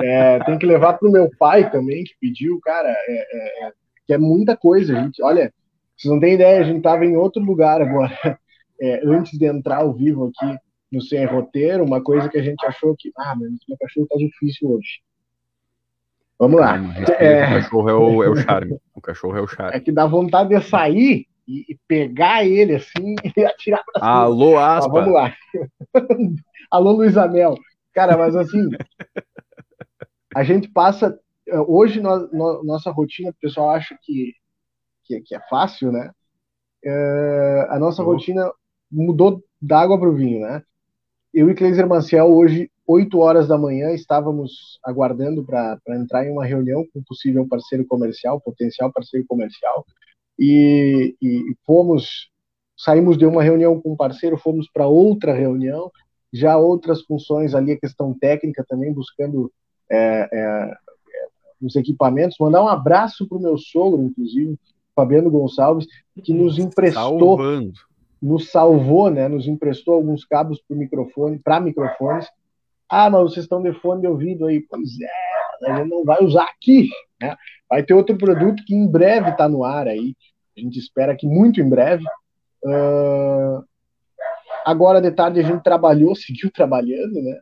[0.00, 2.88] É, tem que levar para o meu pai também, que pediu, cara.
[2.88, 3.72] É, é, é,
[4.06, 5.20] que é muita coisa, gente.
[5.20, 5.52] Olha,
[5.96, 8.38] vocês não têm ideia, a gente estava em outro lugar agora,
[8.80, 10.56] é, antes de entrar ao vivo aqui
[10.92, 14.70] no Sem Roteiro, uma coisa que a gente achou que, ah, meu cachorro tá difícil
[14.70, 15.00] hoje.
[16.38, 16.78] Vamos lá.
[17.18, 17.44] é...
[17.44, 18.78] O cachorro é o, é o charme.
[18.94, 19.76] O cachorro é o charme.
[19.76, 24.12] É que dá vontade de sair e, e pegar ele assim e atirar pra cima.
[24.12, 24.90] Alô, aspa.
[24.90, 25.34] vamos lá.
[26.70, 27.56] Alô, Luiz Amel.
[27.92, 28.68] Cara, mas assim,
[30.34, 31.18] a gente passa.
[31.68, 34.34] Hoje, nós, nossa rotina, o pessoal acha que
[35.06, 36.10] que, que é fácil, né?
[36.84, 38.12] É, a nossa uhum.
[38.12, 38.50] rotina
[38.90, 40.62] mudou da água para o vinho, né?
[41.32, 46.44] Eu e Cleiser Manciel, hoje, 8 horas da manhã, estávamos aguardando para entrar em uma
[46.44, 49.84] reunião com um possível parceiro comercial, potencial parceiro comercial,
[50.38, 52.30] e, e fomos,
[52.76, 55.90] saímos de uma reunião com um parceiro, fomos para outra reunião,
[56.32, 59.50] já outras funções ali, a questão técnica também, buscando
[59.90, 60.74] é, é,
[61.60, 62.36] os equipamentos.
[62.38, 64.58] Mandar um abraço para o meu sogro, inclusive,
[64.94, 65.86] Fabiano Gonçalves,
[66.22, 67.72] que nos emprestou, Salvando.
[68.20, 69.28] nos salvou, né?
[69.28, 72.26] Nos emprestou alguns cabos para microfone, para microfones.
[72.88, 74.60] Ah, mas vocês estão de fone de ouvido aí.
[74.60, 76.88] Pois é, a gente não vai usar aqui.
[77.20, 77.36] Né?
[77.68, 80.14] Vai ter outro produto que em breve está no ar aí.
[80.56, 82.04] A gente espera que muito em breve.
[82.64, 83.62] Uh...
[84.64, 87.38] Agora de tarde a gente trabalhou, seguiu trabalhando, né?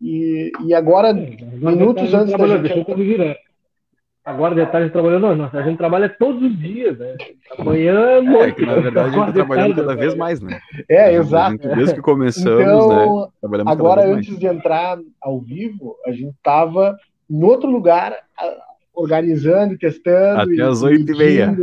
[0.00, 3.36] E, e agora, minutos antes da gente.
[4.26, 7.14] Agora de tarde trabalhando, não, a gente trabalha todos os dias, né?
[7.56, 8.60] Amanhã, noite.
[8.60, 10.58] É, na verdade, a gente tá trabalhando cada vez mais, né?
[10.88, 11.56] É, exato.
[11.58, 13.28] Desde que começamos, então, né?
[13.40, 14.40] Trabalhamos agora, antes mais.
[14.40, 16.96] de entrar ao vivo, a gente tava
[17.30, 18.16] em outro lugar,
[18.96, 20.40] organizando, testando.
[20.40, 21.56] Até às oito e meia.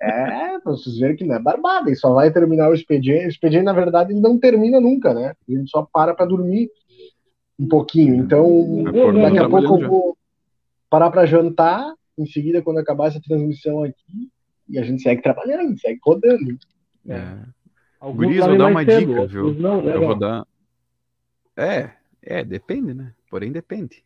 [0.00, 3.26] É, pra vocês verem que não é barbada, e só vai terminar o expediente.
[3.26, 5.34] O expediente, na verdade, ele não termina nunca, né?
[5.48, 6.70] A gente só para para dormir
[7.58, 8.14] um pouquinho.
[8.14, 8.82] Então,
[9.22, 10.18] daqui a pouco eu vou
[10.88, 14.30] parar para jantar, em seguida, quando acabar essa transmissão aqui,
[14.68, 16.58] e a gente segue trabalhando, segue rodando.
[17.06, 17.14] É.
[17.14, 17.38] é.
[18.00, 19.52] Alguns vou dar uma cedo, dica, viu?
[19.52, 20.46] Não, né, eu vou dar.
[21.54, 21.90] É,
[22.22, 23.12] é, depende, né?
[23.30, 24.02] Porém, depende.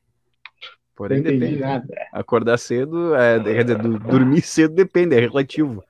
[0.95, 1.61] Porém, depende.
[1.61, 1.87] Nada.
[2.13, 5.83] Acordar cedo, é, quer dizer, dormir cedo depende, é relativo.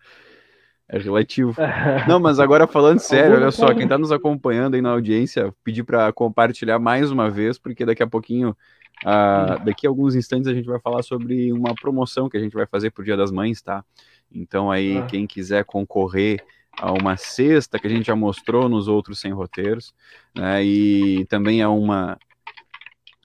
[0.88, 1.54] É relativo.
[2.08, 5.82] Não, mas agora falando sério, olha só, quem está nos acompanhando aí na audiência, pedir
[5.82, 8.56] para compartilhar mais uma vez, porque daqui a pouquinho,
[9.02, 12.54] uh, daqui a alguns instantes, a gente vai falar sobre uma promoção que a gente
[12.54, 13.84] vai fazer pro Dia das Mães, tá?
[14.32, 15.06] Então aí, ah.
[15.06, 16.44] quem quiser concorrer
[16.78, 19.94] a uma cesta que a gente já mostrou nos outros sem roteiros,
[20.34, 20.64] né?
[20.64, 22.18] E também a uma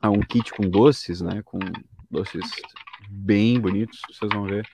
[0.01, 1.41] a um kit com doces, né?
[1.43, 1.59] Com
[2.09, 2.49] doces
[3.09, 4.65] bem bonitos, vocês vão ver.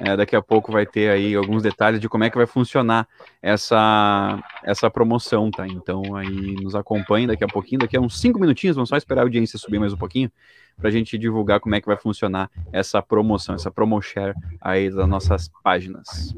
[0.00, 3.06] É, daqui a pouco vai ter aí alguns detalhes de como é que vai funcionar
[3.42, 5.66] essa, essa promoção, tá?
[5.66, 9.22] Então aí nos acompanhe daqui a pouquinho, daqui a uns cinco minutinhos, vamos só esperar
[9.22, 10.30] a audiência subir mais um pouquinho,
[10.76, 14.88] para a gente divulgar como é que vai funcionar essa promoção, essa promo share aí
[14.88, 16.34] das nossas páginas.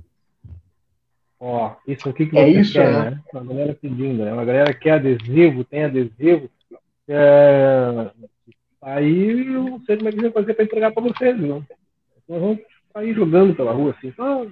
[1.38, 3.10] Ó, isso aqui que é isso, quer, né?
[3.10, 3.20] né?
[3.32, 4.32] Uma galera pedindo, né?
[4.32, 6.48] Uma galera quer adesivo, tem adesivo.
[7.08, 8.10] É...
[8.82, 11.64] Aí eu não sei como é que vai fazer para entregar para vocês, não.
[12.28, 12.58] Nós vamos
[12.92, 14.12] sair jogando pela rua assim.
[14.18, 14.44] Ah,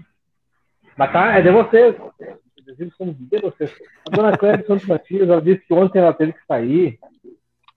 [0.97, 1.97] mas tá, é de vocês.
[1.99, 3.75] Os adesivos são de vocês.
[4.09, 6.99] A dona Cléia Santos Matias, ela disse que ontem ela teve que sair,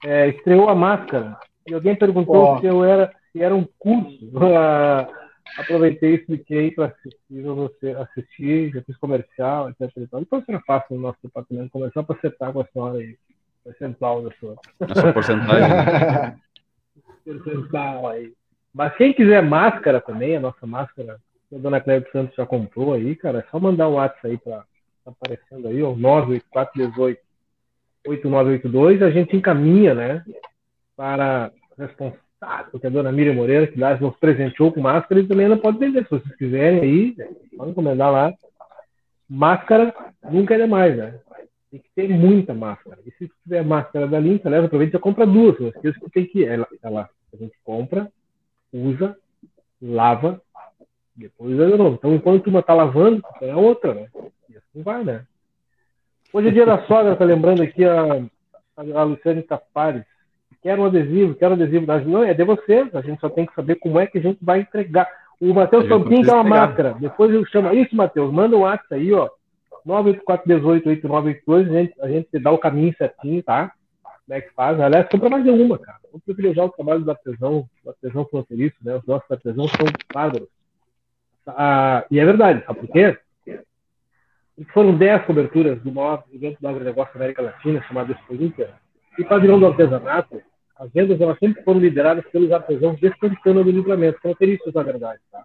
[0.06, 1.38] é, estreou a máscara.
[1.68, 2.60] E alguém perguntou oh.
[2.60, 4.32] se eu era, se era um curso.
[5.58, 9.92] aproveitei e expliquei para assistir, você assistir, já fiz comercial, etc.
[10.20, 13.18] Depois será fácil no nosso departamento comercial para acertar com a senhora aí.
[13.64, 14.56] Percentual da sua.
[14.82, 16.40] Essa porcentagem.
[17.24, 18.34] percentual aí.
[18.74, 21.18] Mas quem quiser máscara também, a nossa máscara,
[21.50, 24.38] que a dona Cléber Santos já comprou aí, cara, é só mandar um WhatsApp aí
[24.38, 24.64] para
[25.06, 27.22] tá aparecendo aí, ó, 98418
[28.06, 30.24] 8982, a gente encaminha, né,
[30.96, 32.14] para responsável
[32.80, 35.58] que é a dona Miriam Moreira, que lá nos presenteou com máscara e também ela
[35.58, 37.16] pode vender, se vocês quiserem aí,
[37.56, 38.34] pode encomendar lá.
[39.30, 39.94] Máscara
[40.30, 41.20] nunca é demais, né?
[41.74, 43.00] Tem que ter muita máscara.
[43.04, 45.60] E se tiver máscara da Limpa, leva, aproveita e compra duas.
[45.60, 46.46] Não esqueça que tem que.
[46.46, 48.12] Ela, ela, a gente compra,
[48.72, 49.18] usa,
[49.82, 50.40] lava,
[51.16, 51.96] depois usa de novo.
[51.96, 54.08] Então, enquanto uma tá lavando, tem a outra, né?
[54.48, 55.26] E assim vai, né?
[56.32, 58.24] Hoje é dia da sogra, tá lembrando aqui a,
[58.78, 60.06] a Luciane Tapares
[60.62, 61.88] quero um adesivo, quero um adesivo.
[61.88, 64.22] Mas não, é de vocês, a gente só tem que saber como é que a
[64.22, 65.10] gente vai entregar.
[65.42, 66.96] O Matheus Campinho quer uma máscara.
[67.00, 67.74] Depois eu chamo.
[67.74, 69.28] Isso, Matheus, manda um WhatsApp aí, ó.
[69.88, 73.72] 984188982, a gente, a gente dá o caminho certinho, tá?
[74.26, 74.80] Como é que faz?
[74.80, 76.00] Aliás, compra mais de uma, cara.
[76.12, 78.96] Vamos privilegiar o trabalho do artesão, do artesão fronteiriço, né?
[78.96, 80.48] Os nossos artesãos são bárbaros.
[81.46, 83.18] Ah, e é verdade, sabe por quê?
[84.72, 88.70] Foram 10 coberturas do maior evento do agronegócio da América Latina, chamado Expo Inter,
[89.18, 90.42] e pavilhão do artesanato,
[90.76, 95.20] as vendas elas sempre foram lideradas pelos artesãos descansando do livramento, fronteiristas, na verdade.
[95.32, 95.44] Tá?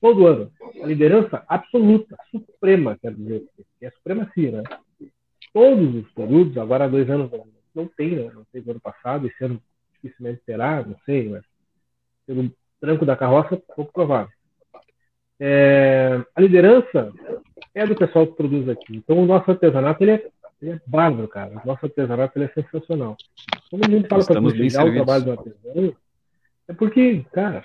[0.00, 0.52] Todo ano.
[0.82, 3.44] A liderança absoluta, suprema, quer dizer,
[3.80, 4.62] é a supremacia, né?
[5.52, 7.30] Todos os períodos, agora há dois anos
[7.74, 8.30] não tem, né?
[8.34, 9.60] Não teve ano passado, esse ano
[9.94, 11.42] dificilmente terá, não sei, mas
[12.26, 14.32] pelo tranco da carroça, pouco provável.
[15.38, 17.12] É, a liderança
[17.74, 18.96] é do pessoal que produz aqui.
[18.96, 21.60] Então, o nosso artesanato ele é ele é bárbaro, cara.
[21.62, 23.16] O nosso artesanato ele é sensacional.
[23.70, 25.96] Quando a gente fala para prestigiar o trabalho do artesão,
[26.68, 27.64] é porque, cara,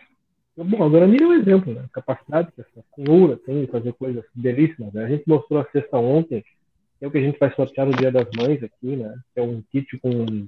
[0.58, 1.84] bom, agora Miriam é um exemplo, né?
[1.86, 4.94] A capacidade que essa senhora tem de fazer coisas belíssimas.
[4.94, 5.06] Né?
[5.06, 7.94] A gente mostrou a sexta ontem, que é o que a gente vai sortear no
[7.96, 9.14] Dia das Mães aqui, né?
[9.36, 10.48] É um kit com.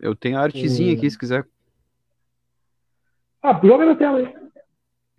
[0.00, 1.46] Eu tenho a artezinha aqui, se quiser.
[3.42, 4.34] Ah, joga na tela aí.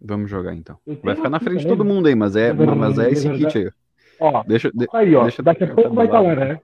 [0.01, 0.77] Vamos jogar então.
[1.03, 3.72] Vai ficar na frente de todo mundo aí, mas é, mas é esse kit aí.
[4.19, 5.23] Ó, deixa, aí, ó.
[5.23, 6.60] Deixa, daqui a pouco vai estar lá, né?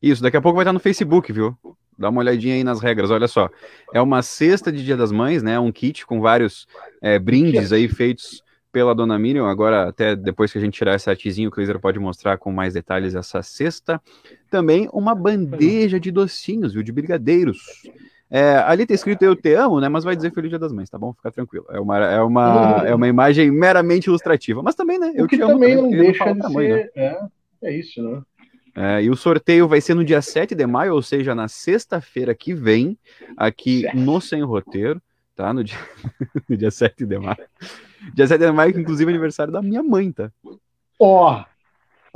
[0.00, 1.56] Isso, daqui a pouco vai estar no Facebook, viu?
[2.02, 3.48] Dá uma olhadinha aí nas regras, olha só.
[3.94, 5.58] É uma cesta de Dia das Mães, né?
[5.58, 6.66] Um kit com vários
[7.00, 8.42] é, brindes aí feitos
[8.72, 9.46] pela dona Miriam.
[9.46, 12.74] Agora, até depois que a gente tirar esse artezinho, o Cleiser pode mostrar com mais
[12.74, 14.00] detalhes essa cesta.
[14.50, 16.82] Também uma bandeja de docinhos, viu?
[16.82, 17.58] De brigadeiros.
[18.30, 19.90] É, ali tá escrito Eu Te Amo, né?
[19.90, 21.12] Mas vai dizer Feliz Dia das Mães, tá bom?
[21.12, 21.66] Fica tranquilo.
[21.68, 24.62] É uma, é uma, é uma imagem meramente ilustrativa.
[24.62, 25.12] Mas também, né?
[25.14, 26.76] Eu o que te amo também não deixa de ser...
[26.76, 26.88] Né?
[26.96, 27.20] É,
[27.64, 28.22] é isso, né?
[28.74, 32.34] É, e o sorteio vai ser no dia 7 de maio, ou seja, na sexta-feira
[32.34, 32.98] que vem,
[33.36, 35.00] aqui no Sem Roteiro,
[35.36, 35.52] tá?
[35.52, 35.76] No dia,
[36.48, 37.44] no dia 7 de maio.
[38.14, 40.30] Dia 7 de maio, que inclusive é aniversário da minha mãe, tá?
[40.98, 41.40] Ó!
[41.40, 41.52] Oh.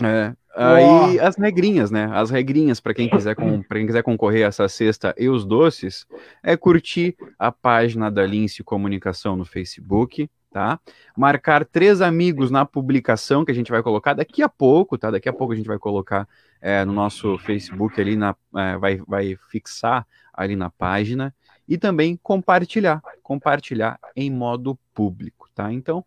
[0.04, 2.08] É, Aí as regrinhas, né?
[2.12, 6.06] As regrinhas para quem quiser com, quem quiser concorrer a essa cesta e os doces
[6.42, 10.80] é curtir a página da Lince Comunicação no Facebook, tá?
[11.14, 15.10] Marcar três amigos na publicação que a gente vai colocar daqui a pouco, tá?
[15.10, 16.26] Daqui a pouco a gente vai colocar
[16.62, 21.34] é, no nosso Facebook ali na, é, vai, vai fixar ali na página
[21.68, 25.70] e também compartilhar, compartilhar em modo público, tá?
[25.70, 26.02] Então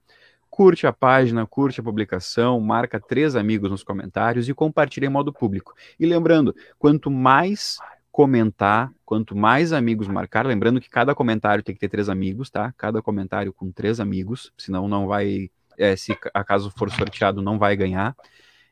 [0.50, 5.32] curte a página, curte a publicação, marca três amigos nos comentários e compartilha em modo
[5.32, 5.76] público.
[6.00, 7.78] E lembrando, quanto mais
[8.20, 12.74] comentar, quanto mais amigos marcar, lembrando que cada comentário tem que ter três amigos, tá?
[12.78, 17.78] Cada comentário com três amigos, senão não vai, é, se acaso for sorteado, não vai
[17.78, 18.14] ganhar.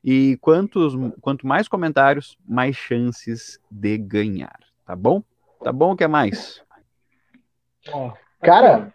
[0.03, 5.23] E quantos, quanto mais comentários, mais chances de ganhar, tá bom?
[5.63, 6.61] Tá bom, o que mais?
[8.41, 8.93] Cara,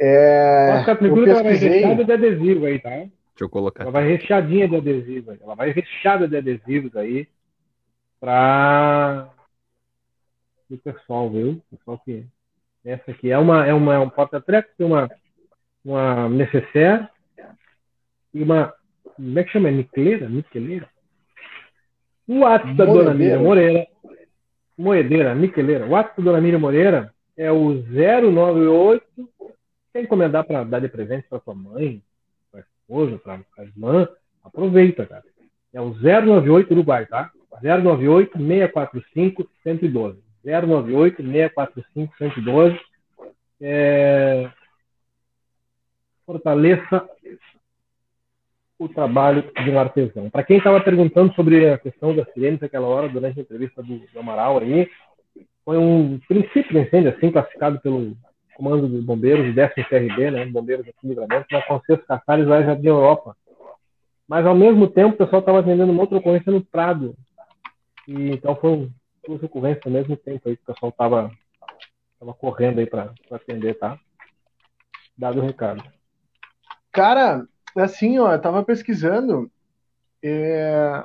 [0.00, 1.70] é, prefeitura eu ela vai pesquisei.
[1.74, 2.90] recheada de adesivo aí, tá?
[2.90, 3.84] Deixa eu colocar.
[3.84, 5.30] Ela vai recheadinha de adesivo.
[5.30, 5.38] aí.
[5.40, 7.28] Ela vai recheada de adesivos aí
[8.18, 9.30] para
[10.74, 11.60] o pessoal, viu?
[11.70, 12.26] Pessoal que
[12.84, 15.10] essa aqui é uma é uma é um porta-treco, tem uma
[15.84, 17.08] uma necessaire
[18.32, 18.74] e uma
[19.16, 19.70] como é que chama?
[19.70, 20.28] Niqueleira?
[20.28, 20.88] Niqueleira?
[22.26, 23.14] O WhatsApp da Dona.
[23.14, 23.86] Miriam Moreira,
[24.78, 25.86] Moedeira, Niqueleira.
[25.86, 29.04] O WhatsApp da Dona Miriam Moreira é o 098
[29.92, 32.02] quer encomendar para dar de presente para sua mãe,
[32.50, 34.08] para esposa, para a irmã,
[34.44, 35.24] aproveita, cara.
[35.72, 37.30] É o 098 Uruguai, tá?
[37.62, 40.29] 098 645 112.
[40.44, 42.80] 098 645 112.
[43.60, 44.50] É...
[46.26, 47.08] Fortaleça
[48.78, 50.30] o trabalho de um artesão.
[50.30, 53.98] Para quem estava perguntando sobre a questão das sirenes naquela hora, durante a entrevista do,
[53.98, 54.88] do Amaral aí,
[55.64, 58.16] foi um princípio de incêndio, assim, classificado pelo
[58.56, 62.60] Comando de Bombeiros, o 10 CRB, né, Bombeiros aqui em Livramento, na Conceito Caçares, lá
[62.60, 63.36] em Jardim Europa.
[64.26, 67.14] Mas, ao mesmo tempo, o pessoal estava atendendo uma outra ocorrência no Prado.
[68.08, 68.88] E, então, foram
[69.30, 71.30] duas ocorrências ao mesmo tempo aí que o pessoal estava
[72.18, 73.98] tava correndo aí para atender, tá?
[75.16, 75.82] Dado o recado.
[76.92, 77.46] Cara,
[77.76, 79.50] assim, ó, eu tava pesquisando.
[80.22, 81.04] é,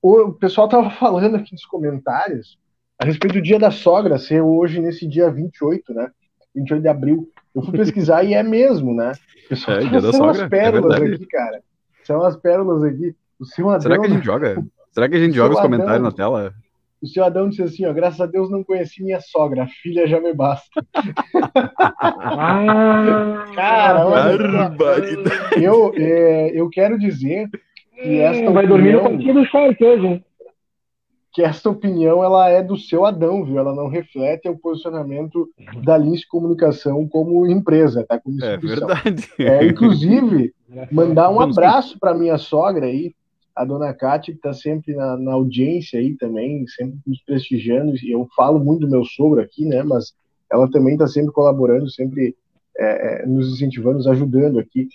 [0.00, 2.58] O pessoal tava falando aqui nos comentários
[3.00, 6.10] a respeito do dia da sogra ser hoje nesse dia 28, né?
[6.54, 7.32] 28 de abril.
[7.54, 9.12] Eu fui pesquisar e é mesmo, né?
[9.48, 11.14] Pessoal É, dia da são sogra, as é pérolas verdade.
[11.14, 11.62] aqui, cara.
[12.04, 13.16] São as pérolas aqui.
[13.40, 14.64] O seu Adão, Será que a gente joga?
[14.92, 16.10] Será que a gente joga os comentários Adão.
[16.10, 16.54] na tela?
[17.02, 20.06] O seu Adão disse assim, ó, graças a Deus não conheci minha sogra, a filha
[20.06, 20.84] já me basta.
[22.00, 23.44] Ah!
[23.54, 25.62] Cara, olha, Barbaridade.
[25.64, 27.48] Eu, é, eu quero dizer
[27.94, 30.24] que esta vai dormir no opinião- cantinho do short hoje, hein?
[31.34, 33.58] que esta opinião ela é do seu Adão, viu?
[33.58, 35.48] Ela não reflete o posicionamento
[35.82, 38.20] da Lince Comunicação como empresa, tá?
[38.20, 39.26] Como É verdade.
[39.38, 40.52] É, inclusive,
[40.90, 43.14] mandar um abraço para minha sogra aí,
[43.54, 47.94] a dona Cátia, que está sempre na, na audiência aí também, sempre nos prestigiando.
[47.96, 49.82] E eu falo muito do meu sogro aqui, né?
[49.82, 50.14] Mas
[50.50, 52.36] ela também está sempre colaborando, sempre
[52.76, 54.88] é, é, nos incentivando, nos ajudando aqui.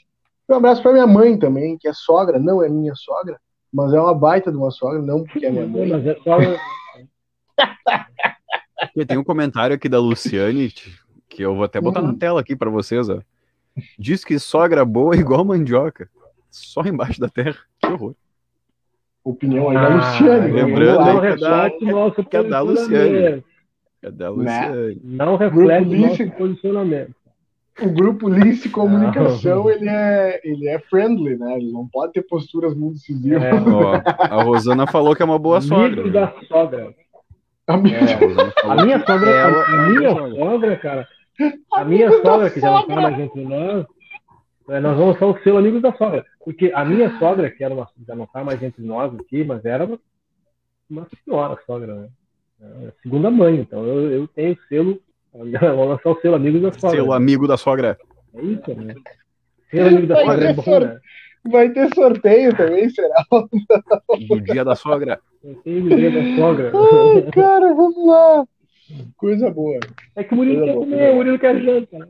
[0.49, 3.39] Um abraço para minha mãe também, que é sogra, não é minha sogra,
[3.71, 5.89] mas é uma baita de uma sogra, não porque é minha mãe.
[5.89, 6.38] Mas é só...
[8.95, 10.71] E Tem um comentário aqui da Luciane,
[11.27, 12.07] que eu vou até botar Hum.
[12.07, 13.19] na tela aqui pra vocês, ó.
[13.97, 16.09] Diz que sogra boa é igual mandioca.
[16.49, 17.57] Só embaixo da terra.
[17.79, 18.15] Que horror.
[19.30, 20.52] Opinião aí da Ah, Luciane.
[20.52, 23.44] lembrando não aí que é da- reflete nosso que é da posicionamento.
[24.04, 25.02] É da Luciane.
[25.04, 27.12] Não reflete Grupo nosso posicionamento.
[27.82, 31.58] o grupo Lince Comunicação ele é, ele é friendly, né?
[31.58, 33.44] Ele não pode ter posturas muito decisivas.
[33.44, 34.02] É, Ó,
[34.38, 35.86] a Rosana falou que é uma boa sogra.
[36.02, 36.12] Amigo né?
[36.14, 36.94] da sogra.
[37.68, 38.14] Amigo- É.
[38.14, 40.36] A Rosana falou A minha sogra, ela a, é minha sogra.
[40.36, 41.08] sogra, cara,
[41.74, 43.86] a minha sogra, que já não está mais entre nós, é,
[44.68, 46.26] nós vamos ser o selo amigos da sogra.
[46.44, 49.64] Porque a minha sogra, que era uma, já não está mais entre nós aqui, mas
[49.64, 49.99] era uma,
[50.89, 52.10] uma senhora sogra, né?
[52.60, 55.02] É, segunda mãe, então eu, eu tenho o selo,
[55.34, 56.98] vou lançar o selo amigos da sogra.
[56.98, 57.98] Seu amigo da sogra.
[58.34, 58.95] É isso, né?
[59.72, 60.88] Selo amigo da Vai sogra é bom, sorte.
[60.88, 60.99] né?
[61.49, 63.26] Vai ter sorteio também, será?
[64.27, 65.19] Do dia da sogra.
[65.41, 66.72] Eu tenho o dia da sogra.
[66.76, 68.45] Ai, cara, vamos lá.
[69.15, 69.80] Coisa boa.
[70.15, 72.07] É que o Murilo Coisa quer boa, comer, o Murilo quer janta, né?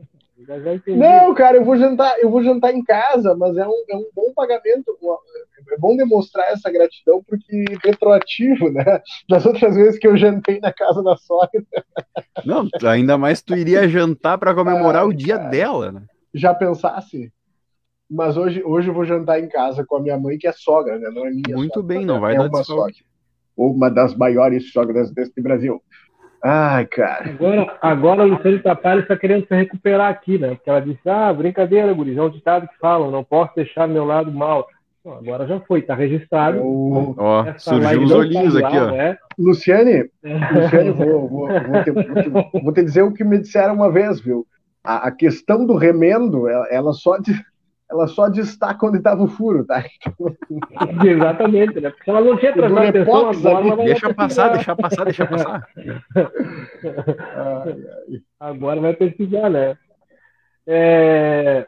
[0.96, 4.08] Não, cara, eu vou jantar, eu vou jantar em casa, mas é um, é um
[4.14, 4.96] bom pagamento.
[5.70, 8.84] É bom demonstrar essa gratidão porque retroativo, né?
[9.28, 11.62] Das outras vezes que eu jantei na casa da sogra,
[12.44, 15.50] Não, ainda mais tu iria jantar pra comemorar Ai, o dia cara.
[15.50, 16.02] dela, né?
[16.32, 17.32] já pensasse.
[18.10, 20.98] Mas hoje, hoje eu vou jantar em casa com a minha mãe, que é sogra,
[20.98, 21.10] né?
[21.10, 22.94] Não é minha Muito sogra, bem, não é- vai é dar uma sogra.
[23.56, 25.82] Uma das maiores sogras deste Brasil.
[26.42, 27.30] Ai, cara.
[27.30, 30.50] Agora, agora a Luciane Tapalha está querendo se recuperar aqui, né?
[30.50, 34.04] Porque ela disse, ah, brincadeira, gurizão, é um ditado que falam, não posso deixar meu
[34.04, 34.66] lado mal.
[35.04, 36.58] Bom, agora já foi, está registrado.
[36.58, 38.92] Eu- Ó, surgiu os olhinhos tá aqui, igual, ó.
[38.92, 39.18] né?
[39.38, 43.74] Luciane, Luciane, vou, vou, vou, te, vou, te, vou te dizer o que me disseram
[43.74, 44.46] uma vez, viu?
[44.84, 47.32] A, a questão do remendo, ela, ela só de-
[47.90, 49.82] ela só destaca onde estava o furo, tá?
[51.04, 51.90] Exatamente, né?
[51.90, 55.26] Porque ela não tinha Do prestado atenção agora, ela vai Deixa passar, deixa passar, deixa
[55.26, 55.68] passar.
[58.38, 59.78] Agora vai pesquisar, né?
[60.66, 61.66] É...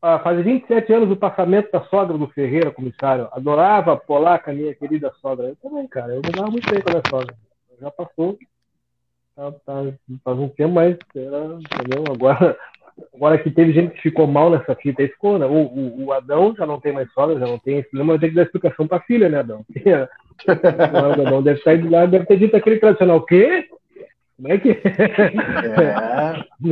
[0.00, 3.28] ah, faz 27 anos o passamento da sogra do Ferreira, comissário.
[3.32, 5.48] Adorava polaca, minha querida sogra.
[5.48, 6.14] Eu também, cara.
[6.14, 7.34] Eu me dava muito bem com a minha sogra.
[7.80, 8.38] Já passou.
[9.34, 9.92] Tá, tá,
[10.22, 12.04] faz um tempo, mas era, entendeu?
[12.12, 12.56] Agora,
[13.14, 15.46] agora que teve gente que ficou mal nessa fita, aí ficou, né?
[15.46, 18.30] O, o, o Adão já não tem mais sogra, já não tem esse problema, tem
[18.30, 19.64] que dar explicação pra filha, né, Adão?
[20.46, 23.68] o Adão deve sair de lá deve ter dito aquele tradicional, o quê?
[24.36, 24.74] Como é que é?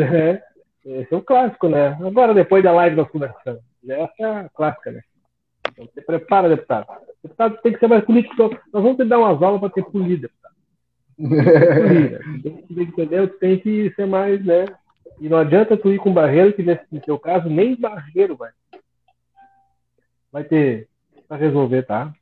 [0.03, 0.43] é.
[0.85, 1.99] Esse é o clássico, né?
[2.01, 3.61] Agora, depois da live nós conversamos.
[3.87, 5.03] Essa é a clássica, né?
[5.71, 6.87] Então, se prepara, deputado.
[7.23, 8.35] Deputado tem que ser mais político.
[8.39, 10.51] Nós vamos te dar umas aulas para ter polido, deputado.
[12.43, 14.65] Tem que entender, tem que ser mais, né?
[15.21, 18.51] E não adianta tu ir com barreiro, que nesse no seu caso, nem barreiro vai.
[20.33, 20.89] Vai ter
[21.29, 22.13] para resolver, tá?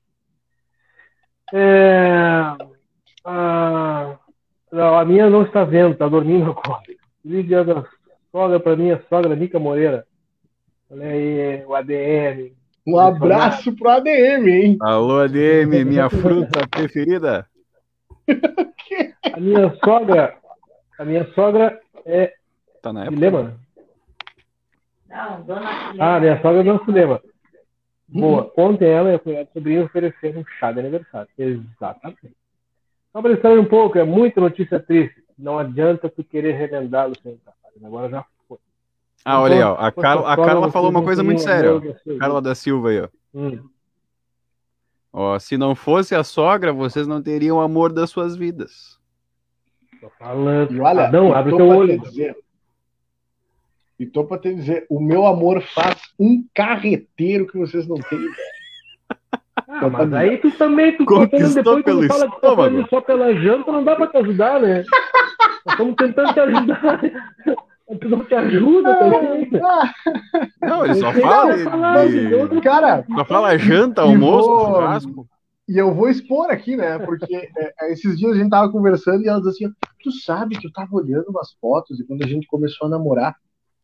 [1.55, 2.57] É,
[3.25, 4.19] a,
[4.73, 6.83] a minha não está vendo, está dormindo agora.
[7.25, 7.85] Lídia da
[8.33, 10.05] sogra para minha sogra, Mica Moreira.
[10.91, 12.53] Olha aí, o ADM.
[12.87, 14.79] Um abraço pro ADM, hein?
[14.81, 17.47] Alô, ADM, minha fruta preferida.
[19.33, 20.37] A minha sogra,
[20.99, 22.33] a minha sogra é
[22.83, 23.17] Tá na época.
[23.17, 23.61] Dilema?
[25.09, 27.21] Não, dona Ah, minha sogra é Dona Cinema.
[28.09, 28.53] Boa.
[28.57, 31.29] Ontem ela e a cunhada sobrinha ofereceram um chá de aniversário.
[31.37, 32.33] Exatamente.
[33.13, 35.23] Só para distrair um pouco, é muita notícia triste.
[35.39, 37.87] Não adianta tu querer remendá-lo sem trabalho.
[37.87, 38.59] Agora já foi.
[39.25, 39.75] Ah, olha aí, ó.
[39.75, 42.19] A, Enquanto Carla, a Carla falou uma não coisa muito séria, ó.
[42.19, 43.09] Carla da Silva aí, ó.
[43.35, 43.69] Hum.
[45.13, 48.99] Ó, se não fosse a sogra, vocês não teriam o amor das suas vidas.
[50.01, 50.73] Tô falando.
[50.73, 52.01] E olha, Adão, eu abre teu olho.
[52.01, 52.37] dizer,
[53.99, 58.19] e tô pra te dizer, o meu amor faz um carreteiro que vocês não têm
[58.19, 58.59] ideia.
[59.71, 63.01] Ah, mas aí tu também, tu Conquistou depois pelo quando fala que tá fazendo só
[63.01, 64.85] pela janta, não dá pra te ajudar, né?
[65.67, 67.01] Nós estamos tentando te ajudar.
[68.01, 68.99] Tu não te ajuda.
[69.65, 69.95] Ah,
[70.63, 71.57] Não, ele só fala
[72.07, 75.27] de, outro- cara, só fala janta, almoço, vou- churrasco.
[75.69, 76.99] e eu vou expor aqui, né?
[76.99, 79.71] Porque é, é, esses dias a gente tava conversando e ela assim:
[80.03, 83.35] Tu sabe que eu tava olhando umas fotos e quando a gente começou a namorar,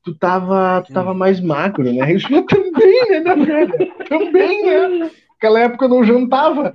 [0.05, 2.12] tu tava, tu tava mais magro, né?
[2.31, 3.94] Eu também, né, minha velha?
[4.09, 5.10] Também, né?
[5.32, 6.74] Naquela época eu não jantava.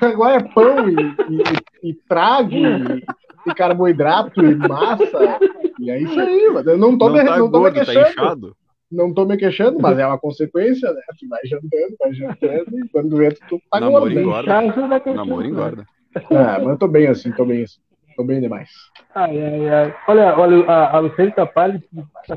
[0.00, 3.04] Agora é pão e, e, e trago e,
[3.46, 5.38] e carboidrato e massa.
[5.78, 6.70] E é isso aí, mano.
[6.70, 8.08] Eu não tô, Não me, tá não tô me gordo, tá queixando.
[8.08, 8.56] inchado.
[8.90, 11.00] não tô me queixando, mas é uma consequência, né?
[11.18, 14.14] Tu vai jantando, vai jantando, e quando vê, tu tá Namoro gordo.
[14.14, 14.22] né?
[14.22, 15.14] engorda.
[15.14, 15.86] Namoro engorda.
[16.30, 17.78] Ah, mas eu tô bem assim, tô bem assim.
[18.18, 18.68] Tô bem demais.
[19.14, 19.94] Ai, ai, ai.
[20.08, 21.48] Olha, olha a, a Luciane está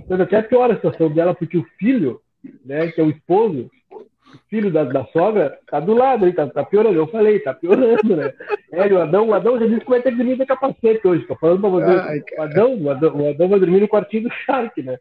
[0.08, 2.22] sendo até pior a situação dela, porque o filho,
[2.64, 6.64] né, que é o esposo, o filho da, da sogra, tá do lado tá, tá
[6.64, 6.99] piorando.
[6.99, 8.32] Eu falei, tá piorando, né?
[8.72, 11.26] É, o Adão, o Adão já disse que vai ter que dormir de capacete hoje.
[11.26, 11.99] Tô falando pra você.
[11.99, 14.99] Ai, o, Adão, o, Adão, o Adão vai dormir no quartinho do Shark, né?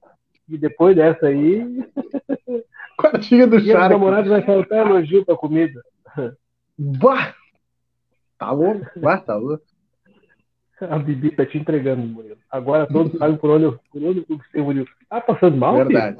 [0.48, 1.84] E depois dessa aí,
[2.96, 3.90] Quartinha do Shark.
[3.90, 5.78] namorados vai faltar elogio pra comida.
[6.78, 7.34] Bah!
[8.38, 8.98] Tá louco?
[8.98, 9.62] Bah, tá louco.
[10.88, 12.38] A Bibi tá te entregando, Murilo.
[12.50, 14.86] Agora todos sabem por onde eu, por onde o Murilo.
[15.08, 15.88] Tá passando mal, filho?
[15.88, 16.18] Verdade.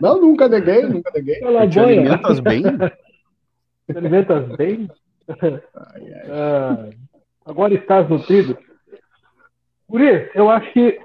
[0.00, 1.40] Não, nunca neguei, nunca neguei.
[1.40, 2.00] Fala, te boia.
[2.00, 2.62] alimentas bem?
[3.90, 4.88] Te alimentas bem?
[5.28, 6.28] Ai, ai.
[6.30, 6.90] Ah,
[7.44, 8.56] agora estás nutrido?
[9.88, 11.00] Guri, eu acho que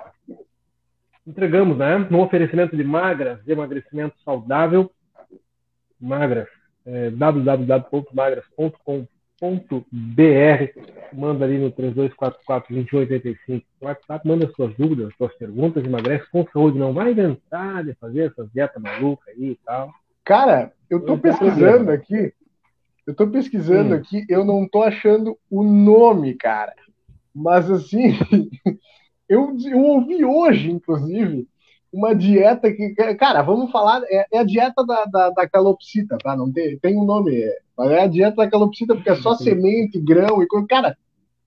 [1.25, 1.97] entregamos, né?
[2.09, 4.91] No oferecimento de magras, de emagrecimento saudável.
[5.99, 6.47] Magras,
[6.85, 9.12] é, www.magras.com.br.
[11.13, 13.63] Manda ali no 3244-2885.
[13.81, 15.83] No WhatsApp, manda suas dúvidas, suas perguntas.
[15.83, 16.79] Emagrece com saúde.
[16.79, 19.91] Não vai inventar de fazer essas dietas malucas aí e tal.
[20.23, 22.33] Cara, eu tô pesquisando aqui.
[23.05, 23.97] Eu tô pesquisando Hum.
[23.97, 26.73] aqui, eu não tô achando o nome, cara.
[27.35, 28.17] Mas assim,
[29.27, 31.47] eu, eu ouvi hoje, inclusive,
[31.91, 32.95] uma dieta que.
[33.15, 34.01] Cara, vamos falar.
[34.05, 36.35] É, é a dieta da, da, da calopsita, tá?
[36.35, 37.35] Não tem, tem um nome.
[37.35, 40.67] É, mas é a dieta da calopsita, porque é só semente, grão e coisa.
[40.67, 40.97] Cara,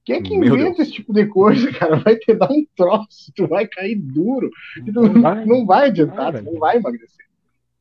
[0.05, 1.97] quem é que Meu inventa esse tipo de coisa, cara?
[1.97, 4.51] Vai te dar um troço, tu vai cair duro.
[4.87, 5.45] E tu Não vai.
[5.45, 7.27] não vai adiantar, Vai, tu não vai emagrecer.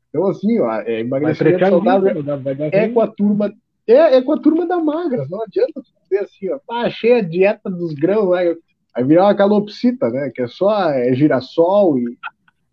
[0.09, 2.93] Então, assim, ó, é, Vai emagrecimento fretear saudável vai vai dar é ruim.
[2.93, 3.53] com a turma.
[3.87, 7.21] É, é com a turma da magra, não adianta dizer assim, ó, ah, achei a
[7.21, 8.55] dieta dos grãos, vai,
[8.95, 10.31] vai virar uma calopsita, né?
[10.33, 12.17] Que é só é, girassol e,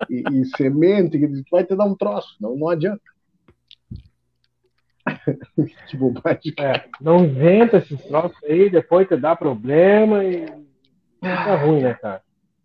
[0.08, 3.02] e, e semente, que vai te dar um troço, não, não adianta.
[5.86, 6.52] que bobagem.
[6.58, 10.46] É, não inventa esses troços aí, depois te dá problema e
[11.20, 12.20] fica ruim, né, cara?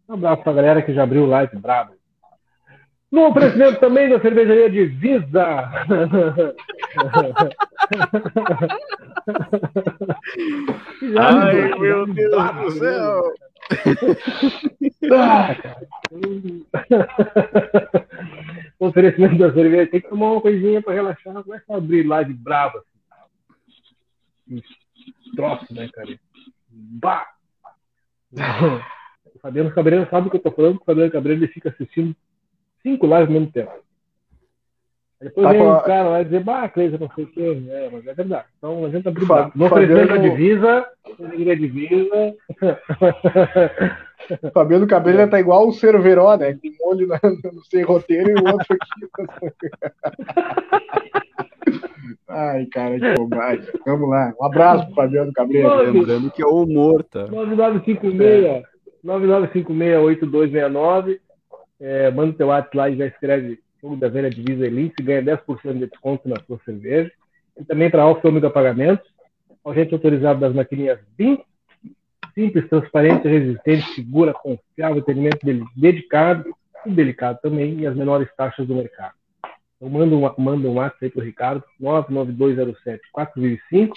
[0.10, 1.94] Um abraço pra galera que já abriu o live brabo.
[3.12, 5.46] No oferecimento também da cervejaria de Visa.
[11.18, 13.34] Ai, me- meu Deus do céu.
[15.12, 15.56] Ah,
[18.80, 22.84] oferecimento da cerveja, tem que tomar uma coisinha para relaxar, começa a abrir live brava.
[24.48, 24.64] Assim.
[25.36, 26.20] Troço, né, cara?
[26.70, 27.28] Bah!
[29.38, 32.16] O Fabiano Cabreiro sabe o que eu tô falando, o Fabiano Cabreiro ele fica assistindo
[32.82, 33.72] cinco lives ao mesmo tempo.
[35.20, 37.64] Depois Tá vem um cara lá e dizer, bah, Cleisa, não sei o quê.
[37.70, 38.46] É, mas é verdade.
[38.58, 39.52] Então a gente Fa- bravo.
[39.56, 40.86] Não oferecendo a divisa,
[41.20, 42.36] não a divisa.
[44.54, 46.54] Fabiano Cabreira tá igual o Cerveró, né?
[46.54, 47.20] Com um olho na-
[47.52, 49.08] no sem roteiro e o outro aqui.
[52.30, 53.66] Ai, cara, que bobagem.
[53.86, 54.34] Vamos lá.
[54.40, 55.82] Um abraço pro Fabiano Cabreira.
[55.82, 57.26] Lembrando que é o humor, tá?
[57.28, 58.64] 9956
[59.04, 61.20] 9956-8269.
[61.80, 65.22] É, manda o teu WhatsApp lá e já escreve Fogo da Velha Divisa Elite ganha
[65.22, 67.12] 10% de desconto na sua cerveja.
[67.58, 69.08] E também para Alfa Ômega Pagamentos.
[69.66, 71.40] Agente autorizado das maquininhas BIM.
[72.34, 75.40] Simples, transparente, resistente, segura, confiável, atendimento
[75.76, 76.56] dedicado
[76.86, 79.14] e delicado também e as menores taxas do mercado.
[79.78, 83.92] Então manda um, manda um WhatsApp aí pro Ricardo, 99207-425.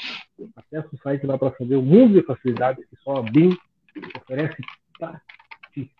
[0.56, 3.56] Acesse o site lá para saber o mundo de facilidades que só a BIM
[4.16, 4.56] oferece
[4.98, 5.20] para
[5.72, 5.90] ti.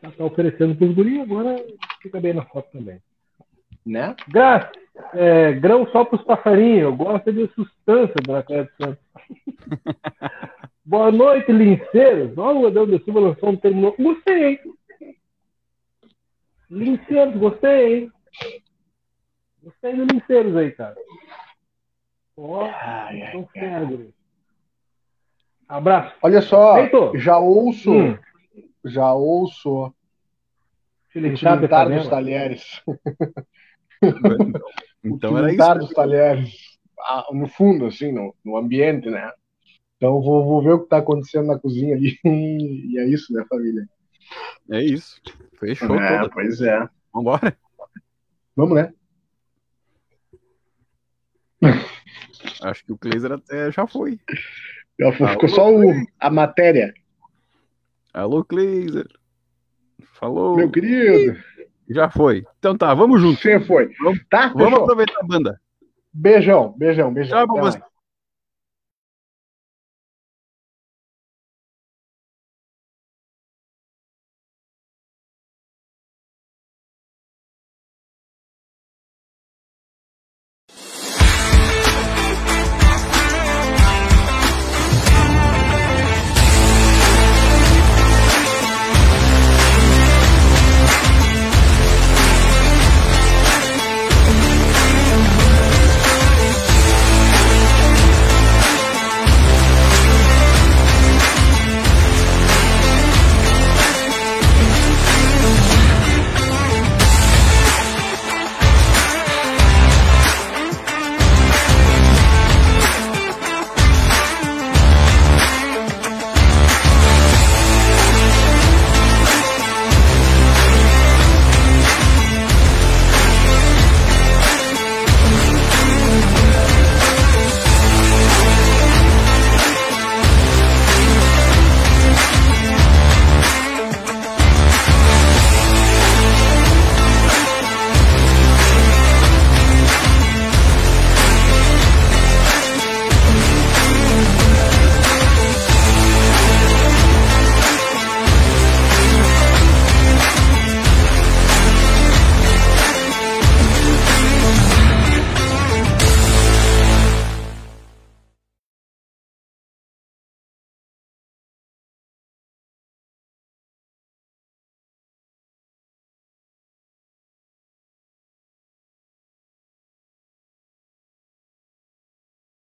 [0.00, 1.56] Tá, tá oferecendo para os guris, agora
[2.02, 3.00] fica bem na foto também.
[3.84, 4.16] Né?
[4.28, 4.72] Graça,
[5.12, 9.04] é, grão só para os passarinhos, eu gosto de substância, Dona Cléia dos Santos.
[10.84, 12.36] Boa noite, linceiros.
[12.36, 13.96] Olha o Adão de Silva lançou um termo novo.
[14.02, 14.60] Gostei, hein?
[16.70, 18.12] Linceiros, gostei, hein?
[19.62, 20.94] Gostei do linceiros aí, cara.
[22.36, 22.68] Ó,
[23.52, 24.14] fera, guri.
[25.68, 26.14] Abraço.
[26.22, 27.16] Olha só, Heitor.
[27.16, 28.18] já ouço, Hum.
[28.84, 29.94] já ouço
[31.14, 32.00] o Ipanema.
[32.00, 32.82] dos talheres.
[35.04, 35.74] Então o era isso.
[35.86, 36.54] dos talheres.
[37.32, 39.30] No fundo, assim, no, no ambiente, né?
[39.96, 42.18] Então vou, vou ver o que tá acontecendo na cozinha ali.
[42.24, 43.86] E é isso, né, família?
[44.70, 45.20] É isso.
[45.60, 46.30] Fechou É, toda.
[46.30, 46.88] pois é.
[47.12, 47.56] Vambora.
[48.56, 48.94] Vamos, né?
[52.62, 54.18] Acho que o Kleiser até já foi.
[54.98, 56.94] Já Alô, Ficou só o- a matéria.
[58.12, 59.06] Alô, Kleiser.
[60.14, 60.56] Falou.
[60.56, 61.36] Meu querido,
[61.88, 62.44] Já foi.
[62.58, 63.40] Então tá, vamos junto.
[63.40, 63.90] você foi.
[64.02, 64.48] Vamos- Tá?
[64.48, 64.82] Vamos Fechou.
[64.84, 65.60] aproveitar a banda.
[66.12, 67.38] Beijão, beijão, beijão.
[67.46, 67.82] Tchau pra você.